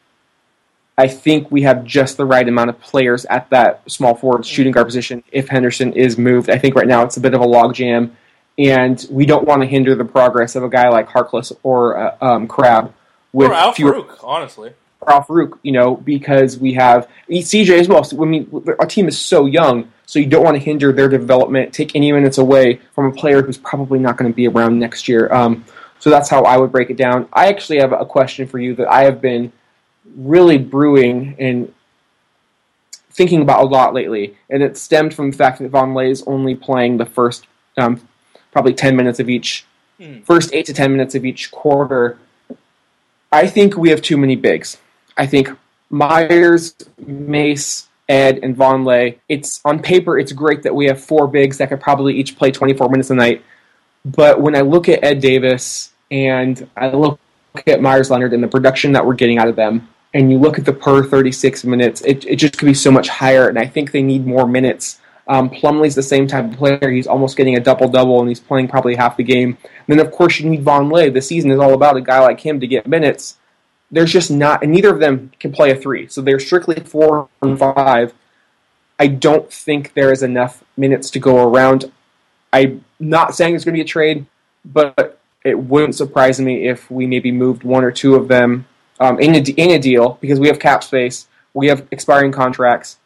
[0.96, 4.72] I think we have just the right amount of players at that small forward shooting
[4.72, 6.48] guard position if Henderson is moved.
[6.48, 8.12] I think right now it's a bit of a logjam,
[8.58, 12.16] and we don't want to hinder the progress of a guy like Harkless or uh,
[12.20, 12.92] um, Crabbe
[13.32, 13.92] with or Al fewer.
[13.92, 14.72] Farouk, honestly.
[15.06, 18.04] Al-Farouq, you know, because we have CJ as well.
[18.04, 21.08] So, I mean, our team is so young, so you don't want to hinder their
[21.08, 24.78] development, take any minutes away from a player who's probably not going to be around
[24.78, 25.32] next year.
[25.32, 25.64] Um,
[25.98, 27.28] so that's how I would break it down.
[27.32, 29.52] I actually have a question for you that I have been
[30.16, 31.72] really brewing and
[33.10, 36.54] thinking about a lot lately, and it stemmed from the fact that Vonleh is only
[36.54, 38.00] playing the first um,
[38.54, 39.66] probably 10 minutes of each,
[40.00, 40.20] Hmm.
[40.24, 42.16] first 8 to 10 minutes of each quarter.
[43.30, 44.78] I think we have too many bigs.
[45.16, 45.50] I think
[45.90, 46.74] Meyers,
[47.06, 49.16] Mace, Ed, and Vonleh.
[49.28, 52.50] It's on paper, it's great that we have four bigs that could probably each play
[52.50, 53.42] 24 minutes a night.
[54.04, 57.18] But when I look at Ed Davis and I look
[57.66, 60.58] at Meyers Leonard and the production that we're getting out of them, and you look
[60.58, 63.48] at the per 36 minutes, it, it just could be so much higher.
[63.48, 65.00] And I think they need more minutes.
[65.26, 66.90] Um, Plumlee's the same type of player.
[66.90, 69.56] He's almost getting a double double, and he's playing probably half the game.
[69.64, 71.12] And then, of course, you need Vonleh.
[71.12, 73.38] The season is all about a guy like him to get minutes.
[73.90, 76.08] There's just not, and neither of them can play a three.
[76.08, 78.12] So they're strictly four and five.
[78.98, 81.90] I don't think there is enough minutes to go around.
[82.52, 84.26] I'm not saying it's going to be a trade,
[84.64, 88.66] but it wouldn't surprise me if we maybe moved one or two of them
[89.00, 92.98] um, in, a, in a deal because we have cap space, we have expiring contracts.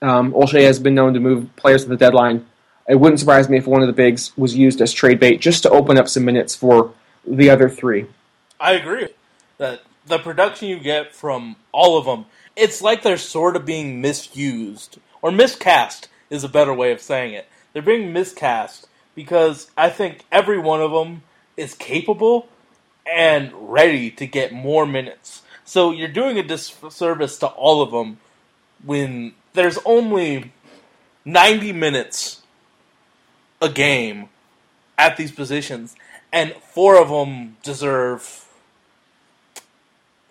[0.00, 2.46] Um, Olshey has been known to move players at the deadline.
[2.88, 5.62] It wouldn't surprise me if one of the bigs was used as trade bait just
[5.64, 6.92] to open up some minutes for
[7.26, 8.06] the other three.
[8.58, 9.08] I agree
[9.58, 12.26] that the production you get from all of them,
[12.56, 17.34] it's like they're sort of being misused or miscast is a better way of saying
[17.34, 17.46] it.
[17.72, 21.22] They're being miscast because I think every one of them
[21.56, 22.48] is capable
[23.10, 25.42] and ready to get more minutes.
[25.64, 28.18] So you're doing a disservice to all of them
[28.84, 30.52] when there's only
[31.24, 32.42] 90 minutes
[33.60, 34.28] a game
[34.96, 35.96] at these positions,
[36.32, 38.46] and four of them deserve,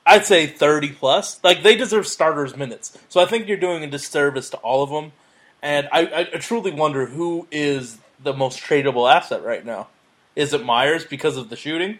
[0.06, 1.44] I'd say, 30 plus.
[1.44, 2.98] Like, they deserve starters' minutes.
[3.10, 5.14] So I think you're doing a disservice to all of them,
[5.61, 9.88] and I, I, truly wonder who is the most tradable asset right now.
[10.35, 11.99] Is it Meyers because of the shooting?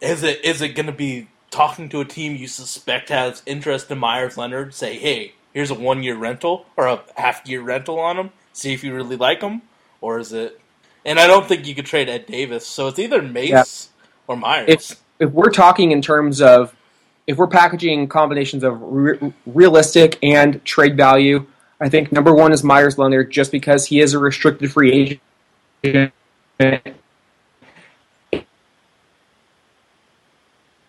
[0.00, 3.90] Is it is it going to be talking to a team you suspect has interest
[3.90, 4.74] in Meyers Leonard?
[4.74, 8.30] Say, hey, here's a one year rental or a half year rental on him.
[8.52, 9.62] See if you really like him,
[10.02, 10.60] or is it?
[11.02, 13.64] And I don't think you could trade Ed Davis, so it's either Mace Yeah.
[14.28, 14.68] or Meyers.
[14.68, 16.74] if if we're talking in terms of
[17.26, 21.46] if we're packaging combinations of re- realistic and trade value,
[21.80, 25.18] I think number one is Meyers Leonard just because he is a restricted free
[25.82, 26.12] agent.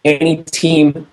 [0.04, 1.08] Any team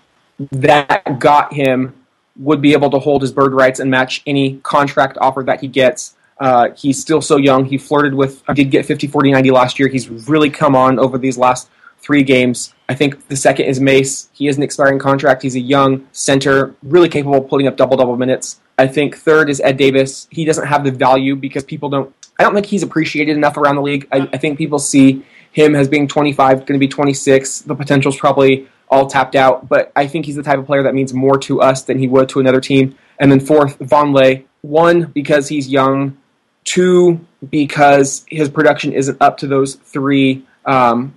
[0.50, 1.94] that got him
[2.36, 5.68] would be able to hold his bird rights and match any contract offer that he
[5.68, 6.16] gets.
[6.38, 7.64] Uh, he's still so young.
[7.64, 9.88] He flirted with, uh, did get 50, 40, 90 last year.
[9.88, 11.68] He's really come on over these last
[12.04, 12.74] three games.
[12.88, 14.28] I think the second is Mace.
[14.32, 15.42] He is an expiring contract.
[15.42, 18.60] He's a young center, really capable of putting up double double minutes.
[18.78, 20.28] I think third is Ed Davis.
[20.30, 22.14] He doesn't have the value because people don't.
[22.38, 24.08] I don't think he's appreciated enough around the league.
[24.12, 27.60] I, I think people see him as being 25, going to be 26.
[27.60, 30.94] The potential's probably all tapped out, but I think he's the type of player that
[30.94, 32.96] means more to us than he would to another team.
[33.18, 34.44] And then fourth, Vonleh.
[34.62, 36.16] One, because he's young.
[36.64, 37.20] Two,
[37.50, 41.16] because his production isn't up to those three um,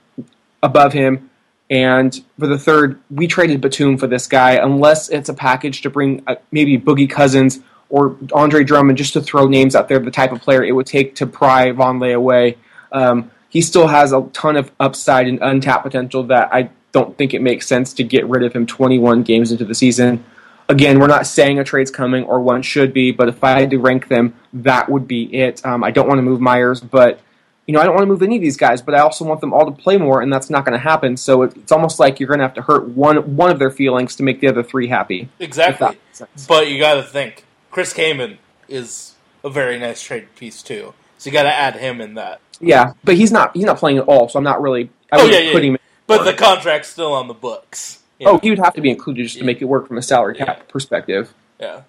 [0.61, 1.29] above him.
[1.69, 5.89] And for the third, we traded Batum for this guy, unless it's a package to
[5.89, 10.11] bring uh, maybe Boogie Cousins or Andre Drummond, just to throw names out there, the
[10.11, 12.57] type of player it would take to pry Vonleh away.
[12.91, 17.33] Um, he still has a ton of upside and untapped potential that I don't think
[17.33, 20.23] it makes sense to get rid of him 21 games into the season.
[20.69, 23.69] again, we're not saying a trade's coming or one should be, but if I had
[23.69, 25.65] to rank them, that would be it.
[25.65, 27.19] Um, I don't want to move Meyers, but
[27.65, 29.41] you know, I don't want to move any of these guys, but I also want
[29.41, 31.17] them all to play more, and that's not going to happen.
[31.17, 33.71] So it, it's almost like you're going to have to hurt one one of their
[33.71, 35.29] feelings to make the other three happy.
[35.39, 35.85] Exactly.
[35.85, 36.47] that makes sense.
[36.47, 38.37] But you got to think, Chris Kaman
[38.69, 40.93] is a very nice trade piece too.
[41.17, 42.39] So you got to add him in that.
[42.61, 44.89] Yeah, but he's not he's not playing at all, so I'm not really.
[45.11, 45.71] I Oh, yeah, yeah, put yeah.
[45.71, 45.77] him.
[46.07, 47.99] But the contract's still on the books.
[48.19, 48.39] you Oh, know?
[48.41, 50.57] he would have to be included just to make it work from a salary cap
[50.57, 50.63] Yeah.
[50.69, 51.33] perspective.
[51.59, 51.81] Yeah.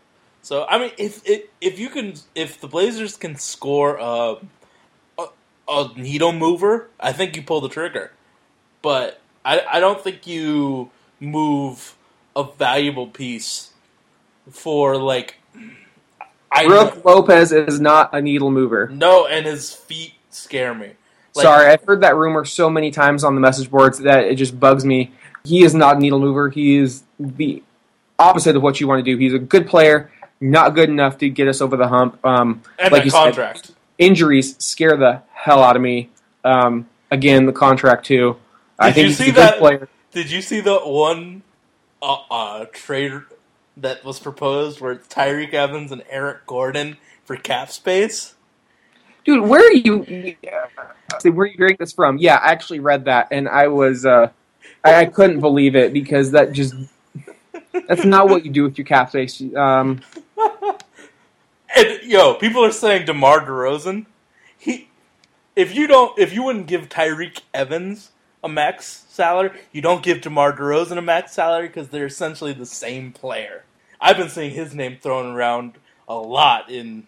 [0.43, 4.37] So I mean, if if, if you can, if the Blazers can score a,
[5.19, 5.27] a
[5.69, 8.13] a needle mover, I think you pull the trigger.
[8.83, 10.91] But I I don't think you
[11.21, 11.97] move
[12.37, 13.71] a valuable piece
[14.51, 15.37] for like.
[16.51, 18.89] I Brooke Lopez is not a needle mover.
[18.89, 20.93] no, and his feet scare me.
[21.39, 24.35] Like, Sorry, I've heard that rumor so many times on the message boards that it
[24.37, 25.13] just bugs me.
[25.45, 26.51] He is not a needle mover.
[26.51, 27.63] He is the
[28.19, 29.17] opposite of what you want to do.
[29.17, 30.11] He's a good player,
[30.41, 32.19] not good enough to get us over the hump.
[32.25, 33.71] Um, and like you said, contract.
[33.99, 36.11] injuries scare the hell out of me.
[36.45, 38.37] Um, again, the contract too.
[38.79, 39.89] I Did think you he's see a good that- player.
[40.13, 41.43] Did you see the one
[42.03, 43.13] uh, uh, trade
[43.77, 48.35] that was proposed where it's Tyreke Evans and Eric Gordon for cap space?
[49.29, 49.99] Dude, where are you?
[49.99, 52.17] Where are you hearing this from?
[52.17, 54.31] Yeah, I actually read that, and I was, uh,
[54.83, 56.75] I, I couldn't believe it because that just,
[57.87, 59.43] that's not what you do with your cap space.
[59.55, 60.01] Um,
[61.77, 64.07] And yo, people are saying DeMar DeRozan.
[64.57, 64.89] He,
[65.55, 70.23] if you don't, if you wouldn't give Tyreke Evans a max salary, you don't give
[70.23, 73.65] DeMar DeRozan a max salary because they're essentially the same player.
[74.01, 75.75] I've been seeing his name thrown around
[76.09, 77.07] a lot in,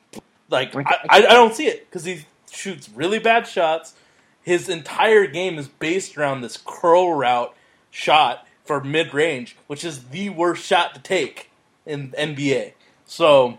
[0.51, 3.95] like, I, I, I don't see it because he shoots really bad shots.
[4.43, 7.55] His entire game is based around this curl route
[7.91, 11.51] shot for mid range, which is the worst shot to take
[11.87, 12.73] in NBA.
[13.07, 13.59] So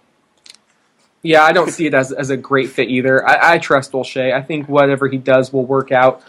[1.24, 3.28] yeah, I don't see it as, as a great fit either.
[3.28, 4.34] I, I trust Olshey.
[4.34, 6.24] I think whatever he does will work out.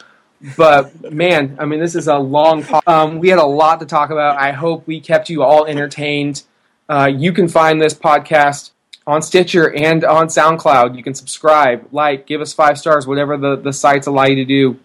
[0.57, 2.65] But man, I mean, this is a long.
[2.65, 4.39] po- Um, we had a lot to talk about.
[4.39, 6.43] I hope we kept you all entertained.
[6.89, 8.73] Uh, you can find this podcast
[9.07, 10.97] on Stitcher and on SoundCloud.
[10.97, 14.45] You can subscribe, like, give us five stars, whatever the, the sites allow you to
[14.45, 14.79] do.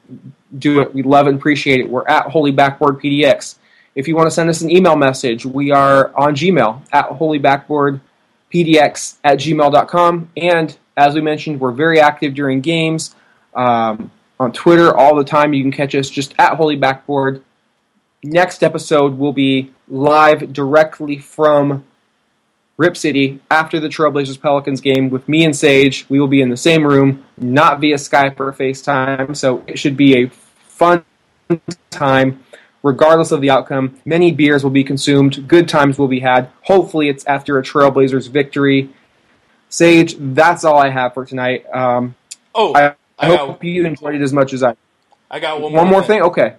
[0.58, 0.94] Do it.
[0.94, 1.90] We love and appreciate it.
[1.90, 3.58] We're at Holy Backboard PDX.
[3.96, 7.40] If you want to send us an email message, we are on Gmail at Holy
[7.40, 8.00] Backboard
[8.54, 10.30] pdx at gmail.com.
[10.38, 13.16] And as we mentioned, we're very active during games
[13.54, 15.54] um, on Twitter all the time.
[15.54, 17.44] You can catch us just at Holy Backboard.
[18.24, 21.86] Next episode will be live directly from
[22.78, 26.06] Rip City after the Trailblazers Pelicans game with me and Sage.
[26.10, 29.36] We will be in the same room, not via Skype or FaceTime.
[29.36, 31.04] So it should be a fun
[31.90, 32.44] time
[32.84, 34.00] regardless of the outcome.
[34.06, 36.50] Many beers will be consumed, good times will be had.
[36.64, 38.90] Hopefully, it's after a Trailblazers victory.
[39.70, 41.66] Sage, that's all I have for tonight.
[41.74, 42.16] Um,
[42.56, 44.76] oh, I, I, I got- hope you enjoyed it as much as I.
[45.30, 46.22] I got one, One more thing?
[46.22, 46.56] Okay.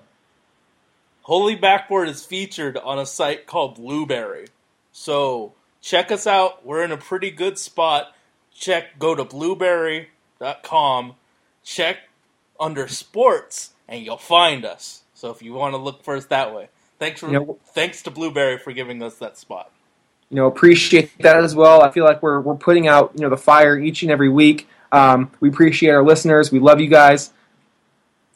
[1.22, 4.48] Holy Backboard is featured on a site called Blueberry.
[4.92, 6.64] So check us out.
[6.66, 8.14] We're in a pretty good spot.
[8.54, 11.14] Check go to blueberry.com,
[11.64, 11.96] check
[12.58, 15.02] under sports, and you'll find us.
[15.14, 16.68] So if you want to look for us that way.
[16.98, 19.70] Thanks for You know- thanks to Blueberry for giving us that spot.
[20.30, 23.30] you know appreciate that as well i feel like we're, we're putting out you know
[23.30, 27.32] the fire each and every week um, we appreciate our listeners we love you guys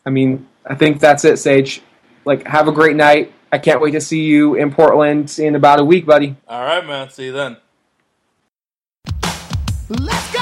[0.06, 1.82] i mean i think that's it sage
[2.24, 5.78] like have a great night i can't wait to see you in portland in about
[5.78, 7.10] a week buddy All right, man.
[7.10, 7.56] See you then.
[9.88, 10.41] Let's go!